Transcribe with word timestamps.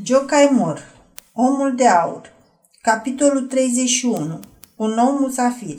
Jocai 0.00 0.48
Mor 0.52 0.94
Omul 1.32 1.74
de 1.74 1.86
aur 1.86 2.32
Capitolul 2.82 3.40
31 3.40 4.40
Un 4.76 4.90
nou 4.90 5.18
musafir 5.20 5.78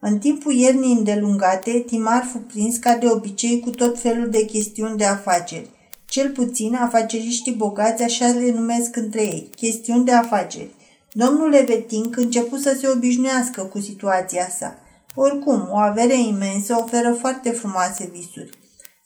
În 0.00 0.18
timpul 0.18 0.52
iernii 0.52 0.92
îndelungate, 0.92 1.84
Timar 1.86 2.24
fu 2.32 2.38
prins 2.38 2.76
ca 2.76 2.96
de 2.96 3.06
obicei 3.10 3.60
cu 3.60 3.70
tot 3.70 4.00
felul 4.00 4.30
de 4.30 4.44
chestiuni 4.44 4.96
de 4.96 5.04
afaceri. 5.04 5.70
Cel 6.08 6.30
puțin, 6.30 6.74
afaceriștii 6.74 7.54
bogați 7.54 8.02
așa 8.02 8.26
le 8.26 8.52
numesc 8.52 8.96
între 8.96 9.22
ei, 9.22 9.50
chestiuni 9.56 10.04
de 10.04 10.12
afaceri. 10.12 10.70
Domnul 11.12 11.48
Leveting 11.48 12.16
început 12.16 12.60
să 12.60 12.76
se 12.80 12.88
obișnuiască 12.88 13.62
cu 13.62 13.80
situația 13.80 14.48
sa. 14.58 14.78
Oricum, 15.14 15.68
o 15.70 15.76
avere 15.76 16.20
imensă 16.20 16.76
oferă 16.80 17.12
foarte 17.12 17.50
frumoase 17.50 18.10
visuri. 18.12 18.58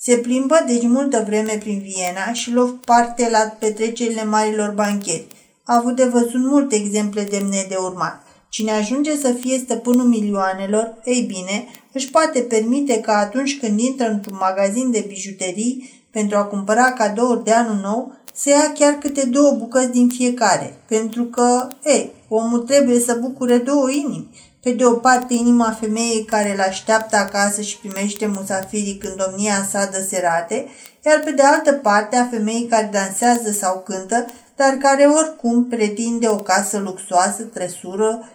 Se 0.04 0.16
plimbă 0.16 0.64
deci 0.66 0.82
multă 0.82 1.22
vreme 1.26 1.58
prin 1.58 1.78
Viena 1.78 2.32
și 2.32 2.52
luă 2.52 2.74
parte 2.84 3.28
la 3.30 3.38
petrecerile 3.38 4.24
marilor 4.24 4.70
bancheri. 4.74 5.26
A 5.64 5.76
avut 5.76 5.96
de 5.96 6.04
văzut 6.04 6.40
multe 6.40 6.74
exemple 6.74 7.22
demne 7.22 7.66
de 7.68 7.74
urmat. 7.74 8.22
Cine 8.48 8.70
ajunge 8.70 9.16
să 9.16 9.32
fie 9.32 9.58
stăpânul 9.58 10.06
milioanelor, 10.06 10.94
ei 11.04 11.20
bine, 11.20 11.66
își 11.92 12.10
poate 12.10 12.40
permite 12.40 13.00
că 13.00 13.10
atunci 13.10 13.58
când 13.58 13.80
intră 13.80 14.08
într-un 14.10 14.36
magazin 14.40 14.90
de 14.90 15.04
bijuterii 15.08 15.90
pentru 16.10 16.36
a 16.36 16.44
cumpăra 16.44 16.92
cadouri 16.92 17.44
de 17.44 17.52
anul 17.52 17.80
nou, 17.82 18.12
să 18.34 18.48
ia 18.48 18.72
chiar 18.78 18.92
câte 18.92 19.24
două 19.24 19.50
bucăți 19.58 19.90
din 19.90 20.08
fiecare, 20.08 20.76
pentru 20.88 21.24
că, 21.24 21.68
ei, 21.84 22.10
omul 22.28 22.58
trebuie 22.58 22.98
să 22.98 23.18
bucure 23.20 23.56
două 23.56 23.90
inimi, 23.90 24.28
pe 24.62 24.70
de 24.70 24.84
o 24.84 24.92
parte, 24.92 25.34
inima 25.34 25.76
femeii 25.80 26.24
care 26.24 26.52
îl 26.52 26.60
așteaptă 26.60 27.16
acasă 27.16 27.60
și 27.60 27.78
primește 27.78 28.26
musafirii 28.26 28.96
când 28.96 29.14
domnia 29.14 29.66
sa 29.70 29.88
dă 29.92 30.06
serate, 30.08 30.66
iar 31.06 31.20
pe 31.24 31.30
de 31.30 31.42
altă 31.42 31.72
parte 31.72 32.16
a 32.16 32.26
femeii 32.30 32.66
care 32.66 32.88
dansează 32.92 33.50
sau 33.50 33.82
cântă, 33.84 34.26
dar 34.56 34.72
care 34.72 35.04
oricum 35.04 35.64
pretinde 35.64 36.28
o 36.28 36.36
casă 36.36 36.78
luxoasă, 36.78 37.42
tresură, 37.42 38.28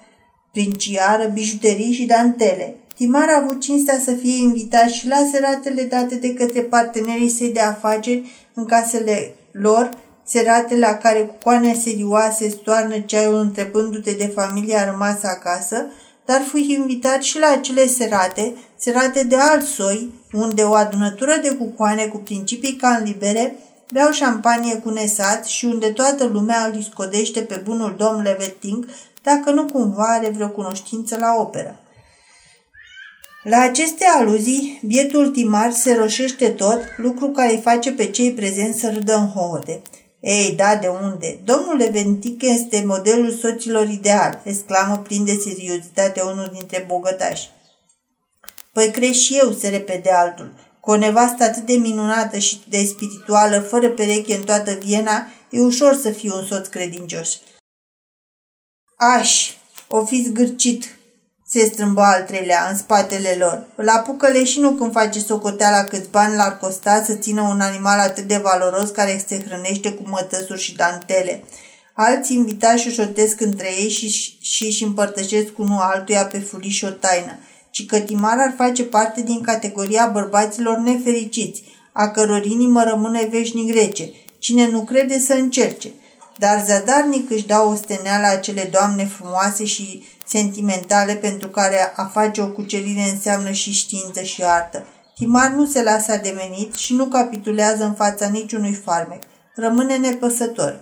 princiară, 0.52 1.28
bijuterii 1.34 1.94
și 1.94 2.06
dantele. 2.06 2.76
Timar 2.96 3.30
a 3.30 3.42
avut 3.44 3.62
cinstea 3.62 4.00
să 4.04 4.12
fie 4.12 4.38
invitat 4.38 4.90
și 4.90 5.08
la 5.08 5.30
seratele 5.32 5.84
date 5.84 6.16
de 6.16 6.34
către 6.34 6.62
partenerii 6.62 7.30
săi 7.30 7.54
de 7.54 7.60
afaceri 7.60 8.50
în 8.54 8.66
casele 8.66 9.36
lor, 9.52 9.90
serate 10.26 10.78
la 10.78 10.94
care 10.94 11.20
cu 11.20 11.36
coane 11.44 11.74
serioase 11.74 12.50
stoarnă 12.50 13.00
ceaiul 13.00 13.40
întrebându-te 13.40 14.12
de 14.12 14.32
familia 14.36 14.90
rămasă 14.90 15.28
acasă, 15.28 15.86
dar 16.28 16.42
fui 16.42 16.72
invitat 16.72 17.22
și 17.22 17.40
la 17.40 17.48
acele 17.48 17.88
serate, 17.88 18.54
serate 18.78 19.24
de 19.24 19.36
alt 19.36 19.66
soi, 19.66 20.14
unde 20.32 20.62
o 20.62 20.74
adunătură 20.74 21.40
de 21.42 21.50
cucoane 21.50 22.06
cu 22.06 22.18
principii 22.18 22.76
can 22.76 23.04
libere 23.04 23.56
beau 23.92 24.12
șampanie 24.12 24.76
cu 24.76 24.90
nesat 24.90 25.46
și 25.46 25.66
unde 25.66 25.88
toată 25.88 26.26
lumea 26.26 26.72
îl 26.74 26.82
scodește 26.82 27.40
pe 27.40 27.62
bunul 27.64 27.96
domn 27.98 28.22
Leveting 28.22 28.88
dacă 29.24 29.52
nu 29.52 29.66
cumva 29.66 30.04
are 30.04 30.30
vreo 30.30 30.50
cunoștință 30.50 31.18
la 31.20 31.36
operă. 31.40 31.80
La 33.44 33.60
aceste 33.60 34.06
aluzii, 34.06 34.80
bietul 34.86 35.30
timar 35.30 35.72
se 35.72 35.94
roșește 35.94 36.50
tot, 36.50 36.80
lucru 36.98 37.28
care 37.28 37.52
îi 37.52 37.62
face 37.62 37.92
pe 37.92 38.10
cei 38.10 38.34
prezenți 38.34 38.80
să 38.80 38.92
râdă 38.94 39.16
în 39.16 39.28
hohote. 39.28 39.82
Ei, 40.28 40.52
da, 40.56 40.76
de 40.76 40.88
unde? 40.88 41.40
Domnule 41.44 41.90
Ventic 41.90 42.42
este 42.42 42.84
modelul 42.86 43.32
soților 43.32 43.90
ideal, 43.90 44.42
exclamă 44.44 44.98
plin 44.98 45.26
de 45.26 45.34
seriozitate 45.34 46.22
unul 46.22 46.50
dintre 46.54 46.84
bogătași. 46.88 47.50
Păi 48.72 48.92
crești 48.92 49.24
și 49.24 49.38
eu, 49.38 49.52
se 49.52 49.70
repede 49.70 50.12
altul. 50.12 50.54
Cu 50.80 50.92
o 50.92 50.96
nevastă 50.96 51.44
atât 51.44 51.66
de 51.66 51.74
minunată 51.74 52.38
și 52.38 52.60
de 52.70 52.84
spirituală, 52.84 53.60
fără 53.60 53.90
pereche 53.90 54.36
în 54.36 54.44
toată 54.44 54.72
Viena, 54.72 55.28
e 55.50 55.60
ușor 55.60 55.96
să 55.96 56.10
fiu 56.10 56.36
un 56.36 56.46
soț 56.46 56.68
credincios. 56.68 57.40
Aș, 58.96 59.52
o 59.88 60.06
fi 60.06 60.24
zgârcit, 60.24 60.97
se 61.50 61.66
strâmbă 61.66 62.02
al 62.02 62.22
treilea 62.22 62.68
în 62.70 62.78
spatele 62.78 63.36
lor. 63.40 63.66
Îl 63.76 63.90
apucă 63.90 64.28
leșinul 64.28 64.76
când 64.76 64.92
face 64.92 65.20
socoteala 65.20 65.84
câți 65.84 66.10
bani 66.10 66.36
l-ar 66.36 66.58
costa 66.58 67.04
să 67.06 67.14
țină 67.14 67.42
un 67.42 67.60
animal 67.60 68.00
atât 68.00 68.24
de 68.24 68.38
valoros 68.38 68.90
care 68.90 69.24
se 69.28 69.44
hrănește 69.48 69.92
cu 69.92 70.04
mătăsuri 70.10 70.62
și 70.62 70.76
dantele. 70.76 71.44
Alții 71.94 72.36
invitați 72.36 72.84
șotesc 72.84 73.42
între 73.42 73.68
ei 73.80 73.90
și, 73.90 74.38
și 74.42 74.66
își 74.66 74.84
împărtășesc 74.84 75.58
unul 75.58 75.80
altuia 75.80 76.26
pe 76.26 76.40
furiș 76.40 76.82
o 76.82 76.90
taină, 76.90 77.40
ci 77.72 77.86
că 77.86 78.00
Timar 78.00 78.38
ar 78.40 78.54
face 78.58 78.84
parte 78.84 79.22
din 79.22 79.42
categoria 79.42 80.10
bărbaților 80.14 80.78
nefericiți, 80.78 81.64
a 81.92 82.08
căror 82.08 82.46
inimă 82.46 82.84
rămâne 82.84 83.28
veșnic 83.32 83.74
rece. 83.74 84.10
Cine 84.40 84.70
nu 84.70 84.84
crede 84.84 85.20
să 85.20 85.34
încerce– 85.34 85.92
dar 86.38 86.64
zadarnic 86.66 87.32
își 87.32 87.48
dau 87.48 87.72
osteneala 87.72 88.28
acele 88.28 88.70
doamne 88.72 89.06
frumoase 89.06 89.66
și 89.66 90.04
sentimentale 90.28 91.14
pentru 91.14 91.48
care 91.48 91.94
a 91.96 92.06
face 92.06 92.42
o 92.42 92.48
cucerire 92.48 93.10
înseamnă 93.12 93.52
și 93.52 93.72
știință 93.72 94.22
și 94.22 94.44
artă. 94.44 94.86
Timar 95.16 95.50
nu 95.50 95.66
se 95.66 95.84
lasă 95.84 96.12
ademenit 96.12 96.74
și 96.74 96.94
nu 96.94 97.06
capitulează 97.06 97.84
în 97.84 97.94
fața 97.94 98.28
niciunui 98.28 98.74
farmec. 98.74 99.24
Rămâne 99.56 99.98
nepăsător. 99.98 100.80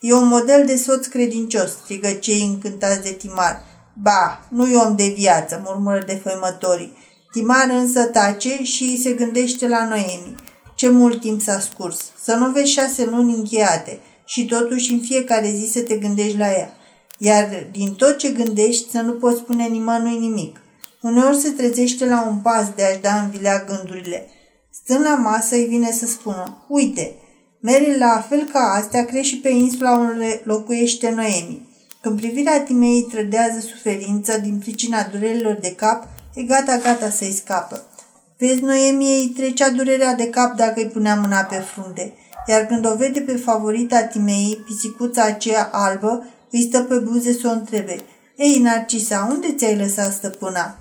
E 0.00 0.12
un 0.12 0.28
model 0.28 0.66
de 0.66 0.76
soț 0.76 1.06
credincios, 1.06 1.70
strigă 1.70 2.10
cei 2.10 2.40
încântați 2.40 3.02
de 3.02 3.10
Timar. 3.10 3.62
Ba, 4.02 4.46
nu 4.48 4.66
e 4.66 4.76
om 4.76 4.96
de 4.96 5.14
viață, 5.16 5.62
murmură 5.64 6.02
de 6.06 6.20
făimătorii. 6.24 6.96
Timar 7.32 7.68
însă 7.70 8.04
tace 8.04 8.62
și 8.62 9.02
se 9.02 9.12
gândește 9.12 9.68
la 9.68 9.88
Noemi. 9.88 10.34
Ce 10.74 10.88
mult 10.88 11.20
timp 11.20 11.40
s-a 11.40 11.60
scurs. 11.60 12.00
Să 12.22 12.34
nu 12.34 12.50
vezi 12.50 12.72
șase 12.72 13.04
luni 13.04 13.34
încheiate 13.34 14.00
și 14.24 14.46
totuși 14.46 14.92
în 14.92 15.00
fiecare 15.00 15.48
zi 15.48 15.70
să 15.72 15.80
te 15.80 15.96
gândești 15.96 16.38
la 16.38 16.50
ea. 16.50 16.72
Iar 17.24 17.66
din 17.70 17.94
tot 17.94 18.16
ce 18.16 18.30
gândești 18.30 18.90
să 18.90 19.00
nu 19.00 19.12
poți 19.12 19.38
spune 19.38 19.66
nimănui 19.66 20.18
nimic. 20.18 20.60
Uneori 21.00 21.36
se 21.36 21.50
trezește 21.50 22.06
la 22.06 22.26
un 22.28 22.36
pas 22.36 22.66
de 22.76 22.84
a-și 22.84 23.00
da 23.00 23.20
în 23.20 23.30
vilea 23.30 23.64
gândurile. 23.68 24.28
Stând 24.70 25.04
la 25.04 25.14
masă 25.14 25.54
îi 25.54 25.64
vine 25.64 25.90
să 25.92 26.06
spună, 26.06 26.64
uite, 26.68 27.14
Mary 27.60 27.98
la 27.98 28.24
fel 28.28 28.48
ca 28.52 28.60
astea 28.60 29.04
crește 29.04 29.22
și 29.22 29.36
pe 29.36 29.48
insula 29.48 29.98
unde 29.98 30.40
locuiește 30.44 31.10
Noemi. 31.10 31.68
Când 32.00 32.20
privirea 32.20 32.62
Timei 32.62 33.06
trădează 33.10 33.58
suferința 33.60 34.36
din 34.36 34.58
pricina 34.58 35.08
durerilor 35.12 35.54
de 35.54 35.74
cap, 35.74 36.08
e 36.34 36.42
gata-gata 36.42 37.10
să-i 37.10 37.32
scapă. 37.32 37.86
Vezi, 38.38 38.62
Noemi, 38.62 39.18
îi 39.18 39.32
trecea 39.36 39.70
durerea 39.70 40.14
de 40.14 40.28
cap 40.28 40.56
dacă 40.56 40.80
îi 40.80 40.88
punea 40.88 41.14
mâna 41.14 41.40
pe 41.40 41.56
frunte 41.56 42.14
iar 42.46 42.66
când 42.66 42.86
o 42.86 42.96
vede 42.96 43.20
pe 43.20 43.36
favorita 43.36 44.02
Timei, 44.02 44.62
pisicuța 44.64 45.22
aceea 45.22 45.68
albă, 45.72 46.26
îi 46.54 46.62
stă 46.62 46.82
pe 46.82 46.94
buze 46.94 47.32
să 47.32 47.48
o 47.48 47.50
întrebe. 47.50 47.96
Ei, 48.36 48.58
Narcisa, 48.58 49.26
unde 49.30 49.52
ți-ai 49.52 49.76
lăsat 49.76 50.12
stăpâna? 50.12 50.76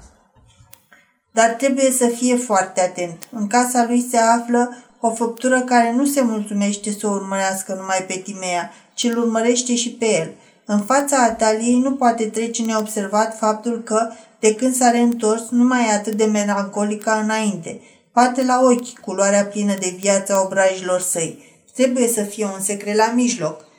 Dar 1.32 1.50
trebuie 1.50 1.92
să 1.92 2.08
fie 2.08 2.36
foarte 2.36 2.82
atent. 2.82 3.28
În 3.32 3.48
casa 3.48 3.86
lui 3.88 4.08
se 4.10 4.18
află 4.18 4.78
o 5.00 5.14
făptură 5.14 5.62
care 5.62 5.94
nu 5.94 6.06
se 6.06 6.22
mulțumește 6.22 6.92
să 6.92 7.08
o 7.08 7.12
urmărească 7.12 7.74
numai 7.74 8.06
pe 8.08 8.14
Timea, 8.14 8.72
ci 8.94 9.04
îl 9.04 9.18
urmărește 9.18 9.76
și 9.76 9.92
pe 9.92 10.06
el. 10.06 10.34
În 10.66 10.80
fața 10.80 11.24
Ataliei 11.24 11.80
nu 11.80 11.96
poate 11.96 12.26
trece 12.26 12.64
neobservat 12.64 13.38
faptul 13.38 13.82
că, 13.82 14.12
de 14.40 14.56
când 14.56 14.76
s-a 14.76 14.92
reîntors, 14.92 15.50
nu 15.50 15.64
mai 15.64 15.88
e 15.88 15.92
atât 15.92 16.14
de 16.14 16.26
melancolică 16.26 17.20
înainte. 17.24 17.82
Poate 18.12 18.44
la 18.44 18.60
ochi 18.64 19.00
culoarea 19.00 19.46
plină 19.46 19.74
de 19.80 19.96
viață 20.00 20.34
a 20.34 20.42
obrajilor 20.42 21.02
săi. 21.02 21.44
Trebuie 21.76 22.08
să 22.08 22.22
fie 22.22 22.46
un 22.46 22.62
secret 22.62 22.96
la 22.96 23.12
mijloc. 23.16 23.72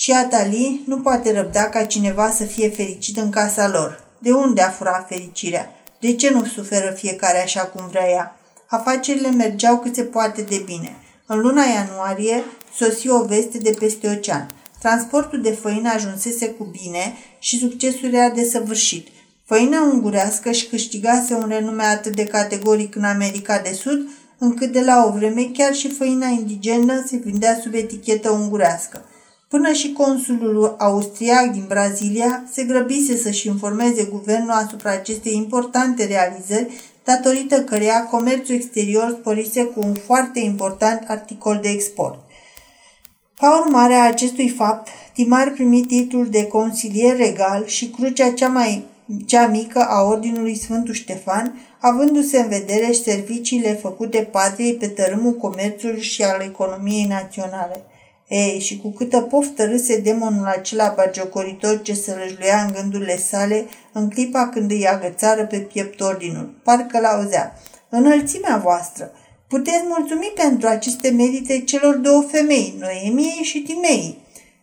Și 0.00 0.12
Atali 0.12 0.82
nu 0.86 1.00
poate 1.00 1.32
răbda 1.32 1.64
ca 1.64 1.84
cineva 1.84 2.30
să 2.30 2.44
fie 2.44 2.68
fericit 2.68 3.16
în 3.16 3.30
casa 3.30 3.68
lor. 3.68 4.04
De 4.18 4.32
unde 4.32 4.62
a 4.62 4.70
furat 4.70 5.08
fericirea? 5.08 5.72
De 6.00 6.14
ce 6.14 6.30
nu 6.30 6.44
suferă 6.44 6.90
fiecare 6.90 7.42
așa 7.42 7.60
cum 7.60 7.88
vrea 7.88 8.08
ea? 8.08 8.36
Afacerile 8.66 9.30
mergeau 9.30 9.78
cât 9.78 9.94
se 9.94 10.02
poate 10.02 10.42
de 10.42 10.62
bine. 10.64 10.96
În 11.26 11.38
luna 11.38 11.62
ianuarie 11.64 12.44
sosi 12.74 13.08
o 13.08 13.24
veste 13.24 13.58
de 13.58 13.76
peste 13.78 14.08
ocean. 14.08 14.50
Transportul 14.80 15.40
de 15.42 15.50
făină 15.50 15.90
ajunsese 15.94 16.48
cu 16.48 16.64
bine 16.64 17.16
și 17.38 17.58
succesul 17.58 18.12
era 18.12 18.28
desăvârșit. 18.30 19.08
Făina 19.44 19.82
ungurească 19.82 20.50
și 20.50 20.66
câștigase 20.66 21.34
un 21.34 21.48
renume 21.48 21.84
atât 21.84 22.14
de 22.14 22.24
categoric 22.24 22.96
în 22.96 23.04
America 23.04 23.58
de 23.58 23.72
Sud, 23.72 24.08
încât 24.38 24.72
de 24.72 24.80
la 24.80 25.04
o 25.06 25.10
vreme 25.10 25.50
chiar 25.52 25.74
și 25.74 25.90
făina 25.90 26.26
indigenă 26.26 27.04
se 27.06 27.16
vindea 27.16 27.58
sub 27.62 27.74
etichetă 27.74 28.30
ungurească. 28.30 29.04
Până 29.48 29.72
și 29.72 29.92
consulul 29.92 30.74
austriac 30.78 31.50
din 31.50 31.64
Brazilia 31.68 32.44
se 32.52 32.64
grăbise 32.64 33.16
să-și 33.16 33.46
informeze 33.46 34.04
guvernul 34.04 34.50
asupra 34.50 34.90
acestei 34.90 35.34
importante 35.34 36.04
realizări, 36.04 36.68
datorită 37.04 37.62
căreia 37.62 38.04
comerțul 38.04 38.54
exterior 38.54 39.16
sporise 39.20 39.64
cu 39.64 39.80
un 39.80 39.94
foarte 39.94 40.40
important 40.40 41.04
articol 41.06 41.58
de 41.62 41.68
export. 41.68 42.18
Ca 43.38 43.60
urmare 43.60 43.94
a 43.94 44.06
acestui 44.06 44.48
fapt, 44.48 44.88
Timar 45.14 45.50
primi 45.50 45.82
titlul 45.82 46.28
de 46.28 46.46
consilier 46.46 47.16
regal 47.16 47.66
și 47.66 47.88
crucea 47.88 48.30
cea 48.30 48.48
mai 48.48 48.84
cea 49.26 49.46
mică 49.46 49.86
a 49.88 50.02
Ordinului 50.02 50.56
Sfântul 50.56 50.94
Ștefan, 50.94 51.60
avându-se 51.78 52.38
în 52.38 52.48
vedere 52.48 52.92
serviciile 52.92 53.72
făcute 53.72 54.18
patriei 54.18 54.74
pe 54.74 54.86
tărâmul 54.88 55.32
comerțului 55.32 56.00
și 56.00 56.22
al 56.22 56.40
economiei 56.40 57.04
naționale. 57.04 57.84
Ei, 58.28 58.60
și 58.60 58.78
cu 58.78 58.90
câtă 58.90 59.20
poftă 59.20 59.64
râse 59.64 60.00
demonul 60.00 60.46
acela 60.46 60.92
bagiocoritor 60.96 61.82
ce 61.82 61.94
se 61.94 62.12
răjluia 62.12 62.62
în 62.66 62.72
gândurile 62.72 63.16
sale 63.16 63.66
în 63.92 64.08
clipa 64.10 64.48
când 64.48 64.70
îi 64.70 64.86
agățară 64.86 65.46
pe 65.46 65.58
piept 65.58 66.00
ordinul. 66.00 66.60
Parcă 66.62 67.00
l-auzea. 67.00 67.52
Înălțimea 67.88 68.56
voastră! 68.56 69.12
Puteți 69.48 69.84
mulțumi 69.88 70.32
pentru 70.34 70.68
aceste 70.68 71.10
merite 71.10 71.60
celor 71.60 71.94
două 71.94 72.22
femei, 72.30 72.74
Noemiei 72.78 73.42
și 73.42 73.62
Timei. 73.62 74.18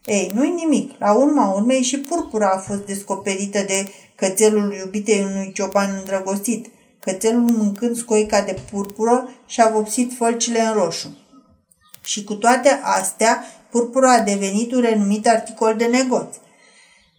Ei, 0.05 0.31
nu-i 0.33 0.53
nimic. 0.55 0.91
La 0.99 1.13
urma 1.13 1.53
urmei 1.53 1.81
și 1.81 1.99
purpura 1.99 2.49
a 2.49 2.57
fost 2.57 2.85
descoperită 2.85 3.59
de 3.67 3.87
cățelul 4.15 4.73
iubitei 4.73 5.21
unui 5.21 5.51
cioban 5.53 5.95
îndrăgostit. 5.99 6.65
Cățelul 6.99 7.41
mâncând 7.41 7.95
scoica 7.95 8.41
de 8.41 8.55
purpură 8.71 9.29
și-a 9.45 9.69
vopsit 9.69 10.13
fălcile 10.17 10.61
în 10.61 10.73
roșu. 10.73 11.17
Și 12.05 12.23
cu 12.23 12.33
toate 12.33 12.79
astea, 12.83 13.43
purpura 13.69 14.13
a 14.13 14.19
devenit 14.19 14.71
un 14.71 14.81
renumit 14.81 15.27
articol 15.27 15.75
de 15.77 15.85
negoț. 15.85 16.35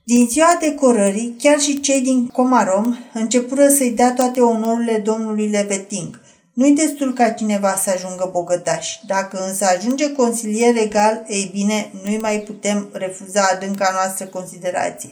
Din 0.04 0.26
ziua 0.28 0.56
decorării, 0.60 1.36
chiar 1.38 1.60
și 1.60 1.80
cei 1.80 2.00
din 2.00 2.26
Comarom 2.26 2.96
începură 3.12 3.68
să-i 3.68 3.90
dea 3.90 4.12
toate 4.12 4.40
onorurile 4.40 4.98
domnului 4.98 5.48
Leveting. 5.48 6.20
Nu-i 6.52 6.74
destul 6.74 7.12
ca 7.12 7.30
cineva 7.30 7.76
să 7.76 7.90
ajungă 7.90 8.28
bogătaș. 8.32 8.88
Dacă 9.06 9.44
însă 9.46 9.64
ajunge 9.64 10.12
consilier 10.12 10.74
regal, 10.74 11.24
ei 11.28 11.50
bine, 11.52 11.90
nu-i 12.04 12.18
mai 12.18 12.38
putem 12.38 12.88
refuza 12.92 13.48
adânca 13.52 13.90
noastră 13.92 14.26
considerație. 14.26 15.10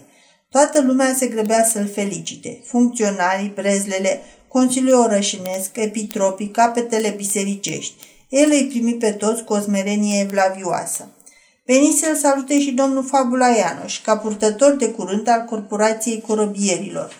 Toată 0.49 0.81
lumea 0.81 1.15
se 1.17 1.27
grăbea 1.27 1.65
să-l 1.65 1.89
felicite. 1.95 2.61
Funcționarii, 2.65 3.53
brezlele, 3.55 4.21
Consiliul 4.49 5.01
Orășinesc, 5.01 5.77
epitropii, 5.77 6.49
capetele 6.49 7.09
bisericești. 7.09 7.95
El 8.29 8.51
îi 8.51 8.67
primi 8.69 8.95
pe 8.95 9.11
toți 9.11 9.45
cu 9.45 9.53
o 9.53 9.59
smerenie 9.59 10.21
evlavioasă. 10.21 11.09
Veni 11.67 11.99
să-l 12.01 12.15
salute 12.15 12.61
și 12.61 12.71
domnul 12.71 13.05
Fabula 13.05 13.49
Ianoș, 13.49 14.03
ca 14.03 14.17
purtător 14.17 14.77
de 14.77 14.91
curând 14.91 15.29
al 15.29 15.45
corporației 15.45 16.25
corobierilor. 16.27 17.13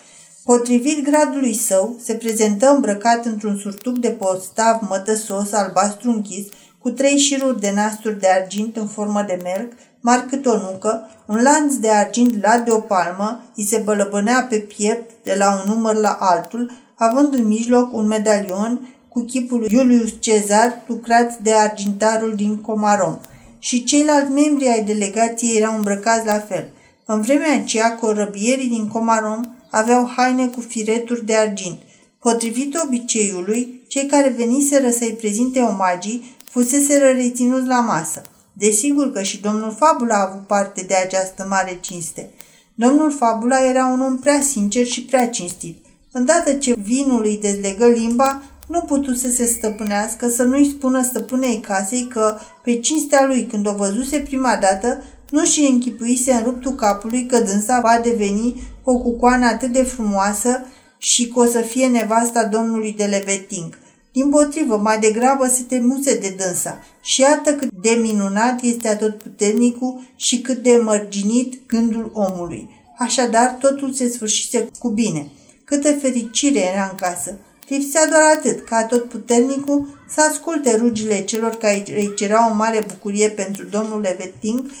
Potrivit 0.43 1.03
gradului 1.03 1.53
său, 1.53 1.95
se 2.03 2.13
prezentă 2.13 2.69
îmbrăcat 2.69 3.25
într-un 3.25 3.57
surtuc 3.57 3.97
de 3.97 4.09
postav 4.09 4.79
mătăsos 4.89 5.51
albastru 5.51 6.09
închis, 6.09 6.45
cu 6.79 6.89
trei 6.89 7.17
șiruri 7.17 7.59
de 7.59 7.71
nasturi 7.71 8.19
de 8.19 8.27
argint 8.27 8.77
în 8.77 8.87
formă 8.87 9.23
de 9.27 9.39
melc, 9.43 9.71
mari 9.99 10.25
cât 10.25 10.45
o 10.45 10.57
nucă, 10.57 11.09
un 11.25 11.41
lanț 11.41 11.73
de 11.73 11.89
argint 11.89 12.41
lat 12.41 12.65
de 12.65 12.71
o 12.71 12.79
palmă, 12.79 13.43
îi 13.55 13.63
se 13.63 13.81
bălăbănea 13.83 14.47
pe 14.49 14.57
piept 14.57 15.11
de 15.23 15.35
la 15.37 15.53
un 15.53 15.73
număr 15.73 15.95
la 15.95 16.17
altul, 16.19 16.71
având 16.95 17.33
în 17.33 17.47
mijloc 17.47 17.93
un 17.93 18.07
medalion 18.07 18.94
cu 19.15 19.21
chipul 19.21 19.59
lui 19.59 19.69
Iulius 19.71 20.13
Cezar, 20.19 20.83
lucrat 20.87 21.37
de 21.37 21.53
argintarul 21.53 22.33
din 22.35 22.55
Comarom. 22.61 23.17
Și 23.59 23.83
ceilalți 23.83 24.31
membri 24.31 24.67
ai 24.67 24.83
delegației 24.83 25.57
erau 25.57 25.75
îmbrăcați 25.75 26.25
la 26.25 26.39
fel. 26.39 26.69
În 27.05 27.21
vremea 27.21 27.55
aceea, 27.55 27.95
corăbierii 27.95 28.67
din 28.67 28.87
Comarom 28.87 29.41
aveau 29.69 30.11
haine 30.15 30.47
cu 30.47 30.59
fireturi 30.59 31.25
de 31.25 31.35
argint. 31.35 31.77
Potrivit 32.19 32.79
obiceiului, 32.85 33.81
cei 33.87 34.05
care 34.05 34.33
veniseră 34.37 34.89
să-i 34.89 35.17
prezinte 35.19 35.59
omagii 35.59 36.35
fuseseră 36.49 37.05
reținuți 37.05 37.67
la 37.67 37.79
masă. 37.79 38.21
Desigur 38.53 39.11
că 39.11 39.21
și 39.21 39.41
domnul 39.41 39.75
Fabula 39.77 40.15
a 40.15 40.29
avut 40.29 40.47
parte 40.47 40.81
de 40.87 40.95
această 40.95 41.45
mare 41.49 41.77
cinste. 41.81 42.29
Domnul 42.73 43.11
Fabula 43.11 43.65
era 43.65 43.85
un 43.85 44.01
om 44.01 44.17
prea 44.17 44.41
sincer 44.41 44.85
și 44.85 45.03
prea 45.03 45.29
cinstit. 45.29 45.85
Îndată 46.11 46.53
ce 46.53 46.75
vinul 46.83 47.23
îi 47.23 47.39
dezlegă 47.41 47.87
limba, 47.87 48.41
nu 48.67 48.81
putu 48.81 49.13
să 49.13 49.29
se 49.29 49.45
stăpânească, 49.45 50.29
să 50.29 50.43
nu-i 50.43 50.69
spună 50.69 51.03
stăpânei 51.03 51.59
casei 51.59 52.07
că, 52.07 52.37
pe 52.63 52.79
cinstea 52.79 53.25
lui, 53.25 53.45
când 53.45 53.67
o 53.67 53.75
văzuse 53.75 54.19
prima 54.19 54.57
dată, 54.61 55.03
nu 55.29 55.45
și 55.45 55.67
închipuise 55.71 56.31
în 56.31 56.43
ruptul 56.43 56.75
capului 56.75 57.25
că 57.25 57.39
dânsa 57.39 57.79
va 57.79 57.99
deveni 58.03 58.61
o 58.83 58.97
cucoană 58.97 59.45
atât 59.45 59.71
de 59.71 59.83
frumoasă 59.83 60.65
și 60.97 61.27
că 61.27 61.39
o 61.39 61.45
să 61.45 61.59
fie 61.59 61.87
nevasta 61.87 62.43
domnului 62.43 62.93
de 62.97 63.03
Leveting. 63.03 63.77
Din 64.11 64.29
potrivă, 64.29 64.77
mai 64.77 64.99
degrabă 64.99 65.47
se 65.47 65.63
temuse 65.63 66.17
de 66.17 66.35
dânsa. 66.37 66.83
Și 67.01 67.21
iată 67.21 67.53
cât 67.53 67.71
de 67.81 67.97
minunat 68.01 68.61
este 68.61 68.87
atotputernicul 68.87 70.01
și 70.15 70.41
cât 70.41 70.63
de 70.63 70.79
mărginit 70.83 71.67
gândul 71.67 72.11
omului. 72.13 72.69
Așadar, 72.97 73.57
totul 73.59 73.93
se 73.93 74.09
sfârșise 74.09 74.67
cu 74.79 74.89
bine. 74.89 75.27
Câtă 75.63 75.91
fericire 75.91 76.59
era 76.59 76.87
în 76.91 76.97
casă! 76.97 77.37
Lipsea 77.67 78.07
doar 78.07 78.21
atât, 78.37 78.65
ca 78.65 78.85
tot 78.85 79.09
puternicul 79.09 80.03
să 80.09 80.21
asculte 80.29 80.75
rugile 80.75 81.23
celor 81.23 81.55
care 81.55 81.83
îi 81.87 82.13
cereau 82.15 82.49
o 82.51 82.53
mare 82.53 82.85
bucurie 82.87 83.29
pentru 83.29 83.65
domnul 83.65 84.01
Leveting, 84.01 84.71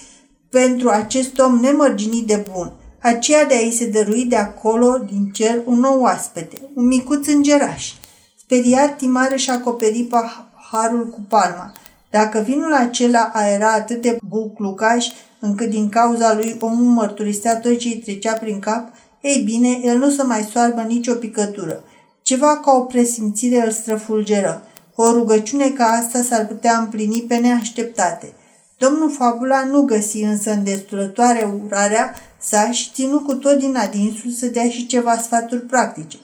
pentru 0.49 0.89
acest 0.89 1.39
om 1.39 1.59
nemărginit 1.59 2.27
de 2.27 2.45
bun, 2.53 2.71
aceea 2.99 3.45
de 3.45 3.53
a-i 3.53 3.71
se 3.71 3.85
dărui 3.85 4.25
de 4.25 4.35
acolo, 4.35 4.97
din 4.97 5.31
cer, 5.33 5.61
un 5.65 5.79
nou 5.79 6.01
oaspete, 6.01 6.57
un 6.73 6.85
micuț 6.85 7.27
îngeraș. 7.27 7.93
Speriat, 8.39 8.97
Timare 8.97 9.35
și 9.35 9.49
acoperi 9.49 10.07
paharul 10.09 11.09
cu 11.09 11.19
palma. 11.29 11.71
Dacă 12.09 12.39
vinul 12.39 12.73
acela 12.73 13.31
era 13.53 13.71
atât 13.71 14.01
de 14.01 14.17
buclucaș, 14.27 15.07
încât 15.39 15.69
din 15.69 15.89
cauza 15.89 16.33
lui 16.33 16.57
omul 16.59 16.85
mărturisea 16.85 17.59
tot 17.59 17.77
ce 17.77 17.87
îi 17.87 18.01
trecea 18.03 18.33
prin 18.33 18.59
cap, 18.59 18.87
ei 19.21 19.41
bine, 19.45 19.79
el 19.83 19.97
nu 19.97 20.09
să 20.09 20.23
mai 20.23 20.47
soarbă 20.51 20.81
nicio 20.81 21.13
picătură. 21.13 21.83
Ceva 22.25 22.57
ca 22.57 22.71
o 22.71 22.79
presimțire 22.79 23.65
îl 23.65 23.71
străfulgeră. 23.71 24.61
O 24.95 25.11
rugăciune 25.11 25.69
ca 25.69 25.85
asta 25.85 26.21
s-ar 26.21 26.47
putea 26.47 26.77
împlini 26.77 27.21
pe 27.21 27.35
neașteptate. 27.35 28.33
Domnul 28.77 29.11
Fabula 29.11 29.63
nu 29.63 29.81
găsi 29.81 30.21
însă 30.21 30.51
îndestulătoare 30.51 31.53
urarea 31.63 32.13
sa 32.39 32.71
și 32.71 32.91
ținu 32.93 33.19
cu 33.19 33.33
tot 33.33 33.57
din 33.57 33.75
adinsul 33.75 34.31
să 34.31 34.45
dea 34.45 34.69
și 34.69 34.85
ceva 34.85 35.17
sfaturi 35.17 35.61
practice. 35.61 36.17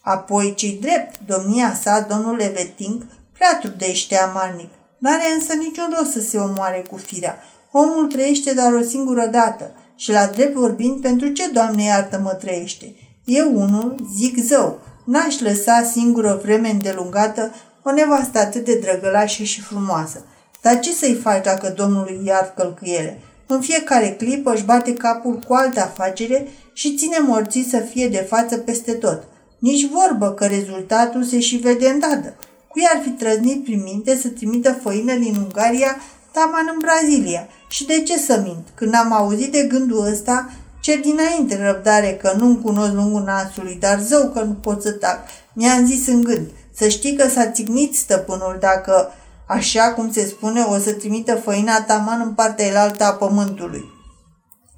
Apoi, 0.00 0.54
cei 0.54 0.78
drept, 0.80 1.20
domnia 1.26 1.74
sa, 1.82 2.06
domnul 2.08 2.36
Leveting, 2.36 3.06
prea 3.32 3.58
trudește 3.58 4.16
amarnic. 4.16 4.70
N-are 4.98 5.24
însă 5.34 5.52
niciun 5.54 5.94
rost 5.98 6.12
să 6.12 6.20
se 6.20 6.38
omoare 6.38 6.84
cu 6.90 6.96
firea. 6.96 7.38
Omul 7.70 8.06
trăiește 8.06 8.52
doar 8.52 8.72
o 8.72 8.82
singură 8.82 9.26
dată 9.26 9.70
și 9.96 10.10
la 10.10 10.26
drept 10.26 10.54
vorbind, 10.54 11.00
pentru 11.00 11.28
ce, 11.28 11.48
Doamne 11.48 11.82
iartă-mă, 11.82 12.30
trăiește? 12.30 12.94
Eu 13.24 13.60
unul 13.60 13.96
zic 14.16 14.44
zău, 14.44 14.80
n-aș 15.04 15.40
lăsa 15.40 15.82
singură 15.92 16.40
vreme 16.42 16.68
îndelungată 16.68 17.54
o 17.82 17.92
nevastă 17.92 18.38
atât 18.38 18.64
de 18.64 18.78
drăgălașă 18.82 19.42
și 19.42 19.60
frumoasă. 19.60 20.24
Dar 20.60 20.78
ce 20.78 20.92
să-i 20.92 21.14
faci 21.14 21.44
dacă 21.44 21.72
Domnului 21.76 22.20
iar 22.24 22.52
călcâiele? 22.56 23.20
În 23.46 23.60
fiecare 23.60 24.10
clipă 24.10 24.52
își 24.52 24.64
bate 24.64 24.94
capul 24.94 25.38
cu 25.46 25.54
alte 25.54 25.80
afacere 25.80 26.48
și 26.72 26.96
ține 26.96 27.18
morții 27.18 27.64
să 27.64 27.78
fie 27.78 28.08
de 28.08 28.26
față 28.28 28.56
peste 28.56 28.92
tot. 28.92 29.22
Nici 29.58 29.88
vorbă 29.88 30.32
că 30.32 30.46
rezultatul 30.46 31.22
se 31.22 31.40
și 31.40 31.56
vede 31.56 31.88
îndată. 31.88 32.34
Cui 32.68 32.82
ar 32.94 33.00
fi 33.02 33.10
trăznit 33.10 33.64
prin 33.64 33.82
minte 33.82 34.16
să 34.16 34.28
trimită 34.28 34.72
făină 34.82 35.14
din 35.14 35.36
Ungaria 35.36 35.96
taman 36.32 36.70
în 36.72 36.78
Brazilia? 36.78 37.48
Și 37.68 37.86
de 37.86 38.02
ce 38.02 38.18
să 38.18 38.40
mint? 38.44 38.68
Când 38.74 38.94
am 38.94 39.12
auzit 39.12 39.52
de 39.52 39.62
gândul 39.62 40.06
ăsta, 40.06 40.50
Cer 40.84 41.00
dinainte 41.00 41.66
răbdare 41.66 42.18
că 42.22 42.34
nu-mi 42.38 42.60
cunosc 42.60 42.92
lungul 42.92 43.22
nasului, 43.22 43.76
dar 43.80 44.00
zău 44.00 44.28
că 44.28 44.40
nu 44.40 44.52
pot 44.52 44.82
să 44.82 44.92
tac. 44.92 45.18
Mi-am 45.52 45.86
zis 45.86 46.06
în 46.06 46.22
gând, 46.22 46.46
să 46.74 46.88
știi 46.88 47.16
că 47.16 47.28
s-a 47.28 47.50
țignit 47.50 47.94
stăpânul 47.94 48.56
dacă, 48.60 49.12
așa 49.46 49.92
cum 49.92 50.12
se 50.12 50.26
spune, 50.26 50.62
o 50.62 50.78
să 50.78 50.92
trimită 50.92 51.34
făina 51.34 51.82
taman 51.82 52.20
în 52.24 52.32
partea 52.32 52.66
elaltă 52.66 53.04
a 53.04 53.12
pământului. 53.12 53.84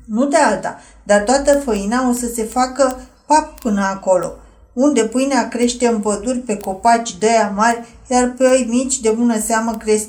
Nu 0.05 0.27
de 0.27 0.37
alta, 0.37 0.81
dar 1.03 1.21
toată 1.21 1.59
făina 1.59 2.09
o 2.09 2.13
să 2.13 2.27
se 2.35 2.43
facă 2.43 3.01
pap 3.27 3.61
până 3.61 3.85
acolo, 3.85 4.33
unde 4.73 5.05
pâinea 5.05 5.49
crește 5.49 5.87
în 5.87 6.01
păduri 6.01 6.39
pe 6.39 6.57
copaci 6.57 7.19
de 7.19 7.29
aia 7.29 7.53
mari, 7.57 7.87
iar 8.11 8.35
pe 8.39 8.45
ei 8.45 8.67
mici 8.69 9.01
de 9.01 9.11
bună 9.11 9.39
seamă 9.39 9.77
cresc 9.77 10.07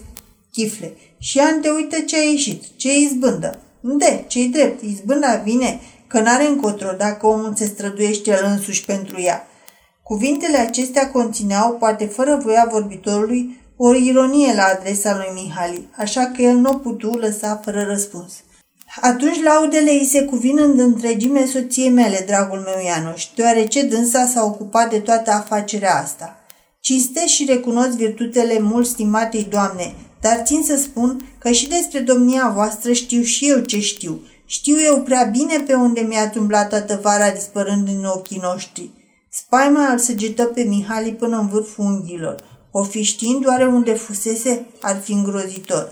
chifle. 0.52 0.94
Și 1.18 1.40
ante 1.40 1.70
uită 1.70 2.00
ce 2.00 2.18
a 2.18 2.22
ieșit, 2.22 2.64
ce 2.76 2.98
izbândă. 2.98 3.60
De, 3.80 4.24
ce 4.28 4.48
drept, 4.48 4.82
izbânda 4.82 5.36
vine, 5.36 5.80
că 6.08 6.20
n-are 6.20 6.48
încotro 6.48 6.92
dacă 6.98 7.28
omul 7.28 7.54
se 7.56 7.66
străduiește 7.66 8.30
el 8.32 8.46
însuși 8.46 8.86
pentru 8.86 9.22
ea. 9.22 9.48
Cuvintele 10.04 10.58
acestea 10.58 11.12
conțineau, 11.12 11.74
poate 11.74 12.06
fără 12.06 12.40
voia 12.44 12.68
vorbitorului, 12.72 13.62
o 13.78 13.96
ironie 13.96 14.54
la 14.56 14.64
adresa 14.64 15.16
lui 15.16 15.42
Mihali, 15.42 15.90
așa 15.98 16.32
că 16.36 16.42
el 16.42 16.56
nu 16.56 16.78
putu 16.78 17.10
lăsa 17.10 17.60
fără 17.64 17.82
răspuns. 17.82 18.34
Atunci 19.02 19.44
laudele 19.44 19.92
îi 19.92 20.06
se 20.06 20.24
cuvin 20.24 20.58
în 20.58 20.80
întregime 20.80 21.46
soției 21.46 21.90
mele, 21.90 22.24
dragul 22.28 22.60
meu 22.60 22.86
Ianoș, 22.86 23.26
deoarece 23.36 23.84
dânsa 23.84 24.26
s-a 24.26 24.44
ocupat 24.44 24.90
de 24.90 25.00
toată 25.00 25.32
afacerea 25.32 25.96
asta. 25.96 26.40
Cinste 26.80 27.28
și 27.28 27.46
recunosc 27.46 27.92
virtutele 27.92 28.60
mult 28.60 28.88
stimatei 28.88 29.48
doamne, 29.50 29.94
dar 30.22 30.42
țin 30.46 30.64
să 30.64 30.78
spun 30.78 31.30
că 31.40 31.52
și 31.52 31.68
despre 31.68 32.00
domnia 32.00 32.52
voastră 32.56 32.92
știu 32.92 33.22
și 33.22 33.50
eu 33.50 33.60
ce 33.60 33.80
știu. 33.80 34.22
Știu 34.46 34.76
eu 34.86 35.02
prea 35.02 35.24
bine 35.24 35.64
pe 35.68 35.74
unde 35.74 36.02
mi-a 36.02 36.32
umblat 36.38 36.70
toată 36.70 37.00
vara 37.02 37.30
dispărând 37.30 37.88
în 37.88 38.06
ochii 38.06 38.40
noștri. 38.42 38.92
Spaima 39.30 39.92
îl 39.92 39.98
săgetă 39.98 40.44
pe 40.44 40.62
Mihali 40.62 41.14
până 41.14 41.38
în 41.38 41.48
vârful 41.48 41.86
unghiilor. 41.86 42.44
O 42.72 42.84
fi 42.84 43.02
știind 43.02 43.44
doar 43.44 43.68
unde 43.68 43.94
fusese, 43.94 44.66
ar 44.82 45.00
fi 45.00 45.12
îngrozitor. 45.12 45.92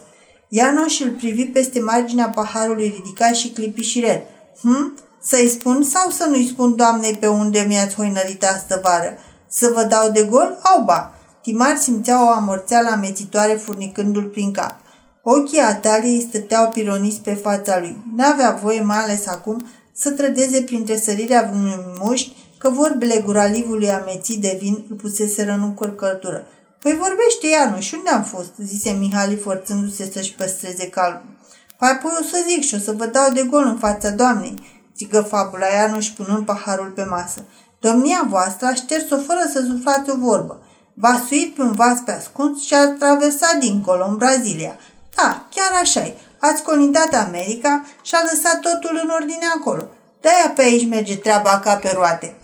Ianoș 0.49 0.99
îl 0.99 1.09
privi 1.09 1.45
peste 1.45 1.79
marginea 1.79 2.29
paharului 2.29 2.93
ridicat 2.95 3.35
și 3.35 3.49
clipi 3.49 3.81
și 3.81 3.99
red. 3.99 4.21
Hm? 4.61 4.97
Să-i 5.21 5.47
spun 5.47 5.83
sau 5.83 6.09
să 6.09 6.25
nu-i 6.25 6.47
spun 6.47 6.75
doamnei 6.75 7.13
pe 7.13 7.27
unde 7.27 7.65
mi-ați 7.67 7.95
hoinărit 7.95 8.43
astă 8.43 8.79
vară? 8.83 9.17
Să 9.49 9.71
vă 9.75 9.83
dau 9.83 10.11
de 10.11 10.23
gol? 10.23 10.59
Au 10.63 10.83
ba! 10.83 11.14
Timar 11.45 11.77
simțea 11.77 12.25
o 12.25 12.29
amorțeală 12.29 12.89
amețitoare 12.89 13.53
furnicându-l 13.53 14.23
prin 14.23 14.51
cap. 14.51 14.75
Ochii 15.21 15.59
Ataliei 15.59 16.25
stăteau 16.29 16.69
pironiți 16.69 17.21
pe 17.21 17.33
fața 17.33 17.79
lui. 17.79 17.97
N-avea 18.15 18.59
voie, 18.61 18.81
mai 18.81 18.97
ales 18.97 19.27
acum, 19.27 19.65
să 19.93 20.11
trădeze 20.11 20.61
printre 20.61 20.97
sărirea 20.97 21.49
vreunui 21.51 21.79
mușchi 21.99 22.35
că 22.57 22.69
vorbele 22.69 23.21
guralivului 23.25 23.91
amețit 23.91 24.41
de 24.41 24.57
vin 24.61 24.85
îl 24.89 24.95
puseseră 24.95 25.51
în 25.51 25.61
încurcătură. 25.61 26.47
Păi 26.81 26.91
vorbește 26.91 27.47
Ianuș, 27.47 27.85
și 27.85 27.95
unde 27.95 28.09
am 28.09 28.23
fost?" 28.23 28.51
zise 28.57 28.91
Mihali 28.91 29.35
forțându-se 29.35 30.09
să-și 30.13 30.33
păstreze 30.33 30.89
calmul. 30.89 31.35
Păi 31.77 31.89
apoi 31.89 32.11
o 32.21 32.23
să 32.23 32.43
zic 32.47 32.63
și 32.63 32.75
o 32.75 32.77
să 32.77 32.91
vă 32.91 33.05
dau 33.05 33.31
de 33.33 33.47
gol 33.49 33.63
în 33.65 33.77
fața 33.77 34.09
doamnei, 34.09 34.53
țigă 34.95 35.21
fabula 35.21 35.65
Ianuș 35.65 36.07
punând 36.07 36.45
paharul 36.45 36.91
pe 36.95 37.03
masă. 37.03 37.41
Domnia 37.79 38.25
voastră 38.29 38.67
a 38.67 38.73
șters-o 38.73 39.17
fără 39.17 39.49
să 39.53 39.65
suflați 39.69 40.09
o 40.09 40.15
vorbă. 40.17 40.59
V-a 40.97 41.23
suit 41.27 41.55
pe 41.55 41.61
un 41.61 41.71
vas 41.71 41.99
pe 42.05 42.11
ascuns 42.11 42.65
și 42.65 42.73
a 42.73 42.87
traversat 42.87 43.55
dincolo, 43.59 44.05
în 44.05 44.15
Brazilia. 44.17 44.79
Da, 45.15 45.47
chiar 45.55 45.81
așa 45.81 46.01
-i. 46.05 46.13
Ați 46.39 46.63
colindat 46.63 47.13
America 47.13 47.85
și 48.01 48.15
a 48.15 48.19
lăsat 48.31 48.59
totul 48.59 48.99
în 49.03 49.09
ordine 49.09 49.45
acolo. 49.57 49.87
De-aia 50.21 50.51
pe 50.55 50.61
aici 50.61 50.87
merge 50.87 51.17
treaba 51.17 51.59
ca 51.59 51.75
pe 51.75 51.91
roate. 51.93 52.35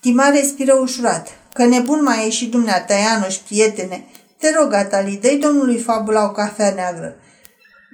Tima 0.00 0.28
respiră 0.28 0.74
ușurat. 0.74 1.28
Că 1.52 1.64
nebun 1.64 2.02
mai 2.02 2.26
e 2.26 2.30
și 2.30 2.46
dumneata, 2.46 2.94
Ianoș, 2.94 3.36
prietene. 3.36 4.04
Te 4.38 4.52
rog, 4.58 4.72
Atali, 4.72 5.18
dă 5.22 5.36
domnului 5.40 5.78
Fabula 5.78 6.24
o 6.24 6.30
cafea 6.30 6.72
neagră. 6.74 7.16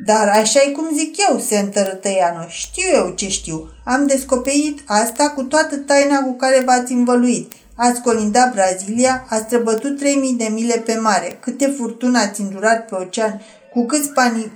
Dar 0.05 0.29
așa 0.29 0.61
e 0.63 0.71
cum 0.71 0.89
zic 0.95 1.17
eu, 1.31 1.39
se 1.39 1.59
întărâtă 1.59 2.09
Ianoș. 2.09 2.55
Știu 2.55 2.89
eu 2.93 3.11
ce 3.11 3.29
știu. 3.29 3.69
Am 3.85 4.07
descoperit 4.07 4.81
asta 4.87 5.31
cu 5.31 5.43
toată 5.43 5.77
taina 5.77 6.21
cu 6.21 6.37
care 6.37 6.63
v-ați 6.67 6.93
învăluit. 6.93 7.53
Ați 7.81 8.01
colindat 8.01 8.53
Brazilia, 8.53 9.27
ați 9.29 9.43
străbătut 9.43 9.99
3000 9.99 10.35
de 10.35 10.49
mile 10.53 10.83
pe 10.87 10.95
mare. 10.95 11.39
Câte 11.41 11.75
furtuni 11.77 12.17
ați 12.17 12.41
îndurat 12.41 12.89
pe 12.89 12.95
ocean, 12.95 13.43
cu 13.73 13.87
câți 13.87 14.11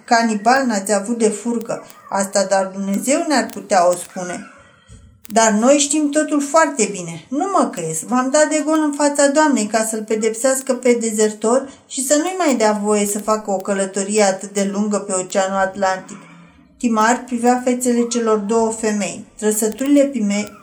canibali 0.04 0.66
n-ați 0.66 0.92
avut 0.92 1.18
de 1.18 1.28
furcă. 1.28 1.84
Asta 2.10 2.44
doar 2.44 2.66
Dumnezeu 2.66 3.24
ne-ar 3.28 3.46
putea 3.46 3.88
o 3.88 3.92
spune. 3.92 4.46
Dar 5.26 5.50
noi 5.52 5.76
știm 5.76 6.10
totul 6.10 6.42
foarte 6.42 6.88
bine. 6.92 7.26
Nu 7.28 7.46
mă 7.52 7.70
crezi, 7.72 8.06
v-am 8.06 8.30
dat 8.30 8.48
de 8.48 8.62
gol 8.64 8.82
în 8.84 8.92
fața 8.92 9.26
doamnei 9.26 9.66
ca 9.66 9.84
să-l 9.84 10.04
pedepsească 10.04 10.74
pe 10.74 10.98
dezertor 11.00 11.68
și 11.88 12.06
să 12.06 12.14
nu-i 12.16 12.36
mai 12.38 12.54
dea 12.54 12.80
voie 12.82 13.06
să 13.06 13.18
facă 13.18 13.50
o 13.50 13.56
călătorie 13.56 14.22
atât 14.22 14.52
de 14.52 14.70
lungă 14.72 14.98
pe 14.98 15.12
Oceanul 15.12 15.58
Atlantic. 15.58 16.18
Timar 16.82 17.24
privea 17.26 17.60
fețele 17.64 18.06
celor 18.06 18.38
două 18.38 18.70
femei. 18.70 19.24
Trăsăturile 19.38 20.12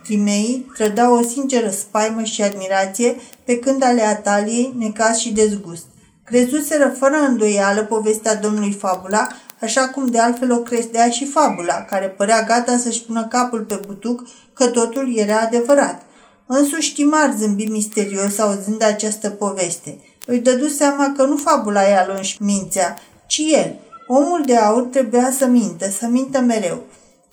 primeii 0.03 0.71
trădau 0.75 1.13
o 1.13 1.21
sinceră 1.21 1.69
spaimă 1.69 2.23
și 2.23 2.41
admirație, 2.41 3.15
pe 3.43 3.59
când 3.59 3.83
ale 3.83 4.01
Ataliei 4.01 4.73
necaz 4.77 5.17
și 5.17 5.33
dezgust. 5.33 5.85
Crezuseră 6.23 6.95
fără 6.99 7.15
îndoială 7.27 7.83
povestea 7.83 8.35
domnului 8.35 8.71
Fabula, 8.71 9.27
așa 9.61 9.87
cum 9.87 10.05
de 10.05 10.19
altfel 10.19 10.51
o 10.51 10.57
crestea 10.57 11.09
și 11.09 11.25
Fabula, 11.25 11.73
care 11.73 12.07
părea 12.07 12.43
gata 12.43 12.77
să-și 12.77 13.03
pună 13.03 13.27
capul 13.27 13.59
pe 13.59 13.81
butuc 13.85 14.27
că 14.53 14.67
totul 14.67 15.17
era 15.17 15.39
adevărat. 15.39 16.01
Însuși 16.45 16.93
Timar 16.93 17.35
zâmbi 17.37 17.65
misterios 17.65 18.37
auzând 18.37 18.83
această 18.83 19.29
poveste. 19.29 19.99
Îi 20.25 20.39
dădu 20.39 20.67
seama 20.67 21.13
că 21.17 21.23
nu 21.23 21.35
Fabula 21.35 21.81
i-a 21.81 22.05
luat 22.07 22.37
mințea, 22.39 22.97
ci 23.27 23.37
el– 23.37 23.79
Omul 24.11 24.43
de 24.45 24.55
aur 24.55 24.81
trebuia 24.81 25.31
să 25.31 25.45
mintă, 25.45 25.89
să 25.89 26.07
mintă 26.07 26.39
mereu. 26.39 26.83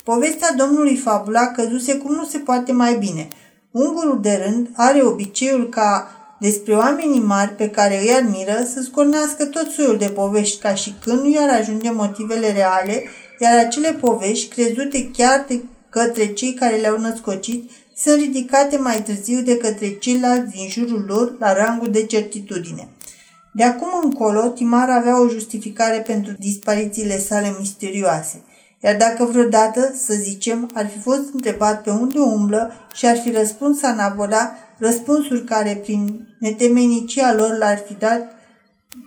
Povestea 0.04 0.52
domnului 0.52 0.96
Fabula 0.96 1.46
căzuse 1.46 1.94
cum 1.96 2.14
nu 2.14 2.24
se 2.24 2.38
poate 2.38 2.72
mai 2.72 2.96
bine. 2.96 3.28
Ungurul 3.70 4.18
de 4.22 4.42
rând 4.44 4.68
are 4.74 5.02
obiceiul 5.02 5.68
ca 5.68 6.10
despre 6.40 6.74
oamenii 6.74 7.20
mari 7.20 7.50
pe 7.50 7.70
care 7.70 8.00
îi 8.00 8.10
admiră 8.10 8.66
să 8.74 8.80
scornească 8.82 9.44
tot 9.44 9.70
soiul 9.70 9.96
de 9.96 10.06
povești 10.06 10.60
ca 10.60 10.74
și 10.74 10.94
când 11.00 11.20
nu 11.20 11.30
i-ar 11.30 11.48
ajunge 11.60 11.90
motivele 11.90 12.52
reale, 12.52 13.04
iar 13.40 13.58
acele 13.58 13.92
povești, 13.92 14.54
crezute 14.54 15.10
chiar 15.10 15.44
de 15.48 15.62
către 15.88 16.26
cei 16.26 16.54
care 16.54 16.76
le-au 16.76 16.98
născocit, 16.98 17.70
sunt 17.96 18.20
ridicate 18.20 18.76
mai 18.76 19.02
târziu 19.02 19.40
de 19.40 19.56
către 19.56 19.98
ceilalți 19.98 20.56
din 20.56 20.68
jurul 20.68 21.04
lor 21.06 21.36
la 21.38 21.52
rangul 21.52 21.90
de 21.90 22.06
certitudine. 22.06 22.88
De 23.56 23.64
acum 23.64 23.88
încolo, 24.02 24.48
Timar 24.48 24.90
avea 24.90 25.20
o 25.20 25.28
justificare 25.28 25.98
pentru 25.98 26.32
disparițiile 26.38 27.18
sale 27.18 27.56
misterioase. 27.58 28.42
Iar 28.82 28.96
dacă 28.96 29.24
vreodată, 29.24 29.94
să 30.04 30.14
zicem, 30.14 30.70
ar 30.74 30.86
fi 30.86 30.98
fost 30.98 31.22
întrebat 31.32 31.82
pe 31.82 31.90
unde 31.90 32.18
umblă 32.18 32.72
și 32.94 33.06
ar 33.06 33.16
fi 33.16 33.30
răspuns 33.30 33.82
Anavola, 33.82 34.52
răspunsuri 34.78 35.44
care, 35.44 35.80
prin 35.82 36.28
netemenicia 36.40 37.34
lor, 37.34 37.56
l-ar 37.58 37.82
fi 37.86 37.94
dat 37.94 38.34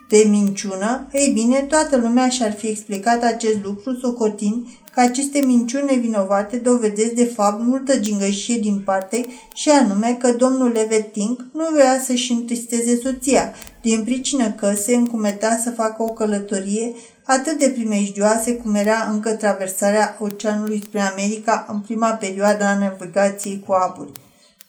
de 0.10 0.26
minciună, 0.30 1.08
ei 1.12 1.32
bine, 1.34 1.60
toată 1.60 1.98
lumea 1.98 2.30
și-ar 2.30 2.52
fi 2.52 2.68
explicat 2.68 3.24
acest 3.24 3.58
lucru 3.64 3.94
socotind 3.94 4.68
că 4.94 5.00
aceste 5.00 5.40
minciuni 5.40 5.92
nevinovate 5.96 6.58
dovedesc 6.58 7.12
de 7.12 7.26
fapt 7.26 7.62
multă 7.62 7.98
gingășie 7.98 8.58
din 8.58 8.82
parte 8.86 9.26
și 9.54 9.70
anume 9.70 10.18
că 10.20 10.32
domnul 10.32 10.72
Leveting 10.72 11.46
nu 11.54 11.64
vrea 11.74 12.02
să-și 12.06 12.32
întristeze 12.32 13.00
soția, 13.04 13.54
din 13.82 14.04
pricină 14.04 14.52
că 14.52 14.74
se 14.74 14.96
încumeta 14.96 15.60
să 15.64 15.70
facă 15.70 16.04
o 16.04 16.14
călătorie 16.14 16.96
atât 17.24 17.60
de 17.60 17.70
primejdioase 17.70 18.56
cum 18.56 18.76
era 18.76 19.10
încă 19.12 19.32
traversarea 19.32 20.18
oceanului 20.20 20.82
spre 20.86 21.00
America 21.00 21.66
în 21.70 21.80
prima 21.80 22.10
perioadă 22.10 22.64
a 22.64 22.78
navigației 22.78 23.64
cu 23.66 23.72
aburi. 23.72 24.12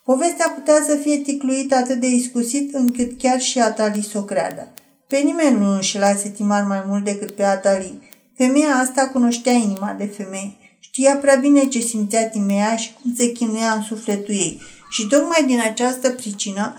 Povestea 0.04 0.52
putea 0.54 0.84
să 0.88 0.94
fie 0.94 1.16
ticluită 1.16 1.74
atât 1.74 2.00
de 2.00 2.06
iscusit 2.06 2.74
încât 2.74 3.18
chiar 3.18 3.40
și 3.40 3.58
Atali 3.58 4.02
s-o 4.02 4.22
creadă. 4.22 4.68
Pe 5.06 5.16
nimeni 5.16 5.58
nu 5.58 5.72
înșelase 5.72 6.28
Timar 6.28 6.62
mai 6.62 6.82
mult 6.86 7.04
decât 7.04 7.30
pe 7.30 7.42
Atali. 7.42 8.09
Femeia 8.46 8.74
asta 8.74 9.08
cunoștea 9.08 9.52
inima 9.52 9.94
de 9.98 10.04
femeie. 10.04 10.56
Știa 10.78 11.16
prea 11.16 11.34
bine 11.34 11.64
ce 11.64 11.80
simțea 11.80 12.28
Timea 12.28 12.76
și 12.76 12.92
cum 13.02 13.14
se 13.16 13.32
chinuia 13.32 13.72
în 13.72 13.82
sufletul 13.82 14.34
ei. 14.34 14.60
Și 14.90 15.06
tocmai 15.06 15.44
din 15.46 15.60
această 15.60 16.10
pricină 16.10 16.76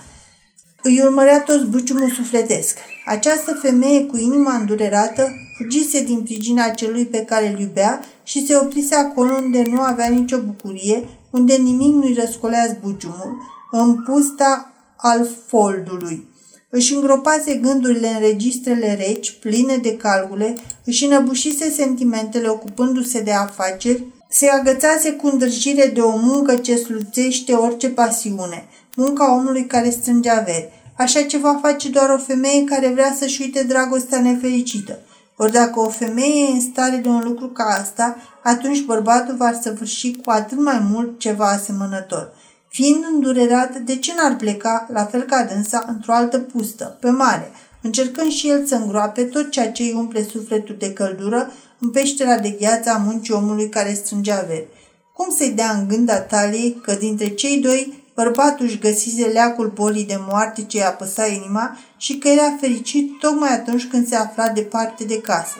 îi 0.82 1.01
urmărea 1.01 1.41
tot 1.41 1.60
zbuciumul 1.60 2.10
sufletesc. 2.10 2.77
Această 3.06 3.53
femeie 3.53 4.06
cu 4.06 4.18
inima 4.18 4.56
îndurerată 4.56 5.30
fugise 5.58 6.03
din 6.03 6.22
prigina 6.22 6.70
celui 6.70 7.06
pe 7.06 7.25
care 7.25 7.48
îl 7.48 7.60
iubea 7.60 8.01
și 8.24 8.46
se 8.46 8.56
oprise 8.56 8.96
acolo 8.96 9.34
unde 9.36 9.62
nu 9.62 9.82
avea 9.82 10.08
nicio 10.08 10.38
bucurie, 10.38 11.08
unde 11.30 11.56
nimic 11.56 11.94
nu-i 11.94 12.13
răscolea 12.13 12.65
zbuciumul, 12.68 13.38
în 13.72 14.03
pusta 14.03 14.74
al 14.96 15.27
foldului. 15.48 16.30
Își 16.73 16.93
îngropase 16.93 17.55
gândurile 17.55 18.07
în 18.07 18.19
registrele 18.19 18.95
reci, 18.95 19.31
pline 19.39 19.77
de 19.77 19.97
calcule, 19.97 20.55
își 20.85 21.05
înăbușise 21.05 21.69
sentimentele 21.69 22.47
ocupându-se 22.47 23.21
de 23.21 23.31
afaceri, 23.31 24.03
se 24.29 24.47
agățase 24.47 25.11
cu 25.11 25.27
îndrăjire 25.27 25.91
de 25.93 26.01
o 26.01 26.17
muncă 26.17 26.55
ce 26.55 26.75
sluțește 26.75 27.53
orice 27.53 27.89
pasiune, 27.89 28.67
munca 28.95 29.35
omului 29.35 29.65
care 29.65 29.89
strânge 29.89 30.29
averi. 30.29 30.69
Așa 30.97 31.21
ceva 31.21 31.59
face 31.61 31.89
doar 31.89 32.09
o 32.09 32.17
femeie 32.17 32.63
care 32.63 32.87
vrea 32.87 33.15
să-și 33.19 33.41
uite 33.41 33.63
dragostea 33.63 34.21
nefericită. 34.21 34.99
Ori 35.37 35.51
dacă 35.51 35.79
o 35.79 35.89
femeie 35.89 36.47
e 36.47 36.51
în 36.51 36.61
stare 36.61 36.95
de 36.95 37.07
un 37.07 37.21
lucru 37.23 37.47
ca 37.47 37.63
asta, 37.63 38.17
atunci 38.43 38.85
bărbatul 38.85 39.35
va 39.35 39.59
săvârși 39.61 40.11
cu 40.11 40.29
atât 40.29 40.59
mai 40.59 40.87
mult 40.91 41.19
ceva 41.19 41.45
asemănător. 41.45 42.33
Fiind 42.73 43.03
îndurerat, 43.13 43.77
de 43.77 43.95
ce 43.95 44.13
n-ar 44.13 44.35
pleca, 44.35 44.87
la 44.91 45.05
fel 45.05 45.21
ca 45.21 45.43
dânsa, 45.43 45.85
într-o 45.87 46.13
altă 46.13 46.39
pustă, 46.39 46.97
pe 46.99 47.09
mare, 47.09 47.51
încercând 47.81 48.31
și 48.31 48.49
el 48.49 48.65
să 48.65 48.75
îngroape 48.75 49.23
tot 49.23 49.51
ceea 49.51 49.71
ce 49.71 49.83
îi 49.83 49.93
umple 49.93 50.23
sufletul 50.23 50.75
de 50.79 50.93
căldură 50.93 51.51
în 51.79 51.89
peștera 51.89 52.37
de 52.37 52.49
gheață 52.49 52.89
a 52.89 52.97
muncii 52.97 53.33
omului 53.33 53.69
care 53.69 53.93
strângea 53.93 54.45
veri. 54.47 54.67
Cum 55.13 55.35
să-i 55.37 55.51
dea 55.51 55.71
în 55.71 55.87
gând 55.87 56.09
a 56.09 56.19
taliei 56.19 56.79
că 56.83 56.93
dintre 56.93 57.27
cei 57.27 57.57
doi 57.59 58.03
bărbatul 58.15 58.65
își 58.65 58.79
găsise 58.79 59.25
leacul 59.25 59.71
bolii 59.75 60.05
de 60.05 60.17
moarte 60.27 60.63
ce 60.63 60.77
i-a 60.77 60.87
apăsa 60.87 61.25
inima 61.25 61.77
și 61.97 62.17
că 62.17 62.27
era 62.27 62.57
fericit 62.59 63.19
tocmai 63.19 63.53
atunci 63.53 63.85
când 63.85 64.07
se 64.07 64.15
afla 64.15 64.47
departe 64.47 65.03
de 65.03 65.21
casă. 65.21 65.57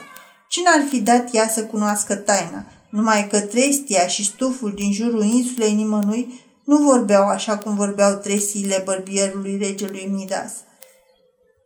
Cine 0.48 0.68
ar 0.76 0.84
fi 0.88 1.00
dat 1.00 1.34
ea 1.34 1.48
să 1.48 1.64
cunoască 1.64 2.14
taina? 2.14 2.64
Numai 2.90 3.28
că 3.30 3.40
trestia 3.40 4.06
și 4.06 4.24
stuful 4.24 4.72
din 4.74 4.92
jurul 4.92 5.24
insulei 5.24 5.72
nimănui 5.72 6.40
nu 6.64 6.76
vorbeau 6.76 7.28
așa 7.28 7.58
cum 7.58 7.74
vorbeau 7.74 8.14
tresiile 8.14 8.82
bărbierului 8.84 9.58
regelui 9.60 10.08
Midas. 10.12 10.52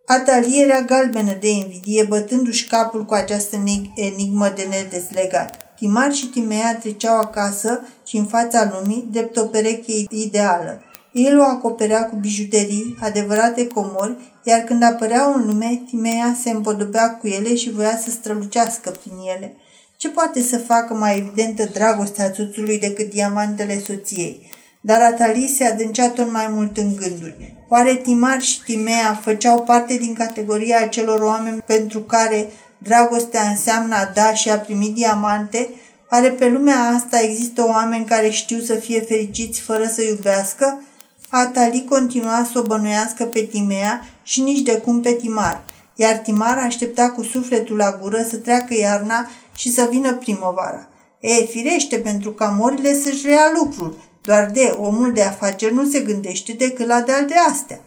Atalie 0.06 0.62
era 0.62 0.80
galbenă 0.80 1.36
de 1.40 1.50
invidie, 1.50 2.04
bătându-și 2.04 2.66
capul 2.66 3.04
cu 3.04 3.14
această 3.14 3.56
enigmă 3.94 4.48
de 4.48 4.62
nedezlegat. 4.62 5.66
Timar 5.76 6.12
și 6.12 6.26
Timea 6.26 6.76
treceau 6.76 7.18
acasă 7.18 7.80
și 8.06 8.16
în 8.16 8.24
fața 8.24 8.72
lumii, 8.72 9.08
drept 9.10 9.36
o 9.36 9.42
pereche 9.42 9.92
ideală. 10.10 10.82
El 11.12 11.38
o 11.38 11.42
acoperea 11.42 12.08
cu 12.08 12.16
bijuterii, 12.16 12.96
adevărate 13.00 13.66
comori, 13.66 14.16
iar 14.42 14.60
când 14.60 14.82
apăreau 14.82 15.34
în 15.34 15.46
lume, 15.46 15.82
Timea 15.88 16.36
se 16.42 16.50
împodobea 16.50 17.16
cu 17.16 17.26
ele 17.26 17.54
și 17.54 17.70
voia 17.70 17.98
să 17.98 18.10
strălucească 18.10 18.90
prin 18.90 19.14
ele. 19.36 19.56
Ce 19.96 20.08
poate 20.08 20.42
să 20.42 20.58
facă 20.58 20.94
mai 20.94 21.18
evidentă 21.18 21.64
dragostea 21.72 22.32
soțului 22.36 22.78
decât 22.78 23.10
diamantele 23.10 23.78
soției? 23.78 24.50
Dar 24.86 25.00
Atali 25.00 25.54
se 25.56 25.64
adâncea 25.64 26.10
tot 26.10 26.32
mai 26.32 26.48
mult 26.50 26.76
în 26.76 26.96
gânduri. 26.96 27.54
Oare 27.68 27.94
Timar 27.94 28.40
și 28.40 28.62
Timea 28.62 29.20
făceau 29.22 29.62
parte 29.62 29.96
din 29.96 30.14
categoria 30.14 30.80
acelor 30.80 31.20
oameni 31.20 31.62
pentru 31.66 32.00
care 32.00 32.50
dragostea 32.78 33.48
înseamnă 33.48 33.94
a 33.94 34.10
da 34.14 34.34
și 34.34 34.50
a 34.50 34.58
primi 34.58 34.92
diamante? 34.94 35.68
Oare 36.10 36.28
pe 36.30 36.48
lumea 36.48 36.78
asta 36.78 37.20
există 37.20 37.66
oameni 37.66 38.04
care 38.04 38.28
știu 38.28 38.58
să 38.58 38.74
fie 38.74 39.00
fericiți 39.00 39.60
fără 39.60 39.84
să 39.84 40.02
iubească? 40.02 40.82
Atali 41.28 41.84
continua 41.88 42.48
să 42.52 42.58
o 42.58 42.62
bănuiască 42.62 43.24
pe 43.24 43.40
Timea 43.40 44.06
și 44.22 44.40
nici 44.40 44.62
de 44.62 44.76
cum 44.76 45.00
pe 45.00 45.12
Timar, 45.12 45.64
iar 45.94 46.16
Timar 46.16 46.58
aștepta 46.58 47.10
cu 47.10 47.22
sufletul 47.22 47.76
la 47.76 47.98
gură 48.00 48.26
să 48.30 48.36
treacă 48.36 48.74
iarna 48.74 49.30
și 49.56 49.72
să 49.72 49.88
vină 49.90 50.14
primăvara. 50.14 50.88
E, 51.20 51.44
firește, 51.44 51.96
pentru 51.96 52.32
ca 52.32 52.56
morile 52.58 52.94
să-și 52.94 53.26
rea 53.26 53.52
lucrul, 53.54 53.96
doar 54.26 54.50
de 54.52 54.74
omul 54.78 55.12
de 55.12 55.22
afaceri 55.22 55.74
nu 55.74 55.84
se 55.84 56.00
gândește 56.00 56.52
decât 56.52 56.86
la 56.86 57.00
de-al 57.00 57.26
de 57.26 57.34
astea. 57.50 57.80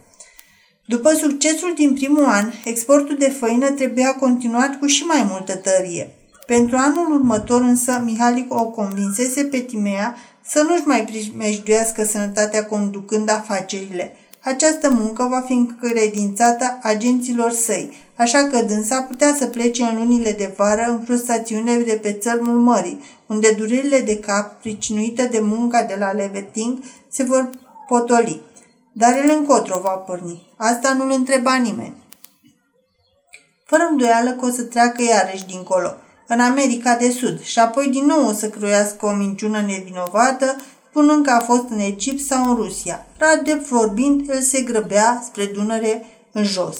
După 0.84 1.12
succesul 1.14 1.72
din 1.76 1.94
primul 1.94 2.24
an, 2.24 2.50
exportul 2.64 3.16
de 3.18 3.30
făină 3.30 3.70
trebuia 3.70 4.14
continuat 4.14 4.78
cu 4.78 4.86
și 4.86 5.02
mai 5.02 5.26
multă 5.30 5.56
tărie. 5.56 6.14
Pentru 6.46 6.76
anul 6.76 7.12
următor 7.12 7.60
însă, 7.60 8.02
Mihalic 8.04 8.54
o 8.54 8.64
convinsese 8.64 9.44
pe 9.44 9.58
Timea 9.58 10.16
să 10.44 10.62
nu-și 10.68 10.86
mai 10.86 11.04
primejduiască 11.04 12.04
sănătatea 12.04 12.66
conducând 12.66 13.30
afacerile. 13.30 14.16
Această 14.40 14.90
muncă 14.90 15.26
va 15.30 15.40
fi 15.40 15.52
încredințată 15.52 16.78
agenților 16.82 17.50
săi, 17.50 17.92
așa 18.20 18.44
că 18.44 18.62
dânsa 18.62 19.02
putea 19.02 19.34
să 19.38 19.46
plece 19.46 19.82
în 19.82 19.96
lunile 19.96 20.32
de 20.32 20.54
vară 20.56 20.84
în 20.88 21.00
frustrațiune 21.04 21.76
de 21.76 21.98
pe 22.02 22.12
țărmul 22.12 22.58
mării, 22.58 23.02
unde 23.26 23.50
durerile 23.58 24.00
de 24.00 24.18
cap, 24.18 24.60
pricinuite 24.60 25.24
de 25.24 25.40
munca 25.40 25.82
de 25.82 25.96
la 25.98 26.12
Leveting, 26.12 26.78
se 27.08 27.22
vor 27.22 27.50
potoli. 27.88 28.40
Dar 28.92 29.16
el 29.16 29.36
încotro 29.38 29.80
va 29.82 29.90
porni. 29.90 30.52
Asta 30.56 30.92
nu-l 30.92 31.10
întreba 31.10 31.54
nimeni. 31.54 31.96
Fără 33.66 33.86
îndoială 33.90 34.30
că 34.30 34.46
o 34.46 34.50
să 34.50 34.62
treacă 34.62 35.02
iarăși 35.02 35.46
dincolo, 35.46 35.94
în 36.26 36.40
America 36.40 36.96
de 36.96 37.10
Sud, 37.10 37.40
și 37.42 37.58
apoi 37.58 37.88
din 37.88 38.06
nou 38.06 38.28
o 38.28 38.32
să 38.32 38.48
croiască 38.48 39.06
o 39.06 39.12
minciună 39.12 39.60
nevinovată, 39.60 40.56
spunând 40.90 41.24
că 41.24 41.30
a 41.30 41.40
fost 41.40 41.64
în 41.68 41.78
Egipt 41.78 42.24
sau 42.24 42.50
în 42.50 42.56
Rusia. 42.56 43.06
Radep 43.18 43.62
vorbind, 43.62 44.28
el 44.28 44.40
se 44.40 44.60
grăbea 44.60 45.22
spre 45.24 45.44
Dunăre 45.44 46.06
în 46.32 46.44
jos. 46.44 46.78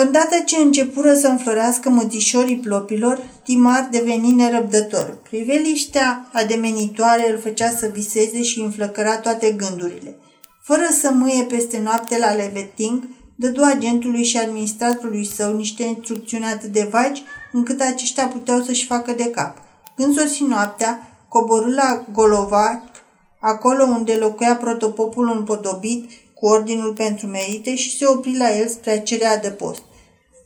Îndată 0.00 0.42
ce 0.44 0.56
începură 0.56 1.14
să 1.14 1.28
înflorească 1.28 1.88
mătișorii 1.88 2.56
plopilor, 2.56 3.20
Timar 3.44 3.88
deveni 3.90 4.32
nerăbdător. 4.32 5.18
Priveliștea 5.22 6.28
ademenitoare 6.32 7.30
îl 7.30 7.38
făcea 7.38 7.70
să 7.70 7.90
viseze 7.92 8.42
și 8.42 8.60
înflăcăra 8.60 9.18
toate 9.18 9.50
gândurile. 9.50 10.16
Fără 10.62 10.82
să 11.00 11.10
mâie 11.12 11.42
peste 11.42 11.80
noapte 11.82 12.18
la 12.18 12.32
Leveting, 12.32 13.08
dădu 13.36 13.62
agentului 13.64 14.24
și 14.24 14.36
administratorului 14.36 15.24
său 15.24 15.56
niște 15.56 15.82
instrucțiuni 15.82 16.44
atât 16.44 16.72
de 16.72 16.88
vagi, 16.90 17.22
încât 17.52 17.80
aceștia 17.80 18.26
puteau 18.26 18.62
să-și 18.62 18.86
facă 18.86 19.12
de 19.12 19.30
cap. 19.30 19.56
Când 19.96 20.18
sosi 20.18 20.42
noaptea, 20.42 21.18
coborâ 21.28 21.74
la 21.74 22.04
Golovat, 22.12 23.04
acolo 23.40 23.84
unde 23.84 24.12
locuia 24.12 24.56
protopopul 24.56 25.32
împodobit 25.36 26.10
cu 26.34 26.46
ordinul 26.46 26.92
pentru 26.92 27.26
merite 27.26 27.74
și 27.74 27.96
se 27.96 28.06
opri 28.06 28.36
la 28.36 28.56
el 28.56 28.68
spre 28.68 28.90
a 28.90 29.00
cere 29.00 29.26
adăpost. 29.26 29.82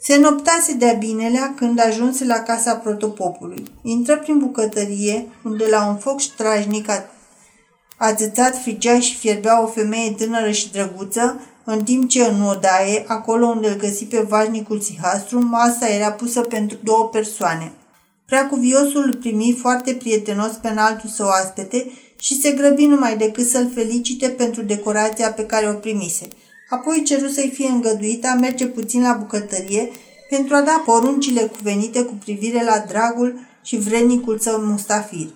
Se 0.05 0.17
noptase 0.17 0.73
de-a 0.73 0.93
binelea 0.93 1.55
când 1.57 1.81
ajunse 1.81 2.25
la 2.25 2.39
casa 2.39 2.75
protopopului. 2.75 3.65
Intră 3.83 4.19
prin 4.19 4.39
bucătărie, 4.39 5.29
unde 5.45 5.65
la 5.71 5.87
un 5.87 5.97
foc 5.97 6.21
strajnic 6.21 6.89
ațățat 7.97 8.63
frigea 8.63 9.01
și 9.01 9.17
fierbea 9.17 9.63
o 9.63 9.67
femeie 9.67 10.11
tânără 10.11 10.51
și 10.51 10.73
drăguță, 10.73 11.41
în 11.65 11.85
timp 11.85 12.09
ce 12.09 12.23
în 12.23 12.43
odaie, 12.43 13.05
acolo 13.07 13.47
unde 13.47 13.69
îl 13.69 13.77
găsi 13.77 14.05
pe 14.05 14.21
vașnicul 14.29 14.81
Sihastru, 14.81 15.47
masa 15.47 15.89
era 15.89 16.13
pusă 16.13 16.41
pentru 16.41 16.79
două 16.83 17.09
persoane. 17.09 17.73
Preacuviosul 18.27 19.03
îl 19.07 19.15
primi 19.15 19.57
foarte 19.61 19.95
prietenos 19.95 20.53
pe 20.53 20.69
înaltul 20.69 21.11
său 21.11 21.29
aspete 21.29 21.91
și 22.19 22.41
se 22.41 22.51
grăbi 22.51 22.87
numai 22.87 23.17
decât 23.17 23.49
să-l 23.49 23.71
felicite 23.75 24.29
pentru 24.29 24.63
decorația 24.63 25.33
pe 25.33 25.47
care 25.47 25.69
o 25.69 25.75
primise. 25.75 26.29
Apoi 26.73 27.03
ceru 27.03 27.29
să-i 27.29 27.51
fie 27.55 27.69
îngăduită 27.69 28.29
a 28.29 28.35
merge 28.35 28.67
puțin 28.67 29.03
la 29.03 29.13
bucătărie 29.13 29.91
pentru 30.29 30.55
a 30.55 30.61
da 30.61 30.83
poruncile 30.85 31.41
cuvenite 31.41 32.03
cu 32.03 32.15
privire 32.25 32.65
la 32.65 32.85
dragul 32.89 33.39
și 33.63 33.77
vrednicul 33.77 34.39
său 34.39 34.61
Mustafir. 34.61 35.29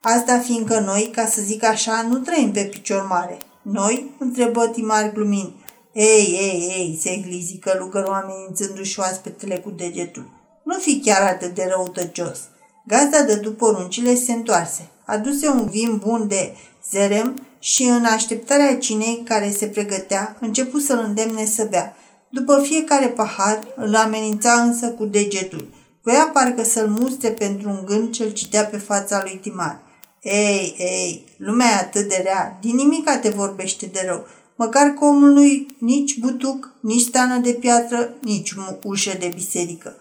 Asta 0.00 0.38
fiindcă 0.38 0.80
noi, 0.80 1.10
ca 1.14 1.26
să 1.26 1.40
zic 1.42 1.64
așa, 1.64 2.06
nu 2.08 2.18
trăim 2.18 2.52
pe 2.52 2.64
picior 2.64 3.06
mare. 3.08 3.38
Noi? 3.62 4.10
întrebă 4.18 4.66
Timar 4.66 5.12
glumind. 5.12 5.52
Ei, 5.92 6.38
ei, 6.40 6.74
ei, 6.78 6.98
se 7.00 7.16
glizi 7.16 7.56
călugărul 7.56 8.12
amenințându-și 8.12 8.98
oaspetele 8.98 9.56
cu 9.56 9.70
degetul. 9.70 10.30
Nu 10.64 10.78
fi 10.78 11.00
chiar 11.00 11.22
atât 11.22 11.54
de 11.54 11.66
răutăcios. 11.68 12.38
Gazda 12.86 13.22
dădu 13.22 13.52
poruncile 13.52 14.14
se 14.14 14.32
întoarse. 14.32 14.88
Aduse 15.04 15.48
un 15.48 15.68
vin 15.68 15.96
bun 15.96 16.28
de 16.28 16.56
zerem 16.90 17.46
și 17.60 17.82
în 17.82 18.04
așteptarea 18.04 18.78
cinei 18.78 19.22
care 19.24 19.50
se 19.50 19.66
pregătea, 19.66 20.36
începu 20.40 20.78
să-l 20.78 21.04
îndemne 21.06 21.44
să 21.44 21.66
bea. 21.70 21.96
După 22.28 22.60
fiecare 22.62 23.06
pahar, 23.06 23.58
îl 23.76 23.94
amenința 23.94 24.52
însă 24.52 24.88
cu 24.88 25.04
degetul. 25.04 25.68
Voia 26.02 26.30
parcă 26.32 26.64
să-l 26.64 26.88
muste 26.88 27.28
pentru 27.28 27.68
un 27.68 27.82
gând 27.84 28.10
ce-l 28.10 28.30
citea 28.32 28.64
pe 28.64 28.76
fața 28.76 29.20
lui 29.22 29.38
Timar. 29.42 29.80
Ei, 30.22 30.74
ei, 30.78 31.24
lumea 31.36 31.66
e 31.66 31.74
atât 31.74 32.08
de 32.08 32.20
rea, 32.24 32.58
din 32.60 32.76
nimica 32.76 33.18
te 33.18 33.28
vorbește 33.28 33.86
de 33.86 34.02
rău. 34.06 34.26
Măcar 34.56 34.88
că 34.88 35.04
omul 35.04 35.30
nu 35.30 35.66
nici 35.78 36.18
butuc, 36.18 36.74
nici 36.80 37.06
stană 37.06 37.38
de 37.38 37.52
piatră, 37.52 38.14
nici 38.20 38.54
ușă 38.82 39.16
de 39.18 39.32
biserică. 39.34 39.96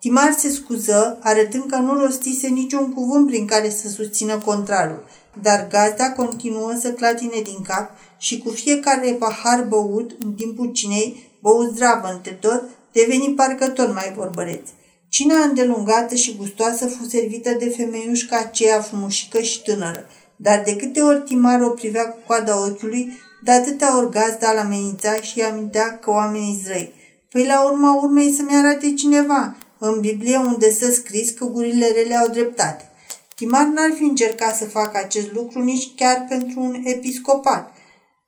Timar 0.00 0.32
se 0.38 0.50
scuză, 0.50 1.18
arătând 1.22 1.64
că 1.70 1.76
nu 1.76 2.04
rostise 2.04 2.48
niciun 2.48 2.92
cuvânt 2.92 3.26
prin 3.26 3.46
care 3.46 3.70
să 3.70 3.88
susțină 3.88 4.38
contrarul, 4.38 5.04
dar 5.42 5.66
gazda 5.68 6.12
continuă 6.12 6.74
să 6.80 6.92
clatine 6.92 7.40
din 7.44 7.62
cap 7.66 7.90
și 8.18 8.38
cu 8.38 8.50
fiecare 8.50 9.16
pahar 9.18 9.64
băut 9.68 10.10
în 10.24 10.32
timpul 10.32 10.72
cinei, 10.72 11.30
băut 11.40 11.74
zdravă 11.74 12.08
între 12.12 12.32
tot, 12.32 12.62
deveni 12.92 13.34
parcă 13.36 13.68
tot 13.68 13.94
mai 13.94 14.12
vorbăreț. 14.16 14.68
Cina 15.08 15.34
îndelungată 15.42 16.14
și 16.14 16.36
gustoasă 16.36 16.86
fu 16.86 17.08
servită 17.08 17.50
de 17.58 17.68
femeiușca 17.68 18.36
aceea 18.36 18.80
frumușică 18.80 19.40
și 19.40 19.62
tânără, 19.62 20.08
dar 20.36 20.62
de 20.64 20.76
câte 20.76 21.00
ori 21.00 21.22
Timar 21.22 21.62
o 21.62 21.68
privea 21.68 22.08
cu 22.08 22.18
coada 22.26 22.66
ochiului, 22.66 23.12
de 23.44 23.50
atâtea 23.50 23.98
ori 23.98 24.10
gazda 24.10 24.52
l 24.52 24.56
amenința 24.56 25.14
și 25.14 25.40
amintea 25.40 25.98
că 25.98 26.10
oamenii 26.10 26.60
zrăi. 26.64 26.92
Păi 27.30 27.46
la 27.46 27.64
urma 27.64 27.94
urmei 28.02 28.32
să-mi 28.32 28.54
arate 28.54 28.94
cineva, 28.94 29.56
în 29.78 30.00
Biblie 30.00 30.36
unde 30.36 30.70
să 30.70 30.90
scris 30.92 31.30
că 31.30 31.44
gurile 31.44 31.86
rele 31.86 32.14
au 32.14 32.28
dreptate. 32.28 32.90
Timar 33.38 33.64
n-ar 33.64 33.92
fi 33.94 34.02
încercat 34.02 34.56
să 34.56 34.64
facă 34.64 34.98
acest 35.04 35.32
lucru 35.32 35.62
nici 35.62 35.94
chiar 35.96 36.26
pentru 36.28 36.60
un 36.60 36.82
episcopat. 36.84 37.72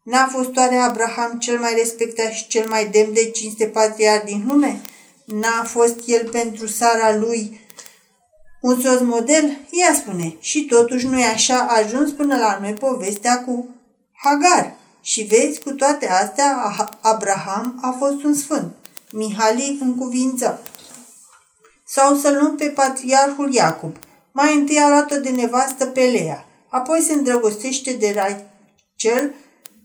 N-a 0.03 0.27
fost 0.27 0.57
oare 0.57 0.77
Abraham 0.77 1.39
cel 1.39 1.59
mai 1.59 1.75
respectat 1.75 2.31
și 2.33 2.47
cel 2.47 2.69
mai 2.69 2.87
demn 2.87 3.13
de 3.13 3.31
cinste 3.31 3.67
patriar 3.67 4.23
din 4.25 4.45
lume? 4.49 4.81
N-a 5.25 5.65
fost 5.65 5.97
el 6.07 6.29
pentru 6.29 6.67
Sara 6.67 7.17
lui 7.17 7.61
un 8.61 8.81
soț 8.81 9.01
model? 9.01 9.59
Ea 9.71 9.95
spune. 9.95 10.37
Și 10.41 10.65
totuși 10.65 11.07
nu 11.07 11.19
e 11.19 11.25
așa, 11.25 11.59
a 11.59 11.77
ajuns 11.77 12.11
până 12.11 12.37
la 12.37 12.59
noi 12.61 12.73
povestea 12.73 13.45
cu 13.45 13.69
Hagar. 14.13 14.75
Și 15.03 15.23
vezi, 15.23 15.61
cu 15.61 15.71
toate 15.71 16.09
astea, 16.09 16.75
Abraham 17.01 17.79
a 17.83 17.97
fost 17.99 18.23
un 18.23 18.35
sfânt. 18.35 18.73
Mihali 19.13 19.79
în 19.81 19.95
cuvință. 19.95 20.63
Sau 21.87 22.17
să 22.17 22.31
luăm 22.31 22.57
pe 22.57 22.67
patriarhul 22.67 23.53
Iacob. 23.53 23.97
Mai 24.43 24.55
întâi 24.55 24.79
a 24.79 24.89
luat-o 24.89 25.17
de 25.17 25.29
nevastă 25.29 25.87
pe 25.87 26.01
Lea. 26.01 26.45
Apoi 26.69 27.01
se 27.01 27.13
îndrăgostește 27.13 27.93
de 27.93 28.13
Rachel 28.15 29.35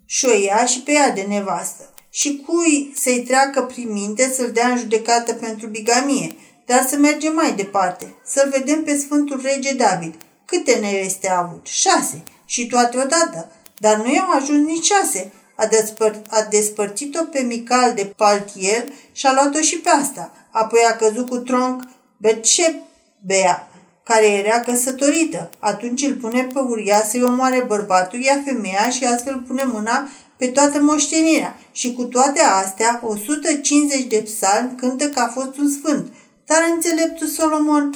și 0.05 0.25
o 0.25 0.33
ia 0.33 0.65
și 0.65 0.81
pe 0.81 0.91
ea 0.91 1.09
de 1.09 1.21
nevastă 1.21 1.93
și 2.09 2.43
cui 2.45 2.93
să-i 2.95 3.23
treacă 3.27 3.61
prin 3.61 3.91
minte 3.91 4.31
să-l 4.35 4.51
dea 4.51 4.67
în 4.67 4.77
judecată 4.77 5.33
pentru 5.33 5.67
bigamie, 5.67 6.35
dar 6.65 6.85
să 6.89 6.95
mergem 6.95 7.33
mai 7.33 7.53
departe, 7.53 8.15
să-l 8.25 8.49
vedem 8.49 8.83
pe 8.83 8.97
Sfântul 8.97 9.41
Rege 9.43 9.73
David. 9.73 10.15
Câte 10.45 10.75
neveste 10.75 11.29
a 11.29 11.37
avut? 11.37 11.65
Șase. 11.65 12.23
Și 12.45 12.67
toate 12.67 12.97
odată. 12.97 13.51
Dar 13.77 13.97
nu 13.97 14.13
i-au 14.13 14.29
ajuns 14.31 14.67
nici 14.67 14.85
șase. 14.85 15.31
A, 15.55 15.65
despăr- 15.65 16.21
a 16.29 16.41
despărțit-o 16.49 17.23
pe 17.23 17.39
Mical 17.39 17.93
de 17.93 18.13
Paltiel 18.17 18.93
și 19.11 19.25
a 19.25 19.33
luat-o 19.33 19.61
și 19.61 19.77
pe 19.77 19.89
asta. 19.89 20.31
Apoi 20.51 20.79
a 20.89 20.95
căzut 20.95 21.29
cu 21.29 21.37
tronc 21.37 21.83
Betșebea, 22.17 23.69
care 24.09 24.25
era 24.25 24.59
căsătorită. 24.59 25.49
Atunci 25.59 26.01
îl 26.01 26.13
pune 26.13 26.49
pe 26.53 26.59
uria 26.59 27.03
să-i 27.03 27.23
omoare 27.23 27.63
bărbatul, 27.67 28.19
ia 28.19 28.41
femeia 28.45 28.89
și 28.89 29.05
astfel 29.05 29.43
pune 29.47 29.63
mâna 29.63 30.07
pe 30.37 30.47
toată 30.47 30.81
moștenirea. 30.81 31.59
Și 31.71 31.93
cu 31.93 32.03
toate 32.03 32.41
astea, 32.41 33.01
150 33.03 34.03
de 34.03 34.21
psalmi 34.25 34.75
cântă 34.77 35.05
că 35.09 35.19
a 35.19 35.27
fost 35.27 35.57
un 35.57 35.69
sfânt. 35.69 36.13
Dar 36.45 36.59
înțeleptul 36.73 37.27
Solomon 37.27 37.89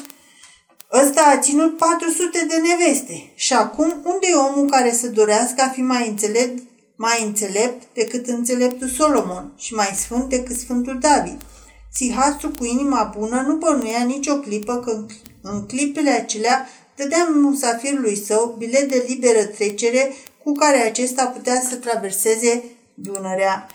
Ăsta 0.91 1.21
a 1.21 1.37
ținut 1.37 1.77
400 1.77 2.45
de 2.47 2.55
neveste. 2.67 3.31
Și 3.35 3.53
acum, 3.53 3.93
unde 4.03 4.27
e 4.29 4.35
omul 4.35 4.69
care 4.69 4.93
să 4.93 5.07
dorească 5.07 5.61
a 5.61 5.69
fi 5.69 5.81
mai 5.81 6.07
înțelept, 6.07 6.63
mai 6.95 7.23
înțelept 7.25 7.83
decât 7.93 8.27
înțeleptul 8.27 8.87
Solomon 8.87 9.51
și 9.57 9.73
mai 9.73 9.93
sfânt 9.95 10.29
decât 10.29 10.57
Sfântul 10.57 10.97
David? 10.99 11.41
Sihastru 11.93 12.49
cu 12.49 12.65
inima 12.65 13.13
bună 13.17 13.43
nu 13.47 13.55
bănuia 13.55 14.03
nicio 14.03 14.35
clipă 14.35 14.79
că 14.79 15.05
în 15.41 15.65
clipele 15.65 16.09
acelea 16.09 16.67
dădea 16.95 17.27
musafirului 17.33 18.17
său 18.17 18.55
bilet 18.57 18.89
de 18.89 19.05
liberă 19.07 19.43
trecere 19.43 20.13
cu 20.43 20.51
care 20.51 20.77
acesta 20.77 21.25
putea 21.25 21.61
să 21.69 21.75
traverseze 21.75 22.63
Dunărea. 22.93 23.67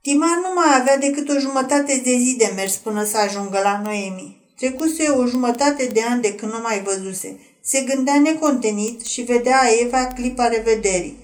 Timar 0.00 0.36
nu 0.36 0.52
mai 0.54 0.80
avea 0.80 0.98
decât 0.98 1.28
o 1.28 1.38
jumătate 1.38 2.00
de 2.04 2.10
zi 2.10 2.34
de 2.38 2.52
mers 2.54 2.76
până 2.76 3.04
să 3.04 3.18
ajungă 3.18 3.60
la 3.62 3.80
Noemi. 3.84 4.40
Trecuse 4.56 5.08
o 5.08 5.26
jumătate 5.26 5.86
de 5.92 6.02
ani 6.02 6.22
de 6.22 6.34
când 6.34 6.52
nu 6.52 6.60
mai 6.60 6.82
văzuse. 6.82 7.40
Se 7.62 7.80
gândea 7.80 8.20
necontenit 8.20 9.04
și 9.04 9.22
vedea 9.22 9.60
Eva 9.80 10.06
clipa 10.06 10.48
revederii. 10.48 11.16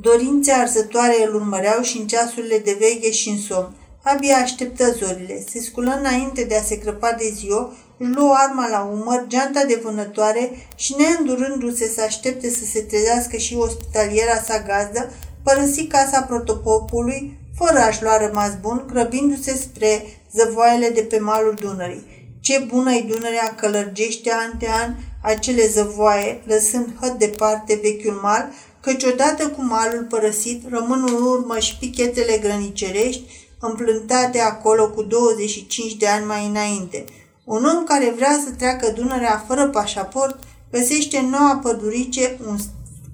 Dorințe 0.00 0.52
arzătoare 0.52 1.24
îl 1.26 1.34
urmăreau 1.34 1.82
și 1.82 1.98
în 1.98 2.06
ceasurile 2.06 2.58
de 2.58 2.76
veche 2.80 3.10
și 3.10 3.28
în 3.28 3.38
somn. 3.38 3.76
Abia 4.02 4.36
așteptă 4.36 4.90
zorile. 4.90 5.44
Se 5.50 5.60
sculă 5.60 5.96
înainte 5.98 6.44
de 6.44 6.56
a 6.56 6.62
se 6.62 6.78
crăpa 6.78 7.12
de 7.12 7.30
ziua, 7.34 7.72
își 7.98 8.10
luă 8.10 8.34
arma 8.36 8.68
la 8.68 8.90
umăr, 8.92 9.24
geanta 9.26 9.64
de 9.64 9.80
vânătoare 9.82 10.50
și, 10.76 10.94
neîndurându-se 10.98 11.88
să 11.88 12.02
aștepte 12.02 12.50
să 12.50 12.64
se 12.64 12.80
trezească 12.80 13.36
și 13.36 13.56
ospitaliera 13.56 14.36
sa 14.36 14.62
gazdă, 14.62 15.12
părăsi 15.42 15.86
casa 15.86 16.22
protopopului, 16.22 17.38
fără 17.56 17.78
a-și 17.78 18.02
lua 18.02 18.26
rămas 18.26 18.50
bun, 18.60 18.84
grăbindu-se 18.92 19.56
spre 19.56 20.04
zăvoaiele 20.32 20.88
de 20.88 21.00
pe 21.00 21.18
malul 21.18 21.56
Dunării. 21.60 22.12
Ce 22.40 22.66
bună-i 22.68 23.06
Dunărea 23.08 23.54
călărgește 23.56 24.32
an 24.32 24.58
de 24.58 24.66
an 24.68 24.94
acele 25.22 25.66
zăvoaie, 25.66 26.42
lăsând 26.46 26.86
hăt 27.00 27.18
departe 27.18 27.78
vechiul 27.82 28.18
mal, 28.22 28.48
căci 28.80 29.04
odată 29.04 29.48
cu 29.48 29.62
malul 29.62 30.06
părăsit 30.08 30.62
rămân 30.70 31.04
în 31.06 31.22
urmă 31.22 31.58
și 31.58 31.76
pichetele 31.78 32.38
grănicerești, 32.38 33.22
împlântate 33.60 34.40
acolo 34.40 34.90
cu 34.90 35.02
25 35.02 35.94
de 35.94 36.06
ani 36.06 36.24
mai 36.24 36.46
înainte. 36.46 37.04
Un 37.44 37.64
om 37.64 37.84
care 37.84 38.12
vrea 38.16 38.40
să 38.44 38.54
treacă 38.54 38.90
Dunărea 38.90 39.44
fără 39.46 39.68
pașaport 39.68 40.38
găsește 40.70 41.18
în 41.18 41.28
noua 41.28 41.60
pădurice 41.62 42.38
un 42.48 42.58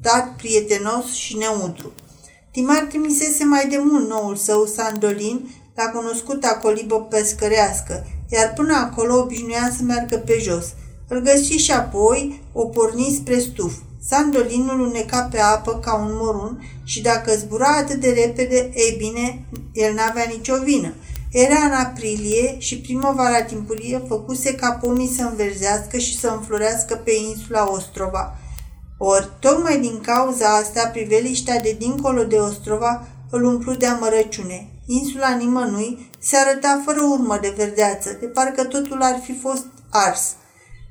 stat 0.00 0.36
prietenos 0.36 1.12
și 1.12 1.36
neutru. 1.36 1.92
Timar 2.50 2.86
trimisese 2.88 3.44
mai 3.44 3.68
de 3.68 3.80
mult 3.82 4.08
noul 4.08 4.36
său 4.36 4.64
Sandolin 4.64 5.50
la 5.74 5.84
cunoscuta 5.84 6.48
colibă 6.48 7.00
pescărească, 7.00 8.06
iar 8.28 8.52
până 8.56 8.74
acolo 8.74 9.18
obișnuia 9.18 9.72
să 9.76 9.82
meargă 9.82 10.16
pe 10.16 10.38
jos. 10.40 10.66
Îl 11.08 11.20
găsi 11.20 11.52
și 11.52 11.72
apoi 11.72 12.42
o 12.52 12.64
porni 12.64 13.16
spre 13.20 13.38
stuf. 13.38 13.72
Sandolinul 14.08 14.80
uneca 14.80 15.28
pe 15.30 15.38
apă 15.38 15.78
ca 15.78 15.94
un 15.94 16.10
morun 16.12 16.62
și 16.84 17.02
dacă 17.02 17.32
zbura 17.32 17.76
atât 17.76 18.00
de 18.00 18.10
repede, 18.10 18.70
ei 18.74 18.94
bine, 18.98 19.44
el 19.72 19.94
n-avea 19.94 20.24
nicio 20.28 20.54
vină. 20.64 20.94
Era 21.32 21.64
în 21.64 21.72
aprilie 21.72 22.58
și 22.58 22.80
primăvara 22.80 23.42
timpurie 23.42 24.02
făcuse 24.08 24.54
ca 24.54 24.72
pomii 24.72 25.14
să 25.16 25.22
înverzească 25.22 25.98
și 25.98 26.18
să 26.18 26.28
înflorească 26.28 26.94
pe 26.94 27.10
insula 27.28 27.70
Ostrova. 27.72 28.36
Ori, 28.98 29.30
tocmai 29.40 29.80
din 29.80 30.00
cauza 30.00 30.48
asta, 30.48 30.88
priveliștea 30.88 31.60
de 31.60 31.76
dincolo 31.78 32.24
de 32.24 32.36
Ostrova 32.36 33.06
îl 33.30 33.44
umplu 33.44 33.74
de 33.74 33.86
amărăciune. 33.86 34.68
Insula 34.86 35.34
nimănui 35.34 36.10
se 36.18 36.36
arăta 36.36 36.82
fără 36.84 37.00
urmă 37.02 37.38
de 37.40 37.54
verdeață, 37.56 38.16
de 38.20 38.26
parcă 38.26 38.64
totul 38.64 39.02
ar 39.02 39.20
fi 39.24 39.38
fost 39.38 39.66
ars. 39.90 40.34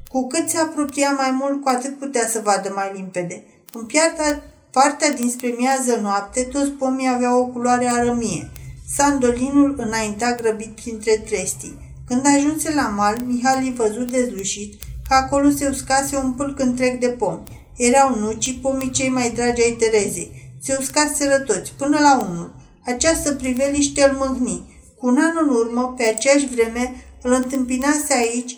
Cu 0.08 0.28
cât 0.28 0.50
se 0.50 0.58
apropia 0.58 1.12
mai 1.12 1.32
mult, 1.32 1.62
cu 1.62 1.70
atât 1.70 2.00
putea 2.00 2.28
să 2.28 2.42
vadă 2.44 2.72
mai 2.76 2.92
limpede. 2.94 3.44
În 3.74 3.86
piarta, 3.86 4.42
partea 4.72 5.12
dinspre 5.12 5.56
miază 5.58 6.00
noapte, 6.02 6.42
toți 6.44 6.70
pomii 6.70 7.10
aveau 7.10 7.40
o 7.42 7.46
culoare 7.46 7.88
arămie. 7.88 8.50
Sandolinul 8.96 9.76
înainta 9.78 10.36
grăbit 10.36 10.76
printre 10.76 11.24
trestii. 11.26 11.78
Când 12.08 12.26
ajunse 12.26 12.74
la 12.74 12.88
mal, 12.88 13.18
Mihali 13.26 13.74
văzut 13.78 14.12
dezlușit 14.12 14.82
că 15.08 15.14
acolo 15.14 15.50
se 15.50 15.68
uscase 15.68 16.18
un 16.18 16.32
pâlc 16.32 16.60
întreg 16.60 17.00
de 17.00 17.08
pomi. 17.08 17.44
Erau 17.78 18.20
nucii, 18.20 18.60
pomii 18.62 18.92
cei 18.92 19.10
mai 19.10 19.32
dragi 19.32 19.62
ai 19.62 19.76
Terezei. 19.80 20.54
Se 20.62 20.78
uscaseră 20.80 21.40
toți, 21.40 21.74
până 21.78 22.00
la 22.00 22.28
unul. 22.30 22.56
Această 22.86 23.34
priveliște 23.34 24.04
îl 24.04 24.16
mâhni. 24.16 24.82
Cu 24.98 25.08
un 25.08 25.18
an 25.18 25.48
în 25.48 25.56
urmă, 25.56 25.94
pe 25.98 26.04
aceeași 26.04 26.48
vreme, 26.48 27.06
îl 27.22 27.32
întâmpinase 27.32 28.14
aici 28.14 28.58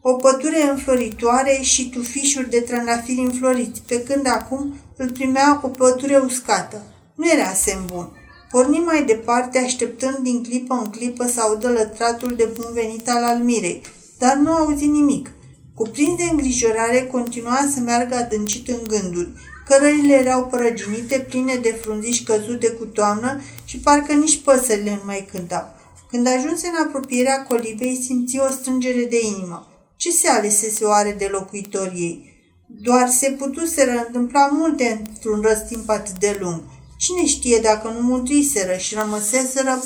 o 0.00 0.12
pădure 0.12 0.70
înfloritoare 0.70 1.58
și 1.62 1.88
tufișuri 1.88 2.50
de 2.50 2.60
trandafiri 2.60 3.20
înfloriți, 3.20 3.82
pe 3.86 4.02
când 4.02 4.26
acum 4.26 4.74
îl 4.96 5.10
primea 5.10 5.60
o 5.62 5.68
pădure 5.68 6.16
uscată. 6.16 6.82
Nu 7.14 7.30
era 7.30 7.52
semn 7.52 7.86
bun. 7.86 8.19
Porni 8.50 8.78
mai 8.78 9.04
departe, 9.04 9.58
așteptând 9.58 10.16
din 10.16 10.42
clipă 10.42 10.74
în 10.74 10.90
clipă 10.90 11.26
să 11.26 11.40
audă 11.40 11.68
lătratul 11.68 12.34
de 12.36 12.48
bun 12.54 12.66
venit 12.72 13.08
al 13.08 13.24
almirei, 13.24 13.82
dar 14.18 14.36
nu 14.36 14.50
auzi 14.52 14.86
nimic. 14.86 15.32
Cuprins 15.74 16.16
de 16.16 16.22
îngrijorare, 16.30 17.06
continua 17.06 17.68
să 17.74 17.80
meargă 17.80 18.14
adâncit 18.14 18.68
în 18.68 18.80
gânduri. 18.88 19.28
Cărările 19.66 20.14
erau 20.14 20.46
prăginite, 20.46 21.18
pline 21.18 21.54
de 21.54 21.78
frunziși 21.80 22.22
căzute 22.22 22.68
cu 22.70 22.84
toamnă 22.84 23.40
și 23.64 23.78
parcă 23.78 24.12
nici 24.12 24.40
păsările 24.42 24.90
nu 24.90 25.02
mai 25.04 25.28
cântau. 25.32 25.74
Când 26.10 26.26
ajunse 26.26 26.66
în 26.66 26.86
apropierea 26.86 27.42
colibei, 27.42 28.02
simți 28.02 28.38
o 28.38 28.50
strângere 28.50 29.04
de 29.04 29.18
inimă. 29.36 29.66
Ce 29.96 30.10
se 30.10 30.28
alesese 30.28 30.84
oare 30.84 31.14
de 31.18 31.28
locuitorii 31.30 32.00
ei? 32.00 32.38
Doar 32.66 33.08
se 33.08 33.30
putuseră 33.30 34.04
întâmpla 34.06 34.46
multe 34.52 35.02
într-un 35.08 35.40
răstimp 35.40 35.88
atât 35.88 36.18
de 36.18 36.36
lung. 36.40 36.60
Cine 37.00 37.26
știe 37.26 37.58
dacă 37.58 37.88
nu 37.88 38.00
mântuiseră 38.00 38.76
și 38.76 38.94
rămăseseră 38.94 39.82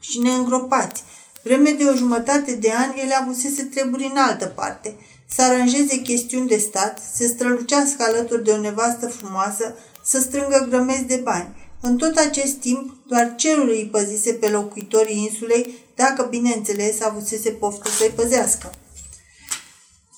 și 0.00 0.18
neîngropați. 0.18 1.02
Vreme 1.42 1.70
de 1.70 1.84
o 1.84 1.94
jumătate 1.94 2.52
de 2.52 2.70
ani, 2.70 3.00
ele 3.00 3.14
avusese 3.14 3.62
treburi 3.62 4.04
în 4.04 4.16
altă 4.16 4.46
parte. 4.46 4.96
Să 5.28 5.42
aranjeze 5.42 5.96
chestiuni 5.96 6.48
de 6.48 6.56
stat, 6.56 7.00
să 7.14 7.26
strălucească 7.26 8.02
alături 8.02 8.44
de 8.44 8.50
o 8.50 8.60
nevastă 8.60 9.08
frumoasă, 9.08 9.74
să 10.04 10.20
strângă 10.20 10.66
grămezi 10.68 11.04
de 11.04 11.16
bani. 11.16 11.56
În 11.80 11.96
tot 11.96 12.16
acest 12.16 12.54
timp, 12.54 12.96
doar 13.06 13.34
cerul 13.36 13.68
îi 13.68 13.88
păzise 13.92 14.32
pe 14.32 14.48
locuitorii 14.48 15.22
insulei, 15.22 15.74
dacă, 15.94 16.26
bineînțeles, 16.30 17.00
avusese 17.00 17.50
poftă 17.50 17.88
să-i 17.88 18.12
păzească. 18.14 18.70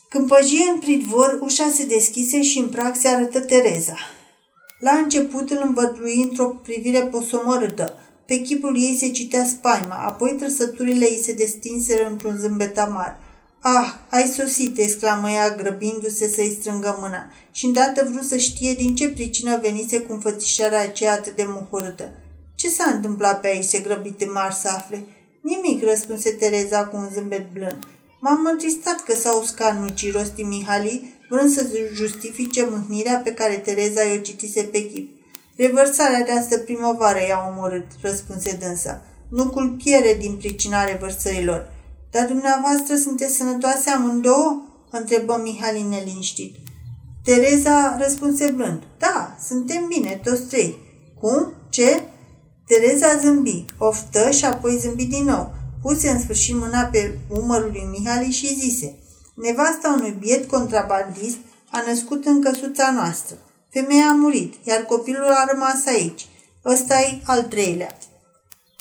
Când 0.09 0.29
păjie 0.29 0.71
în 0.75 0.79
pridvor, 0.79 1.39
ușa 1.41 1.73
se 1.75 1.85
deschise 1.85 2.43
și 2.43 2.59
în 2.59 2.69
prag 2.69 2.97
se 2.97 3.09
arătă 3.09 3.41
Tereza. 3.41 3.97
La 4.85 4.93
început 4.93 5.51
îl 5.51 5.63
învădui 5.67 6.23
într-o 6.23 6.47
privire 6.47 7.01
posomorâtă. 7.01 7.95
Pe 8.27 8.37
chipul 8.37 8.77
ei 8.77 8.97
se 9.01 9.11
citea 9.11 9.45
spaima, 9.45 9.95
apoi 9.95 10.37
trăsăturile 10.39 11.05
ei 11.05 11.21
se 11.23 11.33
destinseră 11.33 12.09
într-un 12.11 12.37
zâmbet 12.37 12.79
amar. 12.79 13.19
Ah, 13.61 13.95
ai 14.11 14.27
sosit!" 14.37 14.79
exclamă 14.79 15.31
ea, 15.31 15.55
grăbindu-se 15.55 16.29
să-i 16.29 16.57
strângă 16.61 16.97
mâna 17.01 17.33
și 17.51 17.65
îndată 17.65 18.09
vrut 18.11 18.25
să 18.25 18.37
știe 18.37 18.75
din 18.75 18.95
ce 18.95 19.09
pricină 19.09 19.59
venise 19.63 20.01
cu 20.01 20.13
înfățișarea 20.13 20.81
aceea 20.81 21.13
atât 21.13 21.37
de 21.37 21.45
muhurâtă. 21.47 22.13
Ce 22.55 22.69
s-a 22.69 22.91
întâmplat 22.95 23.41
pe 23.41 23.47
aici?" 23.47 23.65
se 23.65 23.79
grăbite 23.79 24.25
marș 24.25 24.55
să 24.55 24.69
afle. 24.69 25.05
Nimic, 25.41 25.85
răspunse 25.85 26.31
Tereza 26.31 26.87
cu 26.87 26.97
un 26.97 27.09
zâmbet 27.15 27.53
blând. 27.53 27.79
M-am 28.21 28.49
întristat 28.53 29.01
că 29.01 29.15
s-au 29.15 29.41
uscat 29.41 29.81
nucii, 29.81 30.11
rosti 30.11 30.43
Mihali, 30.43 31.14
vrând 31.35 31.51
să 31.51 31.67
justifice 31.95 32.69
mâhnirea 32.71 33.21
pe 33.25 33.33
care 33.33 33.55
Tereza 33.55 34.03
i-o 34.03 34.21
citise 34.21 34.63
pe 34.63 34.87
chip. 34.87 35.09
Revărsarea 35.57 36.25
de 36.25 36.33
astă 36.33 36.59
primăvară 36.59 37.19
i-a 37.29 37.53
omorât, 37.53 37.87
răspunse 38.01 38.59
dânsa. 38.61 39.03
Nucul 39.29 39.77
piere 39.83 40.17
din 40.21 40.35
pricina 40.37 40.85
revărsărilor. 40.85 41.73
Dar 42.11 42.27
dumneavoastră 42.27 42.97
sunteți 42.97 43.37
sănătoase 43.37 43.91
amândouă? 43.91 44.63
întrebă 44.91 45.41
Mihali 45.43 45.83
neliniștit. 45.83 46.55
Tereza 47.25 47.97
răspunse 48.01 48.47
blând. 48.57 48.83
Da, 48.99 49.37
suntem 49.47 49.87
bine, 49.89 50.21
toți 50.25 50.43
trei. 50.43 50.77
Cum? 51.21 51.53
Ce? 51.69 52.03
Tereza 52.67 53.19
zâmbi, 53.23 53.65
oftă 53.79 54.31
și 54.31 54.45
apoi 54.45 54.79
zâmbi 54.81 55.05
din 55.05 55.25
nou. 55.25 55.55
Puse 55.83 56.09
în 56.09 56.21
sfârșit 56.21 56.55
mâna 56.55 56.83
pe 56.83 57.19
umărul 57.29 57.71
lui 57.73 57.89
Mihali 57.91 58.31
și 58.31 58.55
zise 58.55 58.95
Nevasta 59.35 59.95
unui 59.97 60.17
biet 60.19 60.49
contrabandist 60.49 61.39
a 61.71 61.83
născut 61.87 62.25
în 62.25 62.43
căsuța 62.43 62.91
noastră. 62.91 63.37
Femeia 63.71 64.09
a 64.09 64.13
murit, 64.13 64.55
iar 64.63 64.83
copilul 64.83 65.31
a 65.31 65.45
rămas 65.53 65.87
aici. 65.87 66.27
Ăsta 66.65 67.01
e 67.01 67.21
al 67.25 67.43
treilea. 67.43 67.97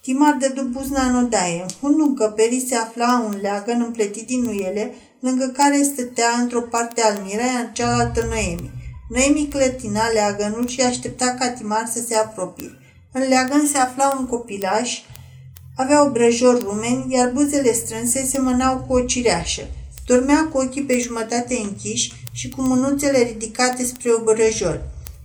Timar 0.01 0.37
de 0.39 0.61
buzna 0.61 1.03
în 1.03 1.15
odaie. 1.15 1.61
În 1.61 1.67
fundul 1.79 2.07
încăperii 2.07 2.67
se 2.67 2.75
afla 2.75 3.23
un 3.25 3.37
leagăn 3.41 3.81
împletit 3.81 4.27
din 4.27 4.41
nuiele, 4.41 4.93
lângă 5.19 5.45
care 5.45 5.81
stătea 5.81 6.29
într-o 6.39 6.61
parte 6.61 7.01
Almira, 7.01 7.43
iar 7.43 7.69
cealaltă 7.73 8.25
Noemi. 8.25 8.71
Noemi 9.09 9.47
clătina 9.47 10.07
leagănul 10.07 10.67
și 10.67 10.81
aștepta 10.81 11.35
ca 11.39 11.49
Timar 11.49 11.89
să 11.93 11.99
se 12.07 12.15
apropie. 12.15 12.77
În 13.11 13.27
leagăn 13.27 13.67
se 13.67 13.77
afla 13.77 14.15
un 14.19 14.25
copilaș, 14.25 14.99
avea 15.77 16.03
obrăjori 16.03 16.63
rumeni, 16.63 17.13
iar 17.13 17.31
buzele 17.31 17.73
strânse 17.73 18.25
semănau 18.25 18.77
cu 18.87 18.93
o 18.93 19.01
cireașă. 19.01 19.61
Dormea 20.05 20.47
cu 20.51 20.57
ochii 20.57 20.83
pe 20.83 20.99
jumătate 20.99 21.55
închiși 21.63 22.13
și 22.31 22.49
cu 22.49 22.61
mânuțele 22.61 23.17
ridicate 23.17 23.85
spre 23.85 24.11
obrăjori. 24.13 24.81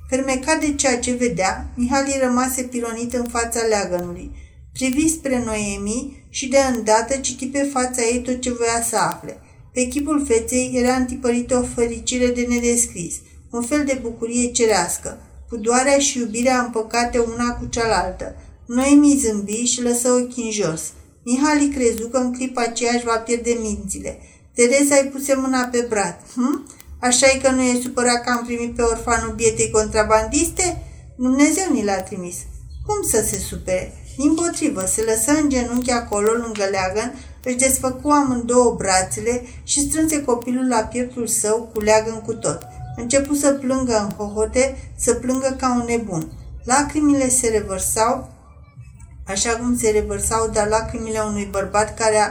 Fermecat 0.09 0.61
de 0.61 0.75
ceea 0.75 0.99
ce 0.99 1.13
vedea, 1.13 1.69
Mihali 1.77 2.19
rămase 2.23 2.63
pilonit 2.63 3.15
în 3.15 3.25
fața 3.25 3.61
leagănului. 3.61 4.31
Privi 4.73 5.09
spre 5.09 5.43
Noemi 5.45 6.27
și 6.29 6.49
de 6.49 6.59
îndată 6.77 7.17
citi 7.17 7.47
pe 7.47 7.69
fața 7.73 8.03
ei 8.03 8.23
tot 8.23 8.41
ce 8.41 8.53
voia 8.53 8.83
să 8.89 8.97
afle. 8.97 9.41
Pe 9.73 9.83
chipul 9.83 10.25
feței 10.27 10.73
era 10.75 10.95
întipărită 10.95 11.57
o 11.57 11.63
fericire 11.75 12.27
de 12.27 12.47
nedescris, 12.49 13.15
un 13.51 13.63
fel 13.63 13.85
de 13.85 13.99
bucurie 14.03 14.51
cerească. 14.51 15.19
Pudoarea 15.49 15.99
și 15.99 16.19
iubirea 16.19 16.61
împăcate 16.61 17.19
una 17.19 17.51
cu 17.51 17.67
cealaltă. 17.67 18.37
Noemi 18.67 19.21
zâmbi 19.25 19.65
și 19.65 19.83
lăsă 19.83 20.11
ochii 20.11 20.45
în 20.45 20.51
jos. 20.51 20.93
Mihali 21.25 21.69
crezu 21.69 22.09
că 22.09 22.17
în 22.17 22.33
clipa 22.33 22.63
aceea 22.63 22.93
își 22.95 23.05
va 23.05 23.17
pierde 23.17 23.59
mințile. 23.63 24.19
Tereza 24.59 24.97
îi 25.03 25.09
puse 25.09 25.35
mâna 25.35 25.69
pe 25.73 25.87
brat. 25.89 26.21
Hm? 26.35 26.67
așa 27.01 27.27
e 27.27 27.39
că 27.39 27.51
nu 27.51 27.63
e 27.63 27.81
supărat 27.83 28.25
că 28.25 28.31
am 28.31 28.45
primit 28.45 28.75
pe 28.75 28.83
orfanul 28.83 29.33
bietei 29.35 29.71
contrabandiste? 29.71 30.83
Dumnezeu 31.17 31.73
ni 31.73 31.85
l-a 31.85 32.01
trimis. 32.03 32.37
Cum 32.87 33.03
să 33.11 33.25
se 33.27 33.39
supere? 33.39 33.93
Din 34.17 34.35
potrivă, 34.35 34.85
se 34.87 35.03
lăsă 35.03 35.41
în 35.41 35.49
genunchi 35.49 35.91
acolo, 35.91 36.33
lângă 36.33 36.65
leagăn, 36.71 37.15
își 37.45 37.57
desfăcu 37.57 38.09
amândouă 38.09 38.75
brațele 38.75 39.43
și 39.63 39.81
strânse 39.81 40.23
copilul 40.23 40.69
la 40.69 40.79
pieptul 40.81 41.27
său 41.27 41.71
cu 41.75 41.81
leagăn 41.81 42.21
cu 42.21 42.35
tot. 42.35 42.63
Începu 42.97 43.35
să 43.35 43.53
plângă 43.53 43.99
în 43.99 44.11
hohote, 44.17 44.93
să 44.97 45.15
plângă 45.15 45.57
ca 45.59 45.75
un 45.75 45.85
nebun. 45.87 46.33
Lacrimile 46.65 47.29
se 47.29 47.49
revărsau, 47.49 48.31
așa 49.27 49.57
cum 49.57 49.77
se 49.77 49.91
revărsau 49.91 50.49
dar 50.49 50.69
lacrimile 50.69 51.21
unui 51.21 51.49
bărbat 51.51 51.99
care 51.99 52.17
a 52.17 52.29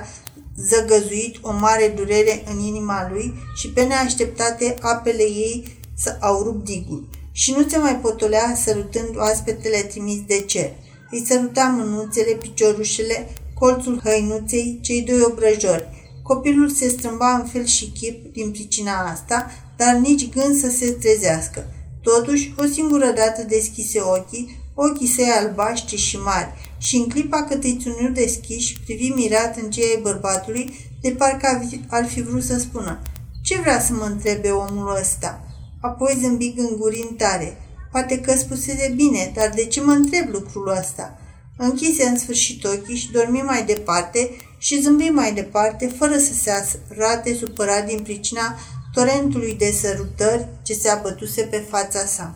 zăgăzuit 0.58 1.38
o 1.42 1.52
mare 1.52 1.94
durere 1.96 2.44
în 2.52 2.60
inima 2.60 3.10
lui 3.12 3.34
și 3.56 3.70
pe 3.70 3.84
neașteptate 3.84 4.76
apele 4.82 5.24
ei 5.24 5.80
să 5.96 6.18
au 6.20 6.44
rupt 6.44 6.66
digul. 6.66 7.10
Și 7.32 7.52
nu 7.52 7.68
se 7.68 7.78
mai 7.78 7.96
potolea 7.96 8.56
sărutând 8.64 9.18
oaspetele 9.18 9.78
trimis 9.78 10.20
de 10.28 10.40
cer. 10.40 10.72
Îi 11.12 11.26
săruta 11.28 11.76
mânuțele, 11.78 12.32
piciorușele, 12.32 13.28
colțul 13.54 14.02
hăinuței, 14.04 14.80
cei 14.82 15.02
doi 15.02 15.22
obrăjori. 15.22 15.90
Copilul 16.24 16.70
se 16.70 16.88
strâmba 16.88 17.32
în 17.32 17.46
fel 17.46 17.66
și 17.66 17.92
chip 17.92 18.34
din 18.34 18.52
pricina 18.52 19.12
asta, 19.12 19.52
dar 19.78 19.96
nici 19.96 20.30
gând 20.30 20.60
să 20.60 20.70
se 20.70 20.92
trezească. 20.92 21.66
Totuși, 22.02 22.54
o 22.58 22.64
singură 22.66 23.12
dată 23.16 23.44
deschise 23.48 24.00
ochii, 24.00 24.57
ochii 24.80 25.08
săi 25.08 25.32
albaștri 25.40 25.96
și 25.96 26.18
mari, 26.18 26.54
și 26.78 26.96
în 26.96 27.08
clipa 27.08 27.44
cât 27.44 27.64
îi 27.64 27.78
ținut 27.82 28.14
deschiși, 28.14 28.80
privi 28.86 29.10
mirat 29.10 29.58
în 29.58 29.70
cei 29.70 30.00
bărbatului, 30.02 30.74
de 31.02 31.10
parcă 31.10 31.62
ar 31.90 32.06
fi 32.06 32.22
vrut 32.22 32.44
să 32.44 32.60
spună 32.60 33.02
Ce 33.44 33.60
vrea 33.60 33.80
să 33.80 33.94
mă 33.94 34.04
întrebe 34.04 34.50
omul 34.50 34.98
ăsta?" 35.00 35.42
Apoi 35.82 36.18
zâmbi 36.22 36.54
gângurind 36.54 37.18
tare. 37.18 37.58
Poate 37.92 38.20
că 38.20 38.36
spusese 38.36 38.94
bine, 38.96 39.32
dar 39.36 39.50
de 39.56 39.66
ce 39.66 39.82
mă 39.82 39.92
întreb 39.92 40.30
lucrul 40.32 40.78
ăsta? 40.80 41.20
Închise 41.58 42.04
în 42.04 42.20
sfârșit 42.20 42.64
ochii 42.64 42.96
și 42.96 43.12
dormi 43.12 43.42
mai 43.42 43.66
departe 43.66 44.30
și 44.58 44.82
zâmbi 44.82 45.10
mai 45.10 45.34
departe, 45.34 45.88
fără 45.98 46.18
să 46.18 46.34
se 46.34 46.52
arate 46.92 47.36
supărat 47.36 47.86
din 47.86 48.00
pricina 48.00 48.56
torentului 48.94 49.54
de 49.54 49.72
sărutări 49.72 50.48
ce 50.64 50.74
se 50.74 50.90
abătuse 50.90 51.42
pe 51.42 51.58
fața 51.70 52.06
sa. 52.06 52.36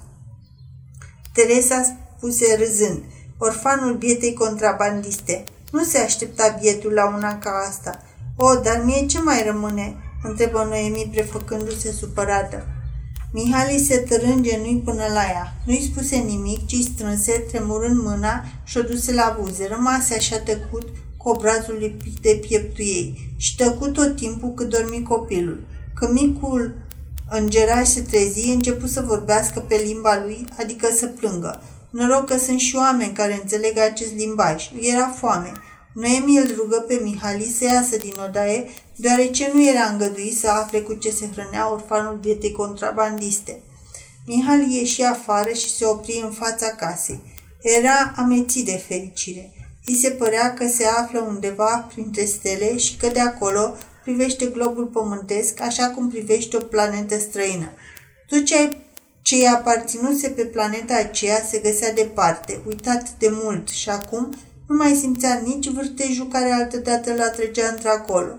Teresa 1.34 1.98
spuse 2.22 2.56
râzând, 2.56 3.04
orfanul 3.38 3.94
bietei 3.94 4.34
contrabandiste. 4.34 5.44
Nu 5.72 5.84
se 5.84 5.98
aștepta 5.98 6.58
bietul 6.62 6.92
la 6.92 7.16
una 7.16 7.38
ca 7.38 7.50
asta. 7.70 8.04
O, 8.36 8.56
dar 8.56 8.82
mie 8.86 9.06
ce 9.06 9.22
mai 9.22 9.44
rămâne?" 9.46 9.96
întrebă 10.24 10.66
Noemi 10.70 11.10
prefăcându-se 11.12 11.92
supărată. 11.92 12.66
Mihali 13.32 13.86
se 13.88 13.98
tărânge 13.98 14.58
nu 14.58 14.82
până 14.86 15.06
la 15.14 15.24
ea. 15.24 15.54
Nu-i 15.66 15.90
spuse 15.94 16.16
nimic, 16.16 16.68
ci 16.68 16.76
strânse, 16.76 17.32
tremurând 17.32 18.02
mâna 18.02 18.44
și 18.64 18.78
o 18.78 18.82
duse 18.82 19.14
la 19.14 19.38
buze. 19.40 19.68
Rămase 19.68 20.14
așa 20.14 20.40
tăcut 20.40 20.88
cu 21.18 21.30
obrazul 21.30 21.78
lipit 21.80 22.18
de 22.22 22.40
pieptul 22.48 22.86
ei 22.86 23.34
și 23.38 23.56
tăcut 23.56 23.94
tot 23.94 24.16
timpul 24.16 24.54
cât 24.54 24.70
dormi 24.70 25.04
copilul. 25.04 25.60
Când 25.96 26.12
micul 26.12 26.74
îngeraș 27.30 27.88
se 27.88 28.02
trezi, 28.02 28.50
început 28.50 28.90
să 28.90 29.02
vorbească 29.08 29.60
pe 29.60 29.76
limba 29.76 30.22
lui, 30.24 30.46
adică 30.60 30.88
să 30.96 31.06
plângă. 31.08 31.62
Noroc 31.92 32.26
că 32.26 32.38
sunt 32.38 32.60
și 32.60 32.76
oameni 32.76 33.14
care 33.14 33.40
înțeleg 33.42 33.78
acest 33.78 34.14
limbaj. 34.14 34.72
Era 34.82 35.08
foame. 35.08 35.52
Noemi 35.94 36.38
îl 36.38 36.56
rugă 36.56 36.78
pe 36.88 37.00
Mihali 37.04 37.56
să 37.58 37.64
iasă 37.64 37.98
din 37.98 38.14
odaie, 38.28 38.70
deoarece 38.96 39.52
nu 39.54 39.68
era 39.68 39.84
îngăduit 39.84 40.38
să 40.38 40.50
afle 40.50 40.80
cu 40.80 40.94
ce 40.94 41.10
se 41.10 41.30
hrănea 41.32 41.72
orfanul 41.72 42.20
dietei 42.22 42.52
contrabandiste. 42.52 43.60
Mihali 44.26 44.78
ieși 44.78 45.02
afară 45.02 45.50
și 45.50 45.70
se 45.70 45.86
opri 45.86 46.22
în 46.24 46.32
fața 46.32 46.68
casei. 46.68 47.22
Era 47.62 48.14
amețit 48.16 48.66
de 48.66 48.84
fericire. 48.88 49.54
Îi 49.86 49.96
se 49.96 50.10
părea 50.10 50.54
că 50.54 50.68
se 50.68 50.86
află 50.86 51.20
undeva 51.20 51.88
printre 51.94 52.26
stele 52.26 52.78
și 52.78 52.98
că 52.98 53.08
de 53.08 53.20
acolo 53.20 53.76
privește 54.04 54.46
globul 54.46 54.86
pământesc 54.86 55.62
așa 55.62 55.90
cum 55.90 56.10
privește 56.10 56.58
o 56.58 56.60
planetă 56.60 57.20
străină. 57.20 57.72
Tot 58.28 58.46
ce, 58.46 58.78
ce 59.32 59.38
i-a 59.38 59.52
aparținuse 59.54 60.30
pe 60.30 60.46
planeta 60.46 60.96
aceea 60.96 61.42
se 61.50 61.60
găsea 61.60 61.94
departe, 61.94 62.62
uitat 62.68 63.10
de 63.18 63.30
mult 63.32 63.68
și 63.70 63.90
acum 63.90 64.34
nu 64.68 64.76
mai 64.76 64.96
simțea 64.96 65.42
nici 65.46 65.70
vârtejul 65.70 66.28
care 66.28 66.52
altădată 66.52 67.14
l 67.14 67.36
trecea 67.36 67.68
într-acolo. 67.68 68.36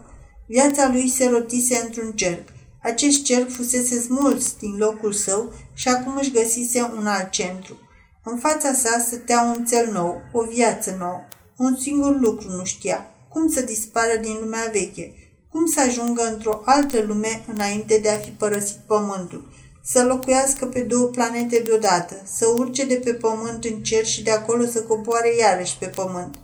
Viața 0.46 0.88
lui 0.88 1.08
se 1.08 1.28
rotise 1.28 1.80
într-un 1.84 2.12
cerc. 2.12 2.48
Acest 2.82 3.22
cerc 3.22 3.50
fusese 3.50 4.00
smuls 4.00 4.54
din 4.58 4.76
locul 4.78 5.12
său 5.12 5.52
și 5.74 5.88
acum 5.88 6.16
își 6.16 6.32
găsise 6.32 6.92
un 6.98 7.06
alt 7.06 7.30
centru. 7.30 7.78
În 8.24 8.38
fața 8.38 8.72
sa 8.72 9.04
stătea 9.06 9.54
un 9.56 9.64
cel 9.64 9.92
nou, 9.92 10.20
o 10.32 10.42
viață 10.42 10.96
nouă. 10.98 11.20
Un 11.56 11.76
singur 11.80 12.20
lucru 12.20 12.48
nu 12.48 12.64
știa, 12.64 13.06
cum 13.28 13.48
să 13.48 13.60
dispară 13.62 14.16
din 14.20 14.36
lumea 14.40 14.68
veche, 14.72 15.14
cum 15.50 15.66
să 15.66 15.80
ajungă 15.80 16.22
într-o 16.32 16.62
altă 16.64 17.02
lume 17.06 17.44
înainte 17.52 17.98
de 18.02 18.08
a 18.08 18.16
fi 18.16 18.30
părăsit 18.30 18.76
pământul, 18.86 19.50
să 19.84 20.04
locuiască 20.04 20.66
pe 20.66 20.80
două 20.80 21.06
planete 21.06 21.62
deodată, 21.64 22.14
să 22.24 22.46
urce 22.56 22.86
de 22.86 23.00
pe 23.04 23.12
pământ 23.12 23.64
în 23.64 23.82
cer 23.82 24.04
și 24.04 24.22
de 24.22 24.30
acolo 24.30 24.64
să 24.64 24.82
coboare 24.82 25.36
iarăși 25.36 25.78
pe 25.78 25.86
pământ. 25.86 26.34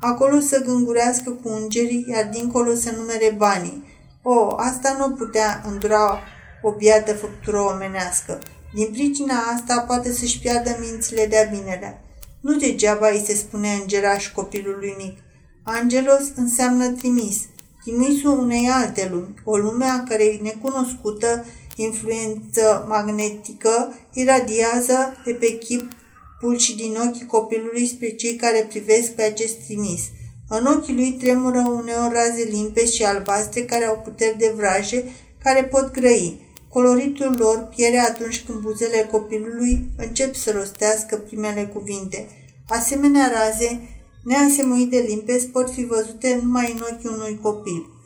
Acolo 0.00 0.40
să 0.40 0.62
gângurească 0.64 1.30
cu 1.30 1.48
îngerii, 1.48 2.06
iar 2.08 2.28
dincolo 2.32 2.74
să 2.74 2.90
numere 2.96 3.34
banii. 3.36 3.84
O, 4.22 4.54
asta 4.56 4.96
nu 4.98 5.14
putea 5.14 5.62
îndura 5.66 6.20
o 6.62 6.70
biată 6.70 7.12
făptură 7.12 7.60
omenească. 7.60 8.38
Din 8.74 8.88
pricina 8.92 9.34
asta 9.54 9.80
poate 9.80 10.12
să-și 10.12 10.38
piardă 10.38 10.76
mințile 10.80 11.26
de-a 11.26 11.44
binelea. 11.50 12.02
Nu 12.40 12.56
degeaba 12.56 13.08
îi 13.08 13.24
se 13.26 13.34
spune 13.34 13.68
îngeraș 13.72 14.32
copilului 14.32 14.94
mic. 14.98 15.18
Angelos 15.62 16.22
înseamnă 16.36 16.88
trimis, 16.88 17.36
trimisul 17.84 18.38
unei 18.38 18.68
alte 18.72 19.08
lumi, 19.12 19.34
o 19.44 19.56
lume 19.56 19.84
a 19.84 20.02
cărei 20.02 20.40
necunoscută 20.42 21.44
influență 21.82 22.84
magnetică 22.88 23.94
iradiază 24.12 25.16
de 25.24 25.32
pe 25.32 25.58
chipul 25.58 26.58
și 26.58 26.76
din 26.76 26.96
ochii 27.06 27.26
copilului 27.26 27.86
spre 27.86 28.08
cei 28.08 28.34
care 28.34 28.66
privesc 28.68 29.10
pe 29.10 29.22
acest 29.22 29.54
trimis. 29.66 30.00
În 30.48 30.66
ochii 30.66 30.94
lui 30.94 31.12
tremură 31.12 31.58
uneori 31.58 32.14
raze 32.14 32.48
limpezi 32.50 32.94
și 32.96 33.04
albastre 33.04 33.62
care 33.62 33.84
au 33.84 34.00
puteri 34.04 34.38
de 34.38 34.52
vraje 34.56 35.04
care 35.42 35.64
pot 35.64 35.90
grăi. 35.90 36.46
Coloritul 36.68 37.34
lor 37.38 37.68
piere 37.74 37.98
atunci 37.98 38.44
când 38.46 38.58
buzele 38.58 39.08
copilului 39.10 39.88
încep 39.96 40.34
să 40.34 40.50
rostească 40.50 41.16
primele 41.16 41.64
cuvinte. 41.64 42.28
Asemenea 42.68 43.32
raze, 43.34 43.80
neasemuite 44.24 45.00
de 45.00 45.04
limpezi, 45.08 45.46
pot 45.46 45.70
fi 45.70 45.84
văzute 45.84 46.40
numai 46.42 46.72
în 46.72 46.82
ochii 46.92 47.10
unui 47.12 47.38
copil. 47.42 47.97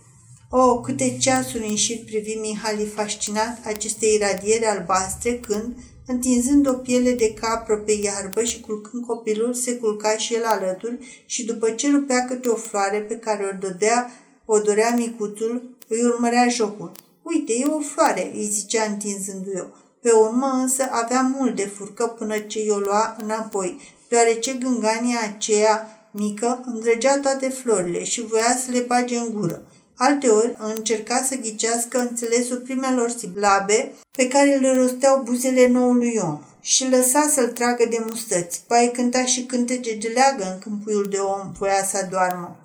Oh, 0.54 0.80
câte 0.82 1.16
ceasuri 1.18 1.68
în 1.68 1.76
șir 1.76 2.04
privi 2.04 2.34
Mihali 2.34 2.86
fascinat 2.86 3.58
aceste 3.66 4.06
iradiere 4.06 4.66
albastre 4.66 5.38
când, 5.38 5.76
întinzând 6.06 6.68
o 6.68 6.72
piele 6.72 7.12
de 7.12 7.34
capră 7.34 7.76
pe 7.76 7.92
iarbă 7.92 8.42
și 8.42 8.60
culcând 8.60 9.06
copilul, 9.06 9.54
se 9.54 9.76
culca 9.76 10.16
și 10.16 10.34
el 10.34 10.44
alături 10.44 11.24
și 11.26 11.44
după 11.44 11.70
ce 11.70 11.90
rupea 11.90 12.24
câte 12.24 12.48
o 12.48 12.54
floare 12.54 12.98
pe 12.98 13.14
care 13.14 13.50
o 13.52 13.56
dădea, 13.60 14.10
o 14.44 14.58
dorea 14.58 14.94
micuțul, 14.96 15.76
îi 15.88 16.04
urmărea 16.04 16.48
jocul. 16.48 16.92
Uite, 17.22 17.52
e 17.52 17.64
o 17.64 17.80
floare, 17.80 18.30
îi 18.34 18.44
zicea 18.44 18.84
întinzându-i 18.84 19.60
o. 19.60 19.66
Pe 20.00 20.10
urmă 20.10 20.46
însă 20.46 20.88
avea 20.90 21.32
mult 21.38 21.56
de 21.56 21.66
furcă 21.66 22.06
până 22.06 22.38
ce 22.38 22.64
i-o 22.64 22.78
lua 22.78 23.16
înapoi, 23.22 23.80
deoarece 24.08 24.52
gângania 24.52 25.18
aceea 25.34 26.08
mică, 26.10 26.64
îndrăgea 26.66 27.18
toate 27.18 27.48
florile 27.48 28.04
și 28.04 28.26
voia 28.26 28.56
să 28.64 28.70
le 28.70 28.80
bage 28.80 29.16
în 29.16 29.32
gură. 29.34 29.62
Alteori 30.04 30.56
încerca 30.58 31.22
să 31.28 31.34
ghicească 31.34 31.98
înțelesul 31.98 32.56
primelor 32.56 33.10
silabe 33.10 33.92
pe 34.16 34.28
care 34.28 34.56
le 34.56 34.74
rosteau 34.74 35.22
buzele 35.22 35.68
noului 35.68 36.18
om 36.22 36.40
și 36.60 36.88
lăsa 36.88 37.28
să-l 37.32 37.48
tragă 37.48 37.86
de 37.90 38.04
mustăți. 38.08 38.62
Bai 38.68 38.90
cânta 38.92 39.24
și 39.24 39.42
cântece 39.44 39.94
de 39.94 40.08
leagă 40.08 40.52
în 40.52 40.58
câmpuiul 40.58 41.06
de 41.10 41.16
om 41.16 41.52
voia 41.58 41.84
să 41.84 42.06
doarmă. 42.10 42.56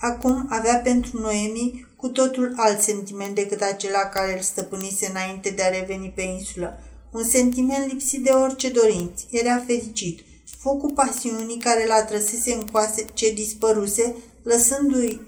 Acum 0.00 0.46
avea 0.50 0.76
pentru 0.76 1.20
Noemi 1.20 1.86
cu 1.96 2.08
totul 2.08 2.52
alt 2.56 2.80
sentiment 2.80 3.34
decât 3.34 3.60
acela 3.60 4.00
care 4.00 4.34
îl 4.34 4.40
stăpânise 4.40 5.06
înainte 5.10 5.50
de 5.50 5.62
a 5.62 5.78
reveni 5.78 6.12
pe 6.14 6.22
insulă. 6.22 6.78
Un 7.12 7.24
sentiment 7.24 7.86
lipsit 7.92 8.22
de 8.22 8.30
orice 8.30 8.70
dorinți. 8.70 9.26
Era 9.30 9.62
fericit. 9.66 10.20
Focul 10.58 10.92
pasiunii 10.92 11.58
care 11.58 11.86
l-a 11.86 12.04
trăsese 12.04 12.52
în 12.52 12.66
coase 12.66 13.04
ce 13.14 13.32
dispăruse, 13.32 14.14
lăsându-i, 14.42 15.20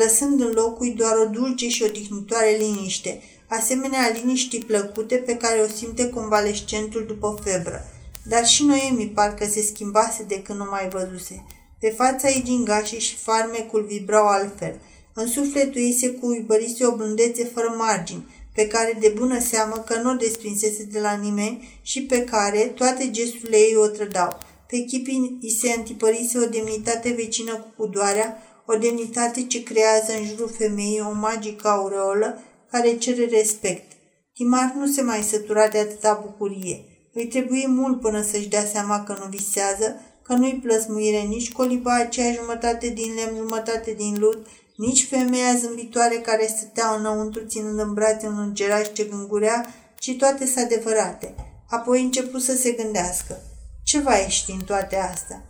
lăsând 0.00 0.40
în 0.40 0.50
locul 0.54 0.92
doar 0.96 1.16
o 1.16 1.24
dulce 1.24 1.68
și 1.68 1.82
odihnitoare 1.82 2.56
liniște, 2.58 3.22
asemenea 3.46 4.12
liniștii 4.14 4.64
plăcute 4.64 5.16
pe 5.16 5.36
care 5.36 5.60
o 5.60 5.68
simte 5.76 6.08
convalescentul 6.08 7.04
după 7.06 7.40
febră. 7.44 7.84
Dar 8.28 8.46
și 8.46 8.64
Noemi 8.64 9.12
parcă 9.14 9.46
se 9.46 9.62
schimbase 9.62 10.22
de 10.28 10.42
când 10.42 10.58
nu 10.58 10.66
mai 10.70 10.88
văzuse. 10.88 11.44
Pe 11.80 11.88
fața 11.96 12.28
ei 12.28 12.42
gingașii 12.44 13.00
și 13.00 13.16
farmecul 13.16 13.84
vibrau 13.84 14.26
altfel. 14.26 14.80
În 15.12 15.26
sufletul 15.26 15.80
ei 15.80 15.96
se 16.00 16.10
cuibărise 16.10 16.86
o 16.86 16.96
blândețe 16.96 17.44
fără 17.44 17.74
margini, 17.78 18.26
pe 18.54 18.66
care 18.66 18.96
de 19.00 19.12
bună 19.16 19.40
seamă 19.40 19.84
că 19.86 20.00
nu 20.02 20.10
o 20.10 20.14
desprinsese 20.14 20.88
de 20.92 21.00
la 21.00 21.12
nimeni 21.12 21.78
și 21.82 22.02
pe 22.02 22.24
care 22.24 22.58
toate 22.58 23.10
gesturile 23.10 23.56
ei 23.56 23.76
o 23.76 23.86
trădau. 23.86 24.38
Pe 24.68 24.76
chipii 24.78 25.38
îi 25.42 25.50
se 25.60 25.74
întipărise 25.76 26.38
o 26.38 26.46
demnitate 26.46 27.10
vecină 27.10 27.54
cu 27.56 27.72
pudoarea, 27.76 28.38
o 28.66 28.76
demnitate 28.76 29.46
ce 29.46 29.62
creează 29.62 30.12
în 30.18 30.26
jurul 30.26 30.54
femeii 30.58 31.00
o 31.00 31.12
magică 31.12 31.68
aureolă 31.68 32.42
care 32.70 32.96
cere 32.96 33.24
respect. 33.24 33.92
Timar 34.34 34.72
nu 34.76 34.86
se 34.86 35.02
mai 35.02 35.22
sătura 35.22 35.68
de 35.68 35.78
atâta 35.78 36.20
bucurie. 36.22 36.84
Îi 37.12 37.26
trebuie 37.26 37.66
mult 37.66 38.00
până 38.00 38.22
să-și 38.22 38.48
dea 38.48 38.64
seama 38.64 39.02
că 39.02 39.16
nu 39.20 39.28
visează, 39.28 40.00
că 40.22 40.32
nu-i 40.32 40.60
plăsmuire 40.62 41.20
nici 41.20 41.52
coliba 41.52 41.94
aceea 41.94 42.32
jumătate 42.32 42.88
din 42.88 43.14
lemn, 43.14 43.36
jumătate 43.36 43.92
din 43.92 44.16
lut, 44.18 44.46
nici 44.76 45.06
femeia 45.08 45.56
zâmbitoare 45.56 46.14
care 46.14 46.46
stătea 46.46 46.94
înăuntru 46.98 47.46
ținând 47.46 47.78
în 47.78 47.94
brațe 47.94 48.26
un 48.26 48.38
îngeraș 48.38 48.92
ce 48.92 49.04
gângurea, 49.04 49.74
ci 49.98 50.16
toate 50.18 50.46
s 50.46 50.56
adevărate. 50.56 51.34
Apoi 51.68 52.02
început 52.02 52.42
să 52.42 52.56
se 52.56 52.70
gândească. 52.70 53.40
Ce 53.84 54.00
va 54.00 54.14
ieși 54.16 54.50
în 54.50 54.60
toate 54.60 54.96
astea? 54.96 55.42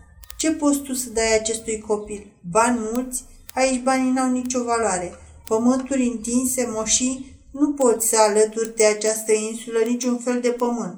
Ce 0.44 0.52
poți 0.52 0.80
tu 0.80 0.94
să 0.94 1.10
dai 1.10 1.34
acestui 1.34 1.78
copil? 1.78 2.26
Bani 2.50 2.78
mulți? 2.92 3.24
Aici 3.54 3.82
banii 3.82 4.10
n-au 4.10 4.30
nicio 4.30 4.62
valoare. 4.62 5.12
Pământuri 5.48 6.06
întinse, 6.06 6.68
moșii, 6.70 7.36
nu 7.50 7.72
poți 7.72 8.08
să 8.08 8.16
alături 8.18 8.76
de 8.76 8.84
această 8.84 9.32
insulă 9.32 9.78
niciun 9.86 10.18
fel 10.18 10.40
de 10.40 10.48
pământ. 10.50 10.96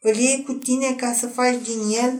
Îl 0.00 0.14
iei 0.14 0.42
cu 0.46 0.52
tine 0.52 0.94
ca 0.96 1.12
să 1.12 1.26
faci 1.26 1.58
din 1.64 2.02
el 2.02 2.12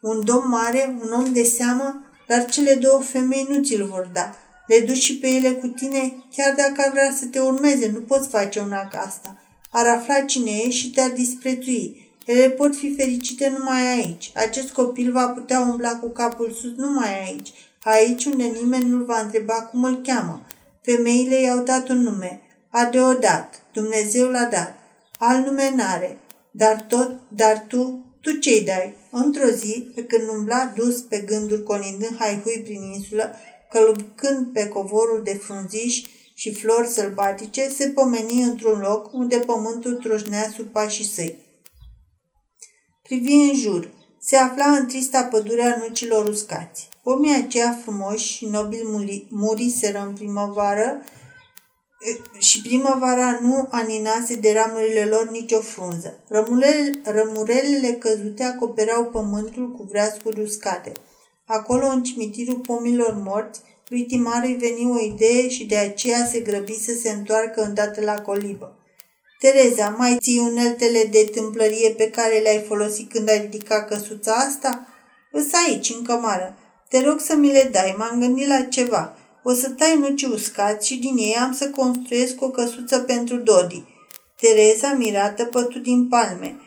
un 0.00 0.24
domn 0.24 0.48
mare, 0.48 0.98
un 1.00 1.12
om 1.12 1.32
de 1.32 1.42
seamă, 1.42 2.02
dar 2.26 2.44
cele 2.44 2.74
două 2.74 3.00
femei 3.00 3.46
nu 3.48 3.62
ți-l 3.62 3.84
vor 3.84 4.10
da. 4.12 4.34
Le 4.66 4.80
duci 4.80 5.02
și 5.02 5.18
pe 5.18 5.28
ele 5.28 5.50
cu 5.50 5.66
tine, 5.66 6.24
chiar 6.36 6.54
dacă 6.54 6.74
ar 6.76 6.90
vrea 6.90 7.14
să 7.18 7.26
te 7.26 7.40
urmeze, 7.40 7.90
nu 7.90 8.00
poți 8.00 8.28
face 8.28 8.60
una 8.60 8.88
ca 8.88 8.98
asta. 8.98 9.42
Ar 9.70 9.86
afla 9.86 10.20
cine 10.20 10.50
e 10.50 10.70
și 10.70 10.90
te-ar 10.90 11.10
disprețui. 11.10 12.07
Ele 12.28 12.50
pot 12.50 12.76
fi 12.76 12.94
fericite 12.94 13.48
numai 13.48 13.82
aici. 13.82 14.32
Acest 14.34 14.72
copil 14.72 15.12
va 15.12 15.28
putea 15.28 15.60
umbla 15.60 15.96
cu 15.96 16.08
capul 16.08 16.50
sus 16.50 16.76
numai 16.76 17.24
aici. 17.24 17.52
Aici 17.82 18.24
unde 18.24 18.44
nimeni 18.44 18.88
nu-l 18.88 19.04
va 19.04 19.20
întreba 19.20 19.54
cum 19.54 19.84
îl 19.84 20.00
cheamă. 20.02 20.46
Femeile 20.82 21.40
i-au 21.40 21.62
dat 21.62 21.88
un 21.88 22.02
nume. 22.02 22.40
Adeodat. 22.70 23.62
Dumnezeu 23.72 24.28
l-a 24.28 24.44
dat. 24.44 24.74
Al 25.18 25.40
nume 25.40 25.72
n-are. 25.76 26.18
Dar 26.50 26.84
tot, 26.88 27.20
dar 27.28 27.64
tu, 27.68 28.04
tu 28.20 28.30
ce-i 28.30 28.64
dai? 28.64 28.94
Într-o 29.10 29.48
zi, 29.48 29.90
pe 29.94 30.04
când 30.04 30.28
umbla 30.28 30.72
dus 30.76 31.00
pe 31.00 31.18
gânduri 31.18 31.62
colindând 31.62 32.16
haihui 32.18 32.60
prin 32.64 32.82
insulă, 32.82 33.34
călcând 33.70 34.46
pe 34.52 34.68
covorul 34.68 35.20
de 35.24 35.34
frunziși 35.34 36.06
și 36.34 36.54
flori 36.54 36.88
sălbatice, 36.88 37.68
se 37.68 37.88
pomeni 37.88 38.42
într-un 38.42 38.80
loc 38.80 39.12
unde 39.12 39.36
pământul 39.36 39.94
troșnea 39.94 40.52
sub 40.56 40.66
pașii 40.66 41.04
săi. 41.04 41.46
Privi 43.08 43.32
în 43.32 43.54
jur. 43.54 43.90
Se 44.20 44.36
afla 44.36 44.64
în 44.64 44.86
trista 44.86 45.22
pădure 45.22 45.62
a 45.62 45.76
nucilor 45.76 46.28
uscați. 46.28 46.88
Pomii 47.02 47.34
aceia 47.34 47.78
frumoși 47.82 48.32
și 48.32 48.46
nobili 48.46 49.26
muriseră 49.30 50.04
în 50.06 50.14
primăvară 50.14 51.02
și 52.38 52.62
primăvara 52.62 53.38
nu 53.42 53.68
aninase 53.70 54.34
de 54.34 54.52
ramurile 54.52 55.04
lor 55.04 55.30
nicio 55.30 55.60
frunză. 55.60 56.24
Rămurele, 56.28 57.00
rămurelele 57.04 57.92
căzute 57.92 58.42
acopereau 58.42 59.04
pământul 59.04 59.70
cu 59.70 59.82
vreascuri 59.82 60.40
uscate. 60.40 60.92
Acolo, 61.46 61.86
în 61.86 62.02
cimitirul 62.02 62.58
pomilor 62.58 63.22
morți, 63.24 63.60
lui 63.88 64.04
Timar 64.04 64.42
îi 64.44 64.56
veni 64.56 64.90
o 64.90 65.00
idee 65.00 65.48
și 65.48 65.66
de 65.66 65.76
aceea 65.76 66.26
se 66.26 66.40
grăbi 66.40 66.78
să 66.84 66.92
se 67.02 67.10
întoarcă 67.10 67.62
îndată 67.62 68.00
la 68.00 68.20
colibă. 68.20 68.77
Tereza, 69.38 69.94
mai 69.98 70.16
ții 70.20 70.38
uneltele 70.38 71.08
de 71.10 71.30
tâmplărie 71.34 71.90
pe 71.90 72.10
care 72.10 72.38
le-ai 72.38 72.64
folosit 72.66 73.10
când 73.10 73.28
ai 73.28 73.40
ridicat 73.40 73.88
căsuța 73.88 74.32
asta? 74.32 74.86
Îs 75.32 75.52
aici, 75.52 75.94
în 75.96 76.02
cămară. 76.04 76.56
Te 76.88 77.00
rog 77.00 77.20
să 77.20 77.34
mi 77.34 77.52
le 77.52 77.68
dai, 77.72 77.94
m-am 77.98 78.20
gândit 78.20 78.46
la 78.46 78.62
ceva. 78.62 79.16
O 79.42 79.52
să 79.52 79.70
tai 79.70 79.96
nuci 79.98 80.22
uscați 80.22 80.86
și 80.86 80.96
din 80.96 81.16
ei 81.16 81.34
am 81.34 81.52
să 81.52 81.70
construiesc 81.70 82.42
o 82.42 82.50
căsuță 82.50 82.98
pentru 82.98 83.36
Dodi. 83.36 83.84
Tereza, 84.40 84.92
mirată, 84.92 85.44
pătu 85.44 85.78
din 85.78 86.08
palme, 86.08 86.60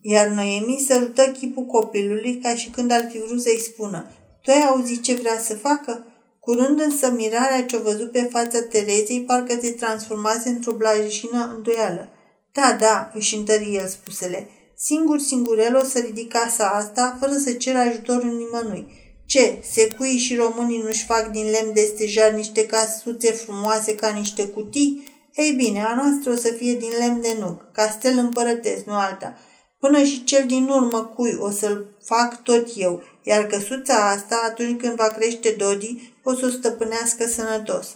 iar 0.00 0.26
Noemi 0.26 0.84
sărută 0.88 1.22
chipul 1.22 1.64
copilului 1.64 2.38
ca 2.42 2.54
și 2.54 2.70
când 2.70 2.90
ar 2.90 3.08
fi 3.10 3.18
vrut 3.18 3.42
să-i 3.42 3.60
spună 3.60 4.10
Tu 4.42 4.50
ai 4.50 4.62
auzit 4.62 5.02
ce 5.02 5.14
vrea 5.14 5.38
să 5.38 5.54
facă? 5.54 6.06
Curând 6.44 6.80
însă 6.80 7.10
mirarea 7.10 7.64
ce-o 7.64 7.82
văzut 7.82 8.10
pe 8.10 8.28
fața 8.30 8.62
Terezei 8.62 9.24
parcă 9.26 9.58
se 9.60 9.70
transformase 9.70 10.48
într-o 10.48 10.72
blajină 10.72 11.52
îndoială. 11.56 12.08
Da, 12.52 12.76
da, 12.80 13.10
își 13.14 13.36
întări 13.36 13.74
el 13.74 13.86
spusele. 13.86 14.48
Singur, 14.76 15.18
singurel 15.18 15.76
o 15.76 15.84
să 15.84 15.98
ridic 15.98 16.32
casa 16.32 16.68
asta 16.68 17.16
fără 17.20 17.32
să 17.44 17.52
cer 17.52 17.76
ajutorul 17.76 18.36
nimănui. 18.36 18.86
Ce, 19.26 19.58
secuii 19.72 20.18
și 20.18 20.36
românii 20.36 20.82
nu-și 20.82 21.04
fac 21.04 21.30
din 21.30 21.50
lemn 21.50 21.72
de 21.74 21.90
stejar 21.94 22.32
niște 22.32 22.66
casuțe 22.66 23.32
frumoase 23.32 23.94
ca 23.94 24.08
niște 24.08 24.46
cutii? 24.48 25.04
Ei 25.34 25.52
bine, 25.52 25.84
a 25.84 25.94
noastră 25.94 26.32
o 26.32 26.36
să 26.36 26.48
fie 26.48 26.74
din 26.74 26.90
lemn 26.98 27.20
de 27.20 27.36
nuc, 27.40 27.72
castel 27.72 28.18
împărătesc, 28.18 28.84
nu 28.84 28.92
alta. 28.92 29.38
Până 29.78 30.02
și 30.02 30.24
cel 30.24 30.46
din 30.46 30.68
urmă 30.68 31.12
cui 31.16 31.36
o 31.40 31.50
să-l 31.50 31.96
fac 32.04 32.42
tot 32.42 32.66
eu, 32.76 33.02
iar 33.22 33.46
căsuța 33.46 34.10
asta, 34.10 34.42
atunci 34.44 34.80
când 34.80 34.96
va 34.96 35.08
crește 35.08 35.54
Dodi, 35.58 36.12
o 36.22 36.34
să 36.34 36.46
o 36.46 36.48
stăpânească 36.48 37.26
sănătos. 37.26 37.86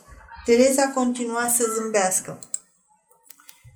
Tereza 0.44 0.88
continua 0.88 1.48
să 1.56 1.72
zâmbească. 1.74 2.38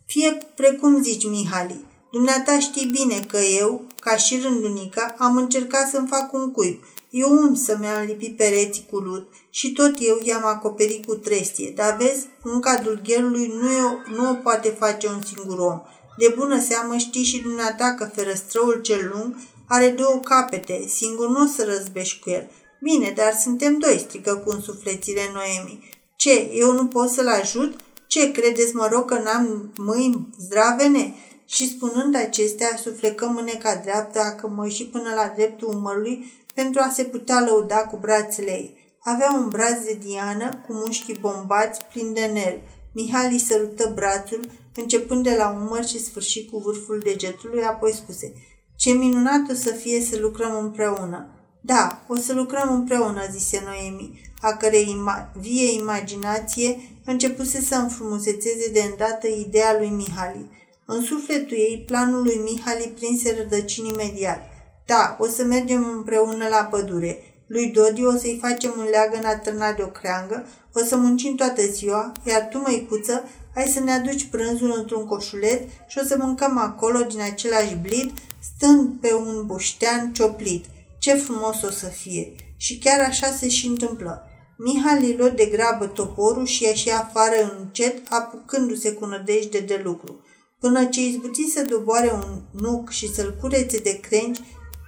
Fie 0.07 0.39
precum 0.55 1.03
zici, 1.03 1.27
Mihali, 1.27 1.85
dumneata 2.13 2.59
știi 2.59 2.87
bine 2.87 3.21
că 3.29 3.37
eu, 3.37 3.85
ca 4.01 4.17
și 4.17 4.41
rândunica, 4.43 5.15
am 5.19 5.37
încercat 5.37 5.89
să-mi 5.89 6.09
fac 6.09 6.33
un 6.33 6.53
cuib. 6.53 6.83
Eu 7.11 7.43
însă 7.43 7.77
mi-am 7.81 8.05
lipit 8.05 8.37
pereții 8.37 8.87
cu 8.91 8.97
lut 8.99 9.33
și 9.51 9.73
tot 9.73 9.95
eu 9.99 10.21
i-am 10.23 10.45
acoperit 10.45 11.07
cu 11.07 11.15
trestie, 11.15 11.73
dar 11.77 11.97
vezi, 11.97 12.27
munca 12.43 12.81
dulgherului 12.83 13.47
nu, 13.47 13.71
e, 13.71 13.81
nu 14.17 14.31
o 14.31 14.35
poate 14.35 14.69
face 14.79 15.09
un 15.09 15.23
singur 15.23 15.59
om. 15.59 15.81
De 16.19 16.35
bună 16.37 16.61
seamă 16.61 16.97
știi 16.97 17.25
și 17.25 17.41
dumneata 17.41 17.95
că 17.95 18.05
ferăstrăul 18.15 18.81
cel 18.83 19.11
lung 19.13 19.37
are 19.73 19.89
două 19.89 20.21
capete, 20.25 20.85
singur 20.87 21.29
nu 21.29 21.43
o 21.43 21.47
să 21.47 21.65
răzbești 21.65 22.21
cu 22.21 22.31
el. 22.31 22.51
Bine, 22.81 23.13
dar 23.17 23.33
suntem 23.33 23.79
doi, 23.79 23.99
strică 23.99 24.35
cu 24.35 24.51
însuflețire 24.51 25.21
Noemi. 25.33 25.89
Ce, 26.17 26.51
eu 26.53 26.73
nu 26.73 26.87
pot 26.87 27.09
să-l 27.09 27.29
ajut? 27.29 27.81
Ce, 28.07 28.31
credeți, 28.31 28.75
mă 28.75 28.89
rog, 28.93 29.05
că 29.05 29.19
n-am 29.19 29.73
mâini 29.77 30.29
zdravene? 30.39 31.15
Și 31.47 31.69
spunând 31.69 32.15
acestea, 32.15 32.77
suflecă 32.77 33.27
mâneca 33.27 33.75
dreaptă, 33.75 34.21
a 34.21 34.67
și 34.69 34.87
până 34.87 35.15
la 35.15 35.33
dreptul 35.37 35.75
umărului, 35.75 36.33
pentru 36.55 36.81
a 36.85 36.91
se 36.95 37.05
putea 37.05 37.45
lăuda 37.47 37.77
cu 37.77 37.97
brațele 37.97 38.51
ei. 38.51 38.95
Avea 39.01 39.33
un 39.39 39.49
braț 39.49 39.85
de 39.85 39.99
diană 40.05 40.63
cu 40.67 40.73
mușchii 40.73 41.19
bombați 41.21 41.85
plin 41.93 42.13
de 42.13 42.25
nervi. 42.25 42.61
Mihali 42.95 43.39
sărută 43.39 43.93
brațul, 43.95 44.41
începând 44.75 45.25
de 45.25 45.35
la 45.37 45.59
umăr 45.63 45.87
și 45.87 46.05
sfârșit 46.05 46.51
cu 46.51 46.59
vârful 46.59 47.01
degetului, 47.05 47.63
apoi 47.63 47.93
spuse 47.93 48.33
Ce 48.81 48.93
minunat 48.93 49.51
o 49.51 49.55
să 49.55 49.71
fie 49.71 50.01
să 50.01 50.19
lucrăm 50.21 50.57
împreună! 50.57 51.27
Da, 51.61 52.05
o 52.09 52.17
să 52.17 52.33
lucrăm 52.33 52.75
împreună, 52.75 53.23
zise 53.31 53.63
Noemi, 53.65 54.21
a 54.41 54.53
cărei 54.53 54.97
ima- 54.99 55.33
vie 55.41 55.73
imaginație 55.73 56.81
începuse 57.05 57.61
să 57.61 57.75
înfrumusețeze 57.75 58.71
de 58.73 58.81
îndată 58.91 59.27
ideea 59.27 59.77
lui 59.79 59.89
Mihali. 59.89 60.51
În 60.87 61.03
sufletul 61.03 61.57
ei, 61.57 61.85
planul 61.87 62.23
lui 62.23 62.41
Mihali 62.45 62.93
prinse 62.95 63.35
rădăcini 63.39 63.89
imediat. 63.89 64.41
Da, 64.87 65.17
o 65.19 65.27
să 65.27 65.45
mergem 65.45 65.85
împreună 65.97 66.49
la 66.49 66.69
pădure. 66.71 67.19
Lui 67.47 67.67
Dodi 67.67 68.05
o 68.05 68.17
să-i 68.17 68.39
facem 68.41 68.75
un 68.79 68.85
leagăn 68.91 69.25
atârnat 69.25 69.77
de 69.77 69.83
o 69.83 69.87
creangă, 69.89 70.47
o 70.75 70.85
să 70.85 70.97
muncim 70.97 71.35
toată 71.35 71.63
ziua, 71.63 72.13
iar 72.25 72.49
tu, 72.51 72.59
măicuță, 72.59 73.29
hai 73.55 73.67
să 73.75 73.81
ne 73.81 73.93
aduci 73.93 74.29
prânzul 74.31 74.75
într-un 74.77 75.05
coșulet 75.05 75.69
și 75.89 75.99
o 76.03 76.07
să 76.07 76.17
mâncăm 76.19 76.59
acolo 76.59 76.99
din 77.03 77.21
același 77.21 77.77
blid, 77.77 78.13
stând 78.41 79.01
pe 79.01 79.15
un 79.15 79.47
buștean 79.47 80.13
cioplit. 80.13 80.65
Ce 80.99 81.15
frumos 81.15 81.63
o 81.63 81.71
să 81.71 81.87
fie! 81.87 82.35
Și 82.57 82.79
chiar 82.79 83.01
așa 83.01 83.27
se 83.27 83.49
și 83.49 83.67
întâmplă. 83.67 84.25
Mihal 84.57 84.99
îi 84.99 85.33
de 85.37 85.47
grabă 85.47 85.87
toporul 85.87 86.47
și 86.47 86.63
ieși 86.63 86.91
afară 86.91 87.59
încet, 87.59 88.03
apucându-se 88.09 88.93
cu 88.93 89.07
nădejde 89.07 89.59
de 89.59 89.81
lucru. 89.85 90.25
Până 90.61 90.85
ce 90.85 91.01
izbuti 91.01 91.51
să 91.51 91.67
doboare 91.69 92.13
un 92.13 92.43
nuc 92.61 92.91
și 92.91 93.15
să-l 93.15 93.37
curețe 93.41 93.79
de 93.79 94.01
crengi, 94.01 94.41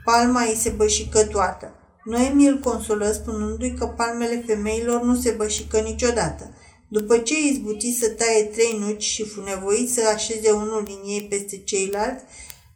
palma 0.04 0.42
îi 0.42 0.56
se 0.56 0.70
bășică 0.70 1.24
toată. 1.24 1.74
Noemi 2.04 2.46
îl 2.46 2.58
consolă 2.58 3.12
spunându-i 3.12 3.74
că 3.74 3.86
palmele 3.86 4.42
femeilor 4.46 5.02
nu 5.02 5.14
se 5.20 5.30
bășică 5.30 5.78
niciodată. 5.78 6.54
După 6.88 7.18
ce 7.18 7.34
izbuti 7.40 7.98
să 7.98 8.08
taie 8.08 8.42
trei 8.42 8.76
nuci 8.80 9.02
și 9.02 9.24
fu 9.24 9.40
nevoit 9.40 9.90
să 9.90 10.00
așeze 10.14 10.50
unul 10.50 10.84
din 10.84 11.00
ei 11.06 11.26
peste 11.30 11.56
ceilalți, 11.56 12.24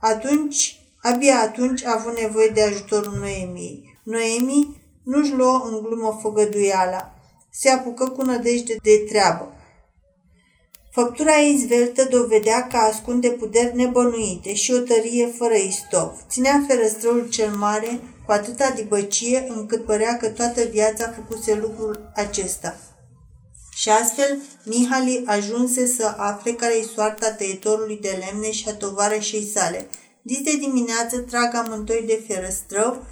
atunci, 0.07 0.81
abia 1.03 1.41
atunci 1.41 1.85
a 1.85 1.95
avut 1.99 2.19
nevoie 2.19 2.49
de 2.49 2.63
ajutorul 2.63 3.19
Noemiei. 3.19 3.99
Noemi 4.03 4.77
nu-și 5.03 5.35
luă 5.35 5.69
în 5.71 5.83
glumă 5.83 6.19
făgăduiala. 6.23 7.15
Se 7.51 7.71
apucă 7.71 8.09
cu 8.09 8.23
nădejde 8.23 8.77
de 8.83 9.05
treabă. 9.09 9.53
Făptura 10.91 11.41
ei 11.41 11.57
zveltă 11.57 12.05
dovedea 12.05 12.67
că 12.67 12.77
ascunde 12.77 13.29
puteri 13.29 13.77
nebănuite 13.77 14.55
și 14.55 14.73
o 14.73 14.79
tărie 14.79 15.27
fără 15.27 15.55
istov. 15.55 16.25
Ținea 16.29 16.65
ferăstrăul 16.69 17.29
cel 17.29 17.51
mare 17.51 18.01
cu 18.27 18.33
atâta 18.33 18.71
dibăcie 18.71 19.47
încât 19.49 19.85
părea 19.85 20.17
că 20.17 20.29
toată 20.29 20.63
viața 20.63 21.15
făcuse 21.17 21.55
lucrul 21.55 22.11
acesta. 22.15 22.77
Și 23.81 23.89
astfel, 23.89 24.39
Mihali 24.65 25.23
ajunse 25.27 25.87
să 25.87 26.15
afle 26.17 26.53
care-i 26.53 26.89
soarta 26.95 27.31
tăietorului 27.33 27.99
de 28.03 28.19
lemne 28.25 28.51
și 28.51 28.69
a 28.69 28.75
tovarășei 28.75 29.51
sale. 29.55 29.89
Dis 30.23 30.41
de 30.41 30.57
dimineață 30.57 31.19
trag 31.19 31.55
amândoi 31.55 32.05
de 32.07 32.25
ferăstrău, 32.27 33.05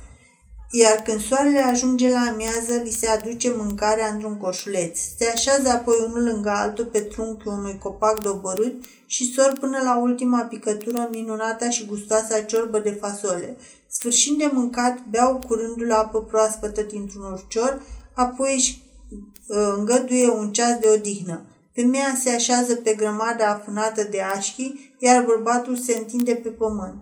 iar 0.71 1.03
când 1.03 1.21
soarele 1.21 1.59
ajunge 1.59 2.11
la 2.11 2.19
amiază, 2.19 2.75
li 2.83 2.91
se 2.91 3.07
aduce 3.07 3.55
mâncarea 3.57 4.07
într-un 4.07 4.37
coșuleț. 4.37 4.99
Se 5.19 5.27
așează 5.35 5.69
apoi 5.69 5.95
unul 6.07 6.25
lângă 6.25 6.51
altul 6.51 6.85
pe 6.85 7.01
trunchiul 7.01 7.53
unui 7.53 7.79
copac 7.79 8.23
doborât 8.23 8.85
și 9.07 9.33
sor 9.33 9.53
până 9.61 9.81
la 9.83 9.99
ultima 9.99 10.41
picătură 10.41 11.09
minunata 11.11 11.71
și 11.71 11.87
gustoasa 11.87 12.41
ciorbă 12.41 12.79
de 12.79 12.99
fasole. 13.01 13.57
Sfârșind 13.89 14.39
de 14.39 14.51
mâncat, 14.53 14.99
beau 15.11 15.43
curândul 15.47 15.93
apă 15.93 16.23
proaspătă 16.23 16.83
dintr-un 16.83 17.33
urcior, 17.33 17.83
apoi 18.15 18.55
își 18.55 18.79
uh, 18.79 18.84
îngăduie 19.47 20.29
un 20.29 20.53
ceas 20.53 20.79
de 20.79 20.89
odihnă. 20.89 21.45
Femeia 21.75 22.19
se 22.23 22.31
așează 22.31 22.75
pe 22.75 22.95
grămada 22.95 23.49
afunată 23.49 24.07
de 24.11 24.21
așchi, 24.21 24.73
iar 24.99 25.25
bărbatul 25.25 25.77
se 25.77 25.97
întinde 25.99 26.35
pe 26.35 26.49
pământ. 26.49 26.95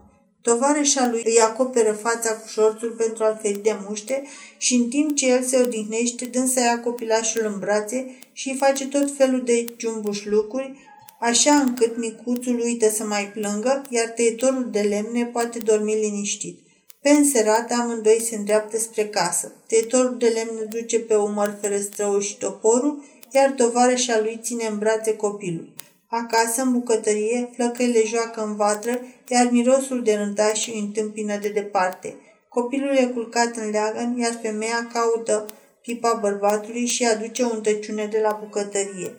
Tovarășa 0.43 1.09
lui 1.11 1.23
îi 1.25 1.41
acoperă 1.41 1.93
fața 1.93 2.37
cu 2.37 2.49
șorțul 2.49 2.91
pentru 2.91 3.25
a-l 3.25 3.39
feri 3.43 3.63
de 3.63 3.77
muște 3.87 4.23
și 4.57 4.75
în 4.75 4.89
timp 4.89 5.17
ce 5.17 5.31
el 5.31 5.43
se 5.43 5.61
odihnește, 5.61 6.25
dânsa 6.25 6.61
ia 6.61 6.81
copilașul 6.81 7.43
în 7.53 7.59
brațe 7.59 8.19
și 8.33 8.49
îi 8.49 8.57
face 8.57 8.89
tot 8.89 9.17
felul 9.17 9.43
de 9.45 9.75
ciumbuș 9.77 10.25
lucruri, 10.25 10.79
așa 11.21 11.55
încât 11.55 11.97
micuțul 11.97 12.61
uită 12.61 12.89
să 12.91 13.05
mai 13.05 13.31
plângă, 13.35 13.83
iar 13.89 14.07
tăietorul 14.07 14.69
de 14.71 14.81
lemne 14.81 15.25
poate 15.25 15.59
dormi 15.59 15.95
liniștit. 15.95 16.59
Pe 17.03 17.11
înserat, 17.11 17.71
amândoi 17.71 18.21
se 18.21 18.37
îndreaptă 18.37 18.79
spre 18.79 19.07
casă. 19.07 19.53
Tăietorul 19.67 20.19
de 20.19 20.27
lemne 20.27 20.63
duce 20.63 21.01
pe 21.01 21.15
umăr 21.15 21.59
ferăstrăul 21.61 22.21
și 22.21 22.39
toporul, 22.39 23.05
iar 23.31 23.51
tovarășa 23.51 24.21
lui 24.21 24.41
ține 24.43 24.67
în 24.67 24.79
brațe 24.79 25.17
copilul. 25.17 25.73
Acasă, 26.07 26.63
în 26.63 26.73
bucătărie, 26.73 27.51
flăcăile 27.55 28.05
joacă 28.05 28.43
în 28.43 28.57
vatră, 28.57 29.01
iar 29.29 29.49
mirosul 29.51 30.03
de 30.03 30.15
rântași 30.15 30.71
îi 30.71 30.81
întâmpină 30.81 31.37
de 31.37 31.49
departe. 31.49 32.17
Copilul 32.49 32.97
e 32.97 33.11
culcat 33.15 33.57
în 33.57 33.71
leagăn, 33.71 34.19
iar 34.19 34.39
femeia 34.43 34.89
caută 34.93 35.47
pipa 35.83 36.19
bărbatului 36.21 36.87
și 36.87 37.05
aduce 37.05 37.43
o 37.43 37.55
întăciune 37.55 38.07
de 38.07 38.19
la 38.23 38.39
bucătărie. 38.43 39.17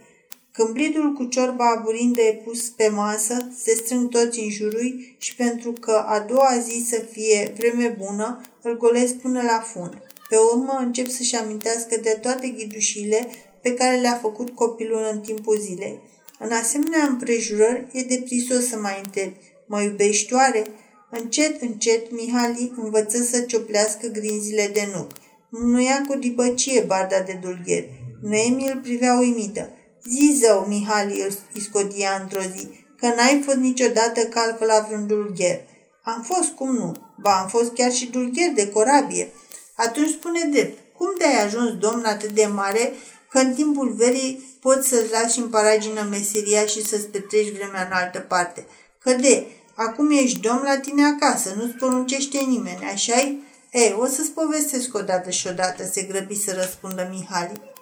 Când 0.57 0.69
blidul 0.69 1.13
cu 1.13 1.23
ciorba 1.23 1.69
aburindă 1.69 2.21
e 2.21 2.41
pus 2.45 2.69
pe 2.69 2.87
masă, 2.87 3.51
se 3.63 3.73
strâng 3.75 4.09
toți 4.09 4.39
în 4.39 4.49
jurul 4.49 5.15
și 5.17 5.35
pentru 5.35 5.71
că 5.71 5.91
a 5.91 6.19
doua 6.19 6.57
zi 6.67 6.85
să 6.89 6.99
fie 7.11 7.53
vreme 7.57 7.95
bună, 7.97 8.41
îl 8.61 8.77
golesc 8.77 9.13
până 9.13 9.41
la 9.41 9.59
fund. 9.59 9.93
Pe 10.29 10.35
urmă 10.53 10.77
încep 10.79 11.07
să-și 11.07 11.35
amintească 11.35 11.99
de 12.01 12.17
toate 12.21 12.47
ghidușile 12.47 13.27
pe 13.61 13.73
care 13.73 13.99
le-a 13.99 14.19
făcut 14.21 14.49
copilul 14.49 15.09
în 15.11 15.19
timpul 15.19 15.57
zilei. 15.59 15.99
În 16.39 16.51
asemenea 16.51 17.03
împrejurări 17.03 17.87
e 17.91 18.03
de 18.03 18.21
prisos 18.25 18.67
să 18.67 18.77
mai 18.77 19.01
întrebi, 19.03 19.35
mă 19.67 19.81
iubești 19.81 20.33
oare? 20.33 20.63
Încet, 21.09 21.61
încet, 21.61 22.11
Mihali 22.11 22.71
învăță 22.83 23.23
să 23.23 23.39
cioplească 23.39 24.07
grinzile 24.07 24.69
de 24.73 24.89
nuc. 24.95 25.11
Mânuia 25.49 26.05
cu 26.07 26.15
dibăcie 26.15 26.83
barda 26.87 27.19
de 27.19 27.39
dulgher. 27.41 27.83
Noemi 28.21 28.69
îl 28.73 28.79
privea 28.79 29.19
uimită. 29.19 29.69
Zi 30.09 30.39
zău, 30.39 30.65
Mihali 30.67 31.21
îl 31.21 31.61
scodia 31.61 32.19
într-o 32.21 32.41
zi, 32.41 32.67
că 32.99 33.05
n-ai 33.05 33.41
fost 33.45 33.57
niciodată 33.57 34.21
calcă 34.21 34.65
la 34.65 34.85
vreun 34.87 35.07
dulgher. 35.07 35.61
Am 36.03 36.21
fost, 36.21 36.49
cum 36.49 36.75
nu? 36.75 36.95
Ba, 37.21 37.31
am 37.31 37.47
fost 37.47 37.73
chiar 37.73 37.91
și 37.91 38.09
dulgher 38.09 38.51
de 38.55 38.69
corabie. 38.69 39.31
Atunci 39.75 40.09
spune 40.09 40.47
drept, 40.51 40.97
cum 40.97 41.07
de-ai 41.17 41.45
ajuns, 41.45 41.77
domn, 41.77 42.05
atât 42.05 42.29
de 42.29 42.45
mare, 42.45 42.93
că 43.29 43.39
în 43.39 43.53
timpul 43.53 43.93
verii 43.93 44.57
poți 44.61 44.87
să-ți 44.87 45.11
lași 45.11 45.39
în 45.39 45.49
paragină 45.49 46.07
meseria 46.09 46.65
și 46.65 46.85
să-ți 46.85 47.07
petreci 47.07 47.51
vremea 47.51 47.85
în 47.85 47.91
altă 47.91 48.19
parte. 48.19 48.65
Că 48.99 49.13
de, 49.13 49.45
acum 49.75 50.11
ești 50.11 50.39
domn 50.39 50.61
la 50.63 50.77
tine 50.77 51.05
acasă, 51.05 51.53
nu-ți 51.55 51.73
poruncește 51.73 52.37
nimeni, 52.37 52.89
așa-i? 52.93 53.41
Ei, 53.71 53.95
o 53.99 54.05
să-ți 54.05 54.31
povestesc 54.31 54.95
odată 54.95 55.29
și 55.29 55.47
odată, 55.47 55.85
se 55.91 56.01
grăbi 56.01 56.35
să 56.35 56.53
răspundă 56.53 57.07
Mihali. 57.11 57.72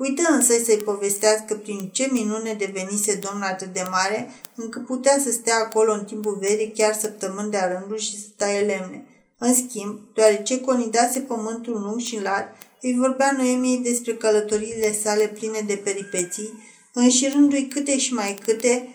Uită 0.00 0.22
însă 0.30 0.52
să-i 0.64 0.76
povestească 0.76 1.54
prin 1.54 1.88
ce 1.92 2.08
minune 2.10 2.52
devenise 2.52 3.14
domn 3.14 3.42
atât 3.42 3.72
de 3.72 3.82
mare, 3.90 4.30
încât 4.54 4.86
putea 4.86 5.18
să 5.18 5.30
stea 5.30 5.56
acolo 5.56 5.92
în 5.92 6.04
timpul 6.04 6.38
verii 6.40 6.72
chiar 6.76 6.94
săptămâni 6.94 7.50
de-a 7.50 7.78
rândul 7.78 7.98
și 7.98 8.20
să 8.20 8.26
taie 8.36 8.60
lemne. 8.60 9.04
În 9.38 9.54
schimb, 9.54 9.98
deoarece 10.14 10.60
conidase 10.60 11.20
pământul 11.20 11.80
lung 11.80 12.00
și 12.00 12.22
larg, 12.22 12.48
îi 12.80 12.96
vorbea 12.98 13.34
Noemiei 13.36 13.78
despre 13.78 14.14
călătoriile 14.14 14.92
sale 14.92 15.26
pline 15.26 15.64
de 15.66 15.80
peripeții, 15.84 16.52
înșirându-i 16.92 17.68
câte 17.68 17.98
și 17.98 18.12
mai 18.14 18.38
câte, 18.44 18.88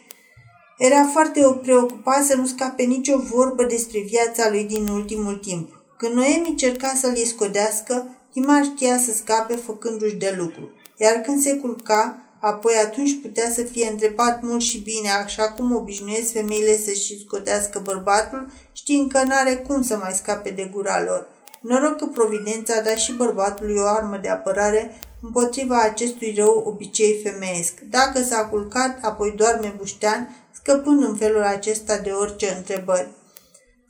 era 0.77 1.09
foarte 1.11 1.59
preocupat 1.61 2.23
să 2.23 2.35
nu 2.35 2.45
scape 2.45 2.83
nicio 2.83 3.17
vorbă 3.17 3.63
despre 3.63 3.99
viața 3.99 4.49
lui 4.49 4.63
din 4.63 4.87
ultimul 4.87 5.35
timp. 5.35 5.81
Când 5.97 6.13
Noemi 6.13 6.55
cerca 6.55 6.93
să-l 7.01 7.15
scodească, 7.15 8.14
Timar 8.35 8.63
știa 8.63 8.97
să 8.97 9.11
scape 9.11 9.55
făcându-și 9.55 10.15
de 10.15 10.35
lucru. 10.37 10.71
Iar 10.97 11.13
când 11.13 11.41
se 11.41 11.55
culca, 11.55 12.17
apoi 12.39 12.73
atunci 12.85 13.21
putea 13.21 13.51
să 13.51 13.61
fie 13.61 13.87
întrebat 13.89 14.41
mult 14.41 14.61
și 14.61 14.79
bine, 14.79 15.09
așa 15.09 15.51
cum 15.51 15.75
obișnuiesc 15.75 16.31
femeile 16.31 16.77
să-și 16.77 17.19
scotească 17.19 17.79
bărbatul, 17.83 18.51
știind 18.73 19.11
că 19.11 19.23
n-are 19.23 19.55
cum 19.55 19.83
să 19.83 19.97
mai 19.97 20.11
scape 20.11 20.49
de 20.49 20.69
gura 20.73 21.03
lor. 21.03 21.27
Noroc 21.61 21.97
că 21.97 22.05
Providența 22.05 22.73
a 22.75 22.81
dat 22.81 22.97
și 22.97 23.13
bărbatului 23.13 23.77
o 23.77 23.85
armă 23.85 24.19
de 24.21 24.29
apărare 24.29 24.97
împotriva 25.21 25.81
acestui 25.81 26.33
rău 26.37 26.63
obicei 26.65 27.19
femeiesc. 27.23 27.79
Dacă 27.89 28.21
s-a 28.21 28.45
culcat, 28.45 28.97
apoi 29.01 29.33
doarme 29.37 29.73
buștean, 29.77 30.35
scăpând 30.51 31.03
în 31.03 31.15
felul 31.15 31.41
acesta 31.41 31.97
de 31.97 32.09
orice 32.09 32.53
întrebări. 32.57 33.07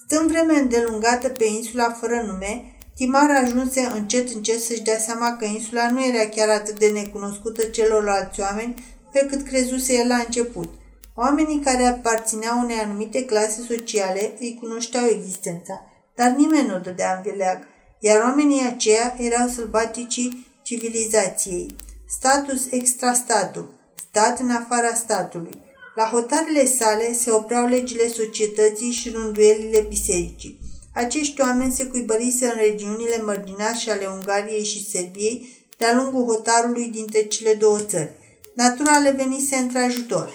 Stând 0.07 0.29
vreme 0.29 0.53
îndelungată 0.59 1.29
pe 1.29 1.45
insula 1.45 1.89
fără 1.89 2.23
nume, 2.25 2.74
Timar 2.95 3.29
ajunse 3.43 3.79
încet 3.79 4.33
încet 4.33 4.61
să-și 4.61 4.81
dea 4.81 4.97
seama 4.97 5.35
că 5.35 5.45
insula 5.45 5.91
nu 5.91 6.05
era 6.05 6.29
chiar 6.29 6.49
atât 6.49 6.79
de 6.79 6.87
necunoscută 6.87 7.63
celorlalți 7.63 8.39
oameni 8.39 8.83
pe 9.11 9.25
cât 9.29 9.47
crezuse 9.47 9.93
el 9.93 10.07
la 10.07 10.15
început. 10.15 10.73
Oamenii 11.15 11.59
care 11.59 11.83
aparțineau 11.83 12.59
unei 12.59 12.77
anumite 12.77 13.25
clase 13.25 13.61
sociale 13.67 14.35
îi 14.39 14.57
cunoșteau 14.59 15.05
existența, 15.05 15.81
dar 16.15 16.29
nimeni 16.29 16.67
nu 16.67 16.79
dădea 16.79 17.15
în 17.15 17.31
vileag, 17.31 17.67
iar 17.99 18.21
oamenii 18.21 18.65
aceia 18.65 19.15
erau 19.17 19.47
sălbaticii 19.47 20.47
civilizației. 20.61 21.75
Status 22.07 22.71
extrastatul, 22.71 23.73
stat 24.09 24.39
în 24.39 24.49
afara 24.49 24.93
statului. 24.93 25.63
La 25.95 26.03
hotarele 26.03 26.65
sale 26.65 27.13
se 27.13 27.31
opreau 27.31 27.67
legile 27.67 28.07
societății 28.07 28.91
și 28.91 29.09
rânduielile 29.09 29.85
bisericii. 29.89 30.64
Acești 30.95 31.41
oameni 31.41 31.71
se 31.71 31.85
cuibărise 31.85 32.45
în 32.45 32.53
regiunile 32.55 33.21
mărginașe 33.23 33.91
ale 33.91 34.05
Ungariei 34.05 34.63
și 34.63 34.89
Serbiei 34.89 35.65
de-a 35.77 35.95
lungul 35.95 36.33
hotarului 36.33 36.87
dintre 36.87 37.23
cele 37.23 37.53
două 37.53 37.79
țări. 37.79 38.11
Natura 38.53 38.97
le 38.97 39.11
venise 39.11 39.55
într-ajutor. 39.55 40.29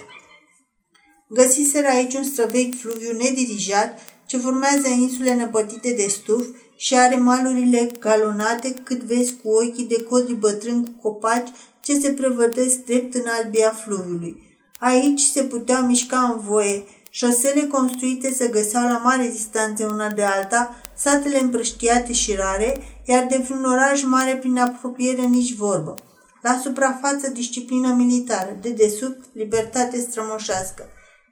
Găsiseră 1.29 1.87
aici 1.87 2.13
un 2.13 2.23
străvechi 2.23 2.79
fluviu 2.79 3.11
nedirijat 3.11 3.99
ce 4.25 4.37
formează 4.37 4.87
insule 4.87 5.35
năpătite 5.35 5.91
de 5.91 6.07
stuf 6.07 6.47
și 6.75 6.95
are 6.95 7.15
malurile 7.15 7.91
galonate 7.99 8.73
cât 8.83 9.01
vezi 9.01 9.33
cu 9.43 9.49
ochii 9.49 9.85
de 9.85 10.03
codri 10.03 10.33
bătrân 10.33 10.83
cu 10.83 10.91
copaci 11.01 11.49
ce 11.83 11.99
se 11.99 12.11
prevădesc 12.11 12.77
drept 12.77 13.13
în 13.13 13.25
albia 13.27 13.69
fluviului. 13.69 14.59
Aici 14.79 15.19
se 15.19 15.43
putea 15.43 15.79
mișca 15.79 16.19
în 16.19 16.39
voie, 16.39 16.83
șosele 17.13 17.61
construite 17.61 18.33
se 18.33 18.47
găseau 18.47 18.83
la 18.87 18.97
mare 19.03 19.27
distanță 19.27 19.85
una 19.85 20.09
de 20.09 20.23
alta, 20.23 20.75
satele 20.95 21.39
împrăștiate 21.39 22.13
și 22.13 22.35
rare, 22.35 22.77
iar 23.05 23.25
de 23.29 23.37
vreun 23.37 23.63
oraș 23.63 24.03
mare 24.03 24.35
prin 24.35 24.57
apropiere 24.57 25.21
nici 25.21 25.55
vorbă. 25.55 25.95
La 26.41 26.59
suprafață, 26.63 27.29
disciplină 27.29 27.93
militară, 27.93 28.57
de 28.61 28.69
desubt, 28.69 29.25
libertate 29.33 29.99
strămoșească. 29.99 30.83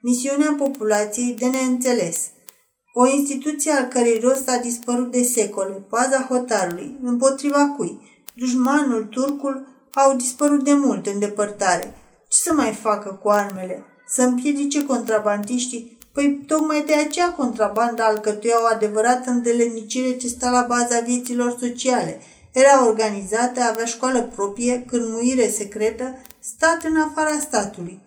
Misiunea 0.02 0.54
populației 0.58 1.36
de 1.38 1.46
neînțeles. 1.46 2.20
O 2.94 3.06
instituție 3.06 3.72
al 3.72 3.84
cărei 3.84 4.20
rost 4.20 4.48
a 4.48 4.56
dispărut 4.56 5.10
de 5.10 5.22
secole, 5.22 5.86
paza 5.88 6.26
hotarului, 6.28 6.98
împotriva 7.02 7.74
cui 7.76 8.00
dușmanul, 8.34 9.04
turcul, 9.04 9.66
au 9.94 10.16
dispărut 10.16 10.64
de 10.64 10.72
mult 10.72 11.06
în 11.06 11.18
depărtare. 11.18 11.94
Ce 12.28 12.38
să 12.38 12.52
mai 12.52 12.72
facă 12.72 13.18
cu 13.22 13.28
armele? 13.28 13.84
Să 14.12 14.22
împiedice 14.22 14.84
contrabandiștii? 14.84 15.98
Păi 16.12 16.44
tocmai 16.46 16.84
de 16.86 16.94
aceea 16.94 17.32
contrabanda 17.32 18.04
alcătuia 18.04 18.62
o 18.62 18.74
adevărată 18.74 19.30
îndelenicire 19.30 20.16
ce 20.16 20.28
sta 20.28 20.50
la 20.50 20.64
baza 20.68 21.00
vieților 21.00 21.56
sociale. 21.60 22.20
Era 22.52 22.86
organizată, 22.86 23.60
avea 23.60 23.84
școală 23.84 24.22
proprie, 24.22 24.84
cârmuire 24.86 25.48
secretă, 25.48 26.18
stat 26.40 26.84
în 26.84 26.96
afara 26.96 27.38
statului. 27.40 28.00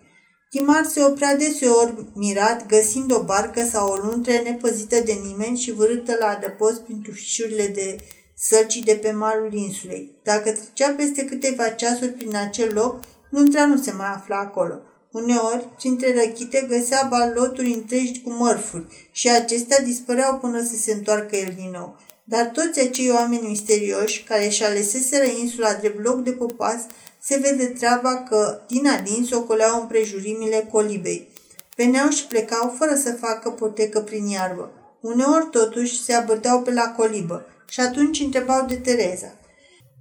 Timar 0.50 0.84
se 0.84 1.02
oprea 1.02 1.36
deseori 1.36 1.94
mirat, 2.14 2.66
găsind 2.66 3.12
o 3.12 3.22
barcă 3.22 3.64
sau 3.64 3.88
o 3.88 3.96
luntre 3.96 4.38
nepăzită 4.38 4.96
de 5.04 5.12
nimeni 5.12 5.58
și 5.58 5.72
vârâtă 5.72 6.16
la 6.20 6.26
adăpost 6.26 6.80
prin 6.80 7.00
tufișurile 7.00 7.66
de 7.66 7.96
sălci 8.36 8.78
de 8.78 8.98
pe 9.02 9.10
malul 9.10 9.52
insulei. 9.52 10.18
Dacă 10.22 10.52
trecea 10.52 10.92
peste 10.92 11.24
câteva 11.24 11.68
ceasuri 11.68 12.12
prin 12.12 12.36
acel 12.36 12.72
loc, 12.74 13.00
luntrea 13.30 13.66
nu 13.66 13.76
se 13.76 13.92
mai 13.92 14.12
afla 14.14 14.36
acolo. 14.36 14.80
Uneori, 15.20 15.68
printre 15.76 16.14
răchite, 16.14 16.66
găsea 16.68 17.06
baloturi 17.10 17.72
întregi 17.72 18.20
cu 18.22 18.30
mărfuri 18.30 19.08
și 19.10 19.30
acestea 19.30 19.80
dispăreau 19.80 20.38
până 20.38 20.62
să 20.62 20.76
se 20.76 20.92
întoarcă 20.92 21.36
el 21.36 21.52
din 21.56 21.70
nou. 21.72 21.96
Dar 22.24 22.46
toți 22.46 22.80
acei 22.80 23.10
oameni 23.10 23.46
misterioși, 23.46 24.22
care 24.22 24.48
și 24.48 24.64
aleseseră 24.64 25.24
insula 25.24 25.74
drept 25.74 26.04
loc 26.04 26.22
de 26.22 26.30
popas, 26.30 26.76
se 27.20 27.38
vede 27.38 27.66
treaba 27.66 28.14
că 28.16 28.60
din 28.66 28.86
adins 28.86 29.30
ocoleau 29.30 29.80
împrejurimile 29.80 30.68
colibei. 30.72 31.28
Veneau 31.76 32.08
și 32.08 32.26
plecau 32.26 32.74
fără 32.78 32.94
să 32.94 33.12
facă 33.12 33.50
potecă 33.50 34.00
prin 34.00 34.26
iarbă. 34.26 34.70
Uneori, 35.00 35.48
totuși, 35.50 36.02
se 36.02 36.12
abăteau 36.12 36.62
pe 36.62 36.72
la 36.72 36.94
colibă 36.96 37.46
și 37.68 37.80
atunci 37.80 38.20
întrebau 38.20 38.66
de 38.66 38.74
Tereza. 38.74 39.34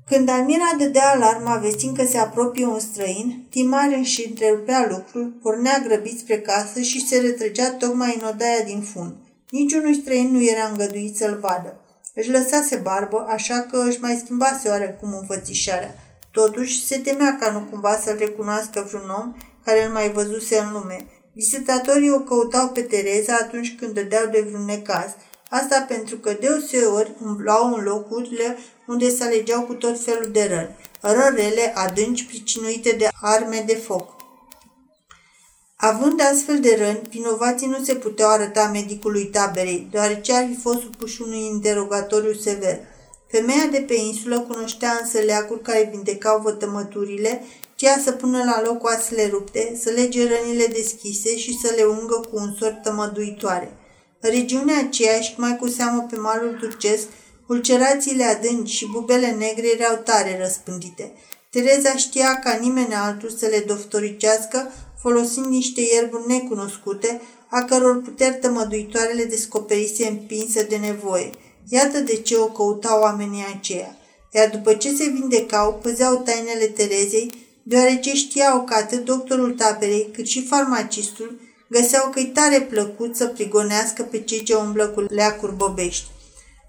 Când 0.10 0.30
Almira 0.30 0.76
dădea 0.78 1.10
alarma 1.10 1.56
vestind 1.56 1.98
că 1.98 2.06
se 2.06 2.18
apropie 2.18 2.66
un 2.66 2.80
străin, 2.80 3.46
Timar 3.50 3.96
își 4.00 4.28
întrerupea 4.28 4.88
lucrul, 4.90 5.38
pornea 5.42 5.84
grăbit 5.88 6.20
spre 6.20 6.40
casă 6.40 6.82
și 6.82 7.08
se 7.08 7.20
retrăgea 7.20 7.72
tocmai 7.72 8.18
în 8.22 8.28
odaia 8.28 8.64
din 8.66 8.82
fund. 8.82 9.14
Niciunui 9.50 9.96
străin 9.96 10.32
nu 10.32 10.44
era 10.44 10.68
îngăduit 10.68 11.16
să-l 11.18 11.38
vadă. 11.42 11.80
Își 12.16 12.32
lăsase 12.32 12.76
barbă, 12.76 13.26
așa 13.30 13.60
că 13.72 13.84
își 13.88 14.00
mai 14.02 14.22
schimbase 14.24 14.70
oarecum 14.70 15.14
înfățișarea. 15.14 15.96
Totuși, 16.32 16.86
se 16.86 16.98
temea 16.98 17.38
ca 17.40 17.52
nu 17.52 17.60
cumva 17.60 18.00
să-l 18.04 18.16
recunoască 18.20 18.86
vreun 18.88 19.10
om 19.10 19.36
care 19.66 19.86
îl 19.86 19.92
mai 19.92 20.12
văzuse 20.12 20.58
în 20.58 20.72
lume. 20.72 21.06
Visitatorii 21.34 22.12
o 22.12 22.20
căutau 22.20 22.68
pe 22.68 22.82
Tereza 22.82 23.38
atunci 23.42 23.76
când 23.80 23.94
dădeau 23.94 24.26
de 24.32 24.46
vreun 24.48 24.66
necaz. 24.66 25.16
Asta 25.62 25.86
pentru 25.88 26.16
că 26.18 26.38
deoseori 26.40 27.16
umblau 27.26 27.74
în 27.74 27.84
locurile 27.84 28.58
unde 28.88 29.10
se 29.10 29.24
alegeau 29.24 29.62
cu 29.62 29.74
tot 29.74 30.04
felul 30.04 30.30
de 30.32 30.48
răni. 30.48 30.76
Rărele 31.02 31.74
adânci 31.76 32.26
pricinuite 32.26 32.92
de 32.92 33.08
arme 33.22 33.64
de 33.68 33.76
foc. 33.76 34.16
Având 35.76 36.22
astfel 36.32 36.60
de 36.60 36.76
răni, 36.80 37.02
vinovații 37.10 37.68
nu 37.68 37.84
se 37.84 37.96
puteau 37.96 38.30
arăta 38.30 38.70
medicului 38.74 39.26
taberei, 39.26 39.88
deoarece 39.92 40.34
ar 40.34 40.46
fi 40.46 40.62
fost 40.62 40.82
supuși 40.82 41.22
unui 41.22 41.46
interogatoriu 41.46 42.34
sever. 42.34 42.80
Femeia 43.28 43.68
de 43.72 43.80
pe 43.88 43.94
insulă 43.94 44.40
cunoștea 44.40 45.00
însă 45.02 45.20
leacuri 45.20 45.62
care 45.62 45.90
vindecau 45.92 46.42
vătămăturile, 46.42 47.44
ceea 47.76 48.00
să 48.04 48.12
pună 48.12 48.44
la 48.44 48.62
loc 48.62 48.84
oasele 48.84 49.28
rupte, 49.28 49.80
să 49.82 49.90
lege 49.90 50.28
rănile 50.28 50.66
deschise 50.66 51.38
și 51.38 51.60
să 51.64 51.74
le 51.76 51.84
ungă 51.84 52.28
cu 52.32 52.38
un 52.38 52.54
sort 52.60 52.82
tămăduitoare. 52.82 53.78
Regiunea 54.30 54.80
aceea 54.80 55.22
și 55.22 55.34
mai 55.38 55.56
cu 55.56 55.68
seamă 55.68 56.06
pe 56.10 56.16
malul 56.16 56.58
turcesc, 56.60 57.08
ulcerațiile 57.48 58.24
adânci 58.24 58.72
și 58.72 58.88
bubele 58.92 59.28
negre 59.32 59.68
erau 59.80 59.96
tare 59.96 60.38
răspândite. 60.42 61.14
Tereza 61.50 61.96
știa 61.96 62.40
ca 62.44 62.58
nimeni 62.62 62.94
altul 62.94 63.30
să 63.30 63.46
le 63.46 63.64
doftoricească 63.68 64.72
folosind 65.02 65.46
niște 65.46 65.82
ierburi 65.94 66.28
necunoscute, 66.28 67.22
a 67.50 67.62
căror 67.62 68.02
puteri 68.02 68.40
tămăduitoare 68.40 69.14
le 69.14 69.24
descoperise 69.24 70.08
împinsă 70.08 70.64
de 70.64 70.76
nevoie. 70.76 71.30
Iată 71.70 72.00
de 72.00 72.16
ce 72.16 72.38
o 72.38 72.46
căutau 72.46 73.02
oamenii 73.02 73.46
aceia. 73.58 73.98
Iar 74.34 74.50
după 74.50 74.74
ce 74.74 74.96
se 74.96 75.10
vindecau, 75.10 75.80
păzeau 75.82 76.18
tainele 76.18 76.66
Terezei, 76.66 77.32
deoarece 77.64 78.14
știau 78.14 78.64
că 78.64 78.74
atât 78.74 79.06
doctorul 79.06 79.54
taberei 79.54 80.10
cât 80.14 80.26
și 80.26 80.46
farmacistul 80.46 81.40
găseau 81.74 82.10
că-i 82.10 82.32
tare 82.34 82.62
plăcut 82.62 83.16
să 83.16 83.28
prigonească 83.28 84.04
pe 84.04 84.20
cei 84.20 84.44
ce 84.44 84.54
umblă 84.54 84.88
cu 84.88 85.00
leacuri 85.00 85.56
bobești. 85.56 86.06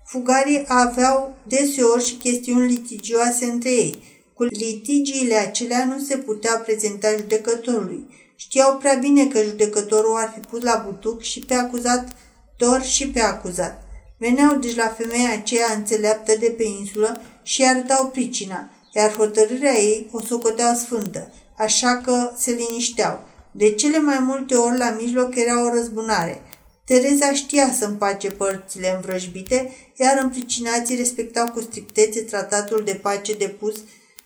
Fugarii 0.04 0.64
aveau 0.68 1.36
deseori 1.46 2.04
și 2.04 2.14
chestiuni 2.14 2.66
litigioase 2.66 3.44
între 3.44 3.70
ei. 3.70 4.02
Cu 4.34 4.42
litigiile 4.42 5.34
acelea 5.34 5.84
nu 5.84 5.98
se 5.98 6.16
putea 6.16 6.54
prezenta 6.56 7.08
judecătorului. 7.18 8.06
Știau 8.36 8.76
prea 8.76 8.94
bine 8.94 9.26
că 9.26 9.42
judecătorul 9.42 10.16
ar 10.16 10.32
fi 10.34 10.40
pus 10.46 10.62
la 10.62 10.82
butuc 10.86 11.22
și 11.22 11.40
pe 11.40 11.54
acuzat 11.54 12.16
dor 12.58 12.82
și 12.82 13.08
pe 13.08 13.20
acuzat. 13.20 13.82
Veneau 14.18 14.56
deci 14.56 14.76
la 14.76 14.88
femeia 14.88 15.32
aceea 15.32 15.72
înțeleaptă 15.76 16.32
de 16.40 16.54
pe 16.56 16.62
insulă 16.62 17.20
și 17.42 17.64
arătau 17.64 18.06
pricina, 18.06 18.70
iar 18.94 19.12
hotărârea 19.16 19.74
ei 19.74 20.08
o 20.12 20.20
socoteau 20.20 20.74
sfântă, 20.74 21.32
așa 21.58 21.96
că 22.04 22.30
se 22.36 22.50
linișteau. 22.50 23.20
De 23.56 23.74
cele 23.74 23.98
mai 23.98 24.18
multe 24.18 24.54
ori 24.54 24.78
la 24.78 24.96
mijloc 25.00 25.34
era 25.34 25.64
o 25.64 25.74
răzbunare. 25.74 26.42
Tereza 26.84 27.32
știa 27.32 27.72
să 27.72 27.84
împace 27.84 28.30
părțile 28.30 28.94
învrăjbite, 28.94 29.76
iar 29.96 30.18
împricinații 30.22 30.96
respectau 30.96 31.50
cu 31.50 31.60
strictețe 31.60 32.20
tratatul 32.20 32.82
de 32.84 32.94
pace 33.02 33.34
depus 33.34 33.74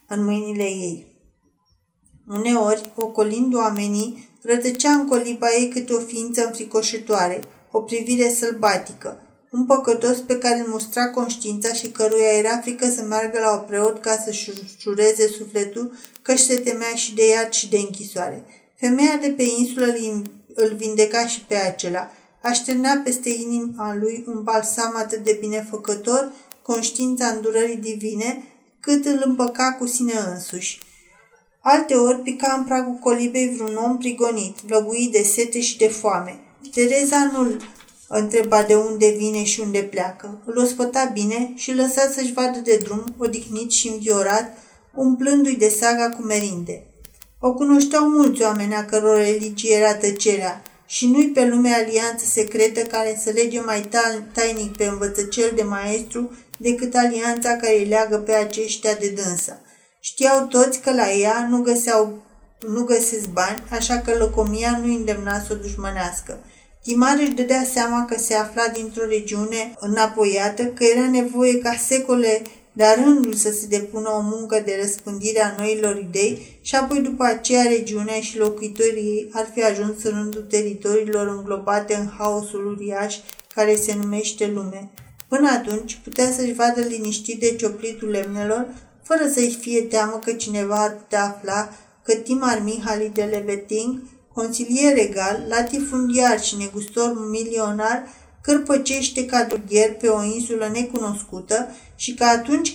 în 0.07 0.25
mâinile 0.25 0.63
ei. 0.63 1.07
Uneori, 2.29 2.93
ocolind 2.97 3.55
oamenii, 3.55 4.29
rătăcea 4.43 4.91
în 4.91 5.09
coliba 5.09 5.47
ei 5.59 5.69
câte 5.69 5.93
o 5.93 6.01
ființă 6.01 6.47
înfricoșătoare, 6.47 7.41
o 7.71 7.81
privire 7.81 8.29
sălbatică, 8.31 9.23
un 9.51 9.67
păcătos 9.67 10.19
pe 10.19 10.39
care 10.39 10.59
îl 10.59 10.67
mustra 10.69 11.11
conștiința 11.11 11.73
și 11.73 11.89
căruia 11.89 12.33
era 12.39 12.59
frică 12.59 12.91
să 12.91 13.03
meargă 13.03 13.39
la 13.41 13.53
o 13.53 13.59
preot 13.59 14.01
ca 14.01 14.23
să-și 14.25 14.53
jureze 14.81 15.27
sufletul 15.27 15.93
că 16.23 16.37
se 16.37 16.59
temea 16.59 16.95
și 16.95 17.15
de 17.15 17.29
iad 17.29 17.53
și 17.53 17.69
de 17.69 17.77
închisoare. 17.77 18.45
Femeia 18.81 19.17
de 19.21 19.29
pe 19.29 19.43
insulă 19.43 19.87
îl 20.55 20.75
vindeca 20.77 21.27
și 21.27 21.41
pe 21.41 21.55
acela, 21.55 22.11
așternea 22.43 23.01
peste 23.05 23.29
inima 23.29 23.97
lui 24.01 24.25
un 24.27 24.43
balsam 24.43 24.97
atât 24.97 25.25
de 25.25 25.37
binefăcător, 25.41 26.33
conștiința 26.63 27.27
îndurării 27.27 27.77
divine, 27.77 28.45
cât 28.81 29.05
îl 29.05 29.23
împăca 29.25 29.77
cu 29.79 29.87
sine 29.87 30.13
însuși. 30.33 30.79
Alteori 31.61 32.19
pica 32.19 32.55
în 32.59 32.65
pragul 32.65 32.95
colibei 32.95 33.49
vreun 33.49 33.77
om 33.77 33.99
prigonit, 33.99 34.57
lăguit 34.69 35.13
de 35.13 35.23
sete 35.23 35.61
și 35.61 35.79
de 35.79 35.89
foame. 35.89 36.41
Tereza 36.73 37.31
nu-l 37.33 37.61
întreba 38.09 38.63
de 38.63 38.75
unde 38.75 39.15
vine 39.17 39.45
și 39.45 39.61
unde 39.61 39.83
pleacă. 39.83 40.43
Îl 40.45 40.59
ospăta 40.59 41.11
bine 41.13 41.53
și 41.55 41.75
lăsa 41.75 42.11
să-și 42.11 42.33
vadă 42.33 42.59
de 42.59 42.81
drum, 42.83 43.15
odihnit 43.19 43.71
și 43.71 43.89
înviorat, 43.89 44.59
umplându-i 44.95 45.57
de 45.57 45.69
saga 45.69 46.11
cu 46.11 46.23
merinde. 46.23 46.88
O 47.41 47.53
cunoșteau 47.53 48.09
mulți 48.09 48.43
oameni 48.43 48.75
a 48.75 48.85
căror 48.85 49.17
religie 49.17 49.75
era 49.75 49.95
tăcerea 49.95 50.63
și 50.87 51.07
nu-i 51.07 51.29
pe 51.29 51.47
lume 51.47 51.73
alianță 51.73 52.25
secretă 52.25 52.81
care 52.81 53.21
să 53.23 53.31
lege 53.31 53.61
mai 53.61 53.89
tainic 54.33 54.77
pe 54.77 54.85
învățăcel 54.85 55.53
de 55.55 55.63
maestru 55.63 56.31
decât 56.57 56.95
alianța 56.95 57.57
care 57.57 57.79
îi 57.79 57.85
leagă 57.85 58.19
pe 58.19 58.33
aceștia 58.33 58.95
de 58.95 59.09
dânsa. 59.09 59.61
Știau 60.01 60.47
toți 60.47 60.81
că 60.81 60.93
la 60.95 61.13
ea 61.13 61.47
nu, 61.51 61.61
găseau, 61.61 62.23
nu 62.69 62.85
găsesc 62.85 63.29
bani, 63.29 63.63
așa 63.71 63.99
că 63.99 64.15
lăcomia 64.19 64.81
nu 64.85 64.95
îndemna 64.95 65.41
să 65.41 65.53
o 65.53 65.55
dușmănească. 65.55 66.39
Timar 66.83 67.19
își 67.21 67.31
dădea 67.31 67.65
seama 67.73 68.05
că 68.05 68.19
se 68.19 68.35
afla 68.35 68.69
dintr-o 68.69 69.05
regiune 69.05 69.75
înapoiată, 69.81 70.65
că 70.65 70.85
era 70.85 71.09
nevoie 71.11 71.59
ca 71.59 71.75
secole 71.87 72.43
de 72.79 72.85
rândul 73.05 73.35
să 73.35 73.51
se 73.51 73.67
depună 73.67 74.09
o 74.09 74.21
muncă 74.21 74.63
de 74.65 74.79
răspândire 74.81 75.43
a 75.43 75.55
noilor 75.59 75.97
idei 75.97 76.59
și 76.61 76.75
apoi 76.75 77.01
după 77.01 77.25
aceea 77.25 77.63
regiunea 77.63 78.21
și 78.21 78.39
locuitorii 78.39 79.03
ei 79.03 79.31
ar 79.33 79.51
fi 79.55 79.63
ajuns 79.63 80.03
în 80.03 80.11
rândul 80.11 80.47
teritoriilor 80.49 81.27
înglobate 81.27 81.95
în 81.95 82.09
haosul 82.19 82.67
uriaș 82.67 83.17
care 83.55 83.77
se 83.77 83.95
numește 83.95 84.51
lume. 84.55 84.91
Până 85.29 85.49
atunci 85.51 86.01
putea 86.05 86.31
să-și 86.31 86.53
vadă 86.53 86.81
liniștit 86.81 87.41
de 87.41 87.57
cioplitul 87.57 88.09
lemnelor, 88.09 88.67
fără 89.03 89.23
să-i 89.33 89.59
fie 89.61 89.83
teamă 89.83 90.21
că 90.25 90.33
cineva 90.33 90.83
ar 90.83 90.97
putea 90.97 91.25
afla 91.25 91.69
că 92.05 92.15
Timar 92.15 92.63
Mihali 92.65 93.11
de 93.15 93.23
Leveting, 93.23 94.03
consilier 94.33 94.95
regal, 94.95 95.45
latifundiar 95.49 96.41
și 96.41 96.57
negustor 96.57 97.29
milionar, 97.31 98.09
cărpăcește 98.43 99.27
ca 99.27 99.45
dugher 99.45 99.95
pe 99.95 100.09
o 100.09 100.23
insulă 100.23 100.71
necunoscută 100.73 101.69
și 101.99 102.15
că 102.15 102.25
atunci 102.25 102.75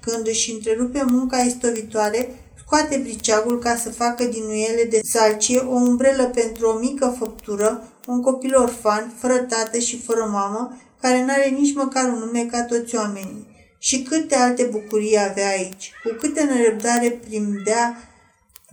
când 0.00 0.26
își 0.26 0.52
întrerupe 0.52 1.02
munca 1.06 1.38
istovitoare, 1.38 2.28
scoate 2.64 2.96
briceagul 2.96 3.58
ca 3.58 3.76
să 3.76 3.90
facă 3.90 4.24
din 4.24 4.42
nuiele 4.44 4.84
de 4.84 5.00
salcie 5.04 5.58
o 5.58 5.74
umbrelă 5.74 6.24
pentru 6.24 6.68
o 6.68 6.78
mică 6.78 7.14
făptură, 7.18 7.82
un 8.06 8.22
copil 8.22 8.56
orfan, 8.56 9.14
fără 9.18 9.36
tată 9.36 9.78
și 9.78 10.00
fără 10.00 10.28
mamă, 10.32 10.76
care 11.00 11.24
n-are 11.24 11.48
nici 11.48 11.74
măcar 11.74 12.04
un 12.04 12.18
nume 12.18 12.46
ca 12.50 12.62
toți 12.62 12.96
oamenii. 12.96 13.46
Și 13.78 14.02
câte 14.02 14.34
alte 14.34 14.62
bucurii 14.64 15.18
avea 15.18 15.48
aici, 15.48 15.92
cu 16.02 16.16
câte 16.20 16.42
nerăbdare 16.42 17.20
primdea 17.28 17.96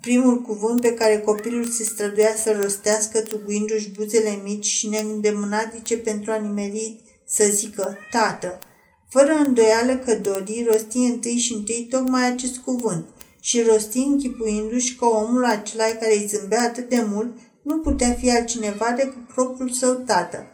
primul 0.02 0.42
cuvânt 0.42 0.82
pe 0.82 0.94
care 0.94 1.20
copilul 1.20 1.66
se 1.66 1.84
străduia 1.84 2.36
să 2.44 2.60
rostească, 2.62 3.20
tuguindu-și 3.20 3.90
buzele 3.90 4.40
mici 4.44 4.66
și 4.66 4.88
neîndemânatice 4.88 5.98
pentru 5.98 6.32
a 6.32 6.36
nimeri 6.36 6.96
să 7.26 7.46
zică 7.52 7.98
tată. 8.12 8.60
Fără 9.16 9.34
îndoială 9.46 9.96
că 9.98 10.16
Dodi 10.16 10.66
rosti 10.68 10.98
întâi 10.98 11.38
și 11.38 11.54
întâi 11.54 11.88
tocmai 11.90 12.28
acest 12.28 12.58
cuvânt 12.58 13.06
și 13.40 13.62
rosti 13.62 13.98
închipuindu-și 13.98 14.96
că 14.96 15.06
omul 15.06 15.46
acela 15.46 15.84
care 15.84 16.14
îi 16.14 16.26
zâmbea 16.28 16.62
atât 16.62 16.90
de 16.90 17.06
mult 17.08 17.38
nu 17.62 17.80
putea 17.80 18.14
fi 18.14 18.32
altcineva 18.32 18.94
decât 18.98 19.28
propriul 19.34 19.70
său 19.70 19.94
tată. 19.94 20.46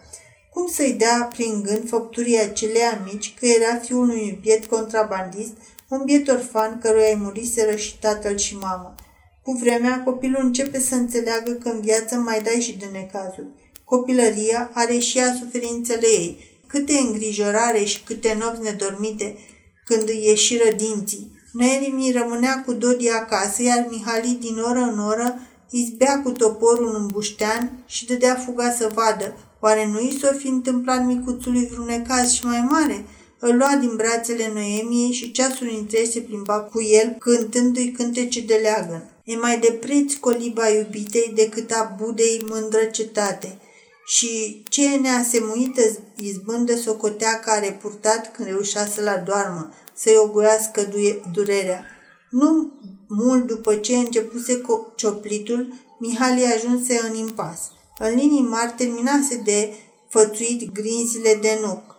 Cum 0.53 0.67
să-i 0.67 0.93
dea 0.93 1.29
prin 1.33 1.61
gând 1.61 1.89
făpturii 1.89 2.39
acelea 2.39 3.01
mici 3.11 3.33
că 3.39 3.45
era 3.45 3.75
fiul 3.75 4.01
unui 4.01 4.39
biet 4.41 4.65
contrabandist, 4.65 5.53
un 5.89 6.01
biet 6.05 6.27
orfan 6.27 6.79
căruia 6.81 7.09
îi 7.09 7.19
muriseră 7.21 7.75
și 7.75 7.99
tatăl 7.99 8.37
și 8.37 8.57
mama. 8.57 8.95
Cu 9.43 9.51
vremea, 9.51 10.03
copilul 10.03 10.43
începe 10.43 10.79
să 10.79 10.95
înțeleagă 10.95 11.51
că 11.51 11.69
în 11.69 11.81
viață 11.81 12.15
mai 12.15 12.41
dai 12.41 12.61
și 12.61 12.77
de 12.77 12.85
necazuri. 12.91 13.47
Copilăria 13.83 14.71
are 14.73 14.97
și 14.97 15.17
ea 15.17 15.35
suferințele 15.39 16.07
ei. 16.07 16.50
Câte 16.71 16.93
îngrijorare 16.93 17.83
și 17.83 18.03
câte 18.03 18.37
nopți 18.39 18.61
nedormite 18.61 19.37
când 19.85 20.09
îi 20.09 20.23
ieșiră 20.25 20.69
dinții. 20.77 21.31
Noemi 21.51 22.11
rămânea 22.15 22.63
cu 22.65 22.73
Dodi 22.73 23.09
acasă, 23.09 23.61
iar 23.61 23.87
Mihali 23.89 24.37
din 24.41 24.57
oră 24.57 24.79
în 24.79 24.99
oră 24.99 25.39
izbea 25.69 26.21
cu 26.21 26.31
toporul 26.31 26.95
în 26.95 27.07
buștean 27.07 27.83
și 27.85 28.05
dădea 28.05 28.35
fuga 28.35 28.71
să 28.71 28.91
vadă. 28.93 29.37
Oare 29.59 29.87
nu 29.91 29.99
i 29.99 30.17
s-o 30.21 30.33
fi 30.37 30.47
întâmplat 30.47 31.05
micuțului 31.05 31.67
vreun 31.71 31.85
necaz 31.85 32.31
și 32.31 32.45
mai 32.45 32.67
mare? 32.69 33.05
Îl 33.39 33.55
lua 33.55 33.77
din 33.79 33.95
brațele 33.95 34.51
Noemiei 34.53 35.11
și 35.11 35.31
ceasul 35.31 35.75
întreg 35.77 36.05
se 36.05 36.19
plimba 36.19 36.59
cu 36.59 36.81
el, 36.81 37.15
cântându-i 37.19 37.91
cântece 37.91 38.41
de 38.41 38.59
leagăn. 38.61 39.09
E 39.23 39.35
mai 39.35 39.59
de 39.59 39.71
preț 39.71 40.13
coliba 40.13 40.69
iubitei 40.69 41.31
decât 41.35 41.71
a 41.71 41.95
budei 41.97 42.45
mândră 42.49 42.83
cetate. 42.91 43.57
Și 44.05 44.63
ce 44.69 44.95
neasemuită 44.95 45.81
izbândă 46.15 46.75
socotea 46.75 47.39
care 47.39 47.79
purtat 47.81 48.31
când 48.31 48.47
reușea 48.47 48.85
să-l 48.85 49.07
adoarmă, 49.07 49.73
să-i 49.93 50.17
ogoiască 50.17 50.89
durerea. 51.33 51.85
Nu 52.29 52.71
mult 53.07 53.47
după 53.47 53.75
ce 53.75 53.95
începuse 53.95 54.61
cioplitul, 54.95 55.73
Mihali 55.99 56.45
ajunse 56.45 57.01
în 57.09 57.15
impas. 57.15 57.59
În 57.99 58.15
linii 58.15 58.41
mari 58.41 58.73
terminase 58.77 59.41
de 59.43 59.73
fățuit 60.09 60.71
grinzile 60.73 61.37
de 61.41 61.59
nuc. 61.61 61.95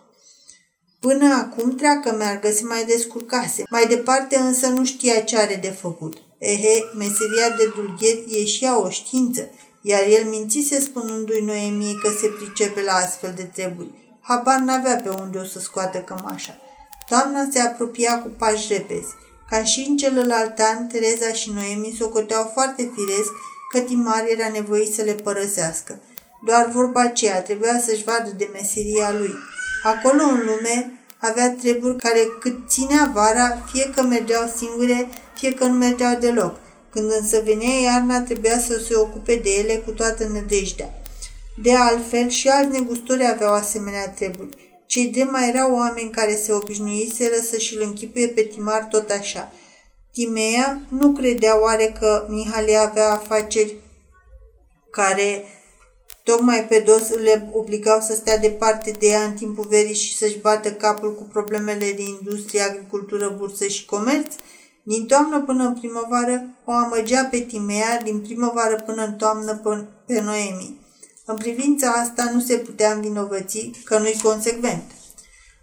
Până 0.99 1.33
acum 1.33 1.75
treacă 1.75 2.11
meargă 2.11 2.51
se 2.51 2.63
mai 2.63 2.85
descurcase. 2.85 3.63
Mai 3.69 3.87
departe 3.87 4.35
însă 4.35 4.67
nu 4.67 4.85
știa 4.85 5.21
ce 5.21 5.37
are 5.37 5.59
de 5.61 5.69
făcut. 5.69 6.17
Ehe, 6.37 6.83
meseria 6.97 7.49
de 7.57 7.71
dulgher 7.75 8.17
e 8.29 8.45
și 8.45 8.63
ea 8.63 8.79
o 8.81 8.89
știință, 8.89 9.49
iar 9.85 10.03
el 10.07 10.25
mințise 10.29 10.79
spunându-i 10.79 11.45
Noemie 11.45 11.93
că 12.01 12.09
se 12.19 12.27
pricepe 12.27 12.81
la 12.81 12.93
astfel 12.93 13.33
de 13.35 13.43
treburi. 13.43 13.91
Habar 14.21 14.57
n-avea 14.59 14.95
pe 15.03 15.09
unde 15.09 15.37
o 15.37 15.43
să 15.43 15.59
scoată 15.59 15.97
cămașa. 15.97 16.57
Doamna 17.09 17.47
se 17.51 17.59
apropia 17.59 18.21
cu 18.21 18.27
pași 18.37 18.73
repezi. 18.73 19.07
Ca 19.49 19.63
și 19.63 19.85
în 19.89 19.97
celălalt 19.97 20.59
an, 20.59 20.87
Tereza 20.87 21.31
și 21.31 21.51
Noemi 21.51 21.95
socoteau 21.99 22.51
foarte 22.53 22.91
firesc 22.95 23.31
că 23.71 23.79
Timar 23.79 24.23
era 24.27 24.47
nevoit 24.47 24.93
să 24.93 25.01
le 25.01 25.13
părăsească. 25.13 25.99
Doar 26.45 26.69
vorba 26.73 27.01
aceea 27.01 27.41
trebuia 27.41 27.79
să-și 27.79 28.03
vadă 28.03 28.31
de 28.37 28.49
meseria 28.53 29.11
lui. 29.11 29.33
Acolo 29.83 30.23
în 30.23 30.41
lume 30.45 30.99
avea 31.17 31.51
treburi 31.51 31.97
care 31.97 32.19
cât 32.39 32.57
ținea 32.67 33.11
vara, 33.13 33.63
fie 33.71 33.91
că 33.95 34.01
mergeau 34.01 34.51
singure, 34.55 35.09
fie 35.35 35.53
că 35.53 35.65
nu 35.65 35.73
mergeau 35.73 36.19
deloc. 36.19 36.59
Când 36.93 37.11
însă 37.19 37.41
venea 37.45 37.79
iarna, 37.83 38.21
trebuia 38.21 38.59
să 38.59 38.77
se 38.87 38.95
ocupe 38.95 39.35
de 39.35 39.49
ele 39.49 39.75
cu 39.75 39.91
toată 39.91 40.27
nădejdea. 40.27 41.01
De 41.61 41.73
altfel, 41.75 42.29
și 42.29 42.47
alți 42.47 42.71
negustori 42.71 43.27
aveau 43.27 43.53
asemenea 43.53 44.09
treburi. 44.09 44.81
Cei 44.85 45.07
de 45.07 45.23
mai 45.23 45.49
erau 45.49 45.75
oameni 45.75 46.09
care 46.09 46.35
se 46.35 46.51
obișnuiseră 46.51 47.35
să 47.49 47.57
și-l 47.57 47.81
închipuie 47.81 48.27
pe 48.27 48.41
Timar 48.41 48.87
tot 48.91 49.09
așa. 49.09 49.51
Timea 50.11 50.81
nu 50.89 51.11
credea 51.11 51.61
oare 51.61 51.95
că 51.99 52.25
Mihali 52.29 52.77
avea 52.77 53.11
afaceri 53.11 53.75
care 54.91 55.45
tocmai 56.23 56.65
pe 56.65 56.79
dos 56.79 57.09
le 57.09 57.49
obligau 57.51 57.99
să 57.99 58.13
stea 58.13 58.37
departe 58.37 58.91
de 58.99 59.07
ea 59.07 59.23
în 59.23 59.33
timpul 59.33 59.67
verii 59.69 59.95
și 59.95 60.17
să-și 60.17 60.39
bată 60.39 60.71
capul 60.71 61.15
cu 61.15 61.23
problemele 61.23 61.91
de 61.91 62.01
industrie, 62.01 62.61
agricultură, 62.61 63.35
bursă 63.37 63.67
și 63.67 63.85
comerț? 63.85 64.33
Din 64.85 65.05
toamnă 65.05 65.41
până 65.41 65.63
în 65.63 65.73
primăvară 65.73 66.45
o 66.65 66.71
amăgea 66.71 67.23
pe 67.23 67.39
Timea, 67.39 68.01
din 68.03 68.19
primăvară 68.19 68.75
până 68.85 69.05
în 69.05 69.13
toamnă 69.13 69.61
pe 70.05 70.21
Noemi. 70.21 70.79
În 71.25 71.37
privința 71.37 71.91
asta 71.91 72.29
nu 72.33 72.39
se 72.39 72.55
putea 72.55 72.91
învinovăți 72.91 73.71
că 73.83 73.97
nu-i 73.97 74.19
consecvent. 74.23 74.83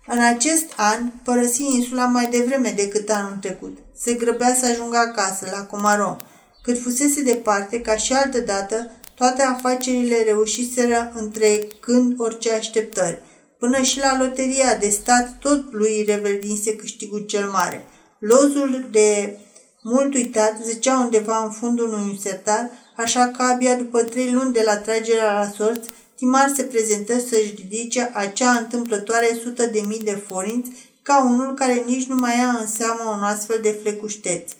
În 0.06 0.18
acest 0.18 0.72
an 0.76 1.10
părăsi 1.24 1.62
insula 1.62 2.04
mai 2.04 2.26
devreme 2.30 2.72
decât 2.76 3.10
anul 3.10 3.36
trecut. 3.40 3.78
Se 3.96 4.14
grăbea 4.14 4.54
să 4.54 4.66
ajungă 4.66 4.96
acasă, 4.96 5.48
la 5.50 5.64
Comaron. 5.64 6.20
Cât 6.62 6.82
fusese 6.82 7.22
departe, 7.22 7.80
ca 7.80 7.96
și 7.96 8.12
altă 8.12 8.38
dată, 8.38 8.90
toate 9.14 9.42
afacerile 9.42 10.22
reușiseră 10.22 11.12
între 11.14 11.66
când 11.80 12.14
orice 12.20 12.52
așteptări. 12.52 13.22
Până 13.58 13.82
și 13.82 13.98
la 13.98 14.18
loteria 14.18 14.76
de 14.76 14.88
stat 14.88 15.36
tot 15.38 15.72
lui 15.72 16.04
revelinse 16.06 16.76
câștigul 16.76 17.20
cel 17.20 17.48
mare. 17.48 17.84
Lozul 18.20 18.88
de 18.90 19.38
mult 19.82 20.14
uitat 20.14 20.56
zicea 20.64 20.98
undeva 20.98 21.44
în 21.44 21.50
fundul 21.50 21.92
unui 21.92 22.18
sertar 22.22 22.70
așa 22.96 23.26
că 23.36 23.42
abia 23.42 23.74
după 23.74 24.02
trei 24.02 24.32
luni 24.32 24.52
de 24.52 24.62
la 24.64 24.76
tragerea 24.76 25.32
la 25.32 25.50
sorți, 25.56 25.88
Timar 26.16 26.52
se 26.56 26.62
prezentă 26.62 27.18
să-și 27.18 27.54
ridice 27.56 28.10
acea 28.14 28.50
întâmplătoare 28.50 29.38
sută 29.42 29.66
de 29.66 29.82
mii 29.86 29.98
de 29.98 30.22
forinți 30.26 30.70
ca 31.02 31.24
unul 31.24 31.54
care 31.54 31.82
nici 31.86 32.06
nu 32.06 32.14
mai 32.14 32.36
ia 32.36 32.56
în 32.60 32.66
seamă 32.66 33.16
un 33.16 33.22
astfel 33.22 33.58
de 33.62 33.78
flecușteț, 33.82 34.52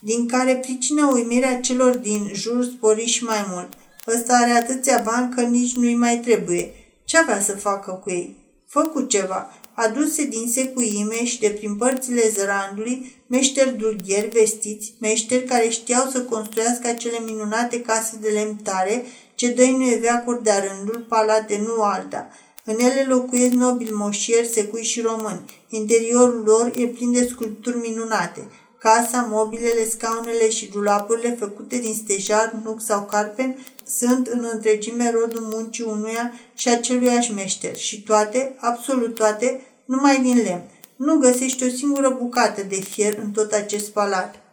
din 0.00 0.28
care 0.28 0.56
pricină 0.56 1.10
uimirea 1.12 1.60
celor 1.60 1.96
din 1.96 2.30
jur 2.32 2.64
spori 2.64 3.06
și 3.06 3.24
mai 3.24 3.44
mult. 3.48 3.72
Ăsta 4.06 4.36
are 4.36 4.50
atâția 4.50 5.02
bani 5.04 5.34
că 5.34 5.40
nici 5.40 5.76
nu-i 5.76 5.94
mai 5.94 6.18
trebuie. 6.18 6.72
Ce 7.04 7.18
avea 7.18 7.40
să 7.40 7.52
facă 7.52 7.90
cu 7.90 8.10
ei? 8.10 8.36
Făcu 8.68 9.02
ceva 9.02 9.50
aduse 9.74 10.24
din 10.24 10.48
secuime 10.52 11.24
și 11.24 11.40
de 11.40 11.48
prin 11.48 11.76
părțile 11.76 12.28
zărandului, 12.28 13.22
meșteri 13.26 13.76
dulgheri 13.76 14.28
vestiți, 14.28 14.94
meșteri 15.00 15.44
care 15.44 15.68
știau 15.68 16.08
să 16.10 16.22
construiască 16.22 16.88
acele 16.88 17.18
minunate 17.24 17.80
case 17.80 18.16
de 18.20 18.28
lemn 18.28 18.56
tare 18.62 19.04
ce 19.34 19.52
dăinuie 19.52 19.96
veacuri 19.96 20.42
de-a 20.42 20.64
rândul, 20.64 21.06
palate, 21.08 21.62
nu 21.66 21.82
alta. 21.82 22.28
În 22.64 22.78
ele 22.78 23.04
locuiesc 23.08 23.52
nobili 23.52 23.90
moșieri, 23.90 24.46
secui 24.46 24.82
și 24.82 25.00
români. 25.00 25.44
Interiorul 25.68 26.42
lor 26.46 26.72
e 26.76 26.86
plin 26.86 27.12
de 27.12 27.26
sculpturi 27.26 27.76
minunate. 27.76 28.48
Casa, 28.78 29.28
mobilele, 29.30 29.88
scaunele 29.88 30.50
și 30.50 30.70
dulapurile 30.70 31.36
făcute 31.38 31.78
din 31.78 31.94
stejar, 31.94 32.60
nuc 32.64 32.80
sau 32.82 33.04
carpen 33.04 33.56
sunt 33.86 34.26
în 34.26 34.48
întregime 34.52 35.10
rodul 35.10 35.40
muncii 35.40 35.84
unuia 35.84 36.32
și 36.54 36.68
aceluiași 36.68 37.32
meșter 37.32 37.76
și 37.76 38.02
toate, 38.02 38.54
absolut 38.58 39.14
toate, 39.14 39.60
numai 39.84 40.20
din 40.22 40.36
lemn. 40.36 40.70
Nu 40.96 41.18
găsești 41.18 41.64
o 41.64 41.68
singură 41.68 42.16
bucată 42.20 42.62
de 42.62 42.74
fier 42.74 43.18
în 43.22 43.30
tot 43.30 43.52
acest 43.52 43.90
palat. 43.90 44.43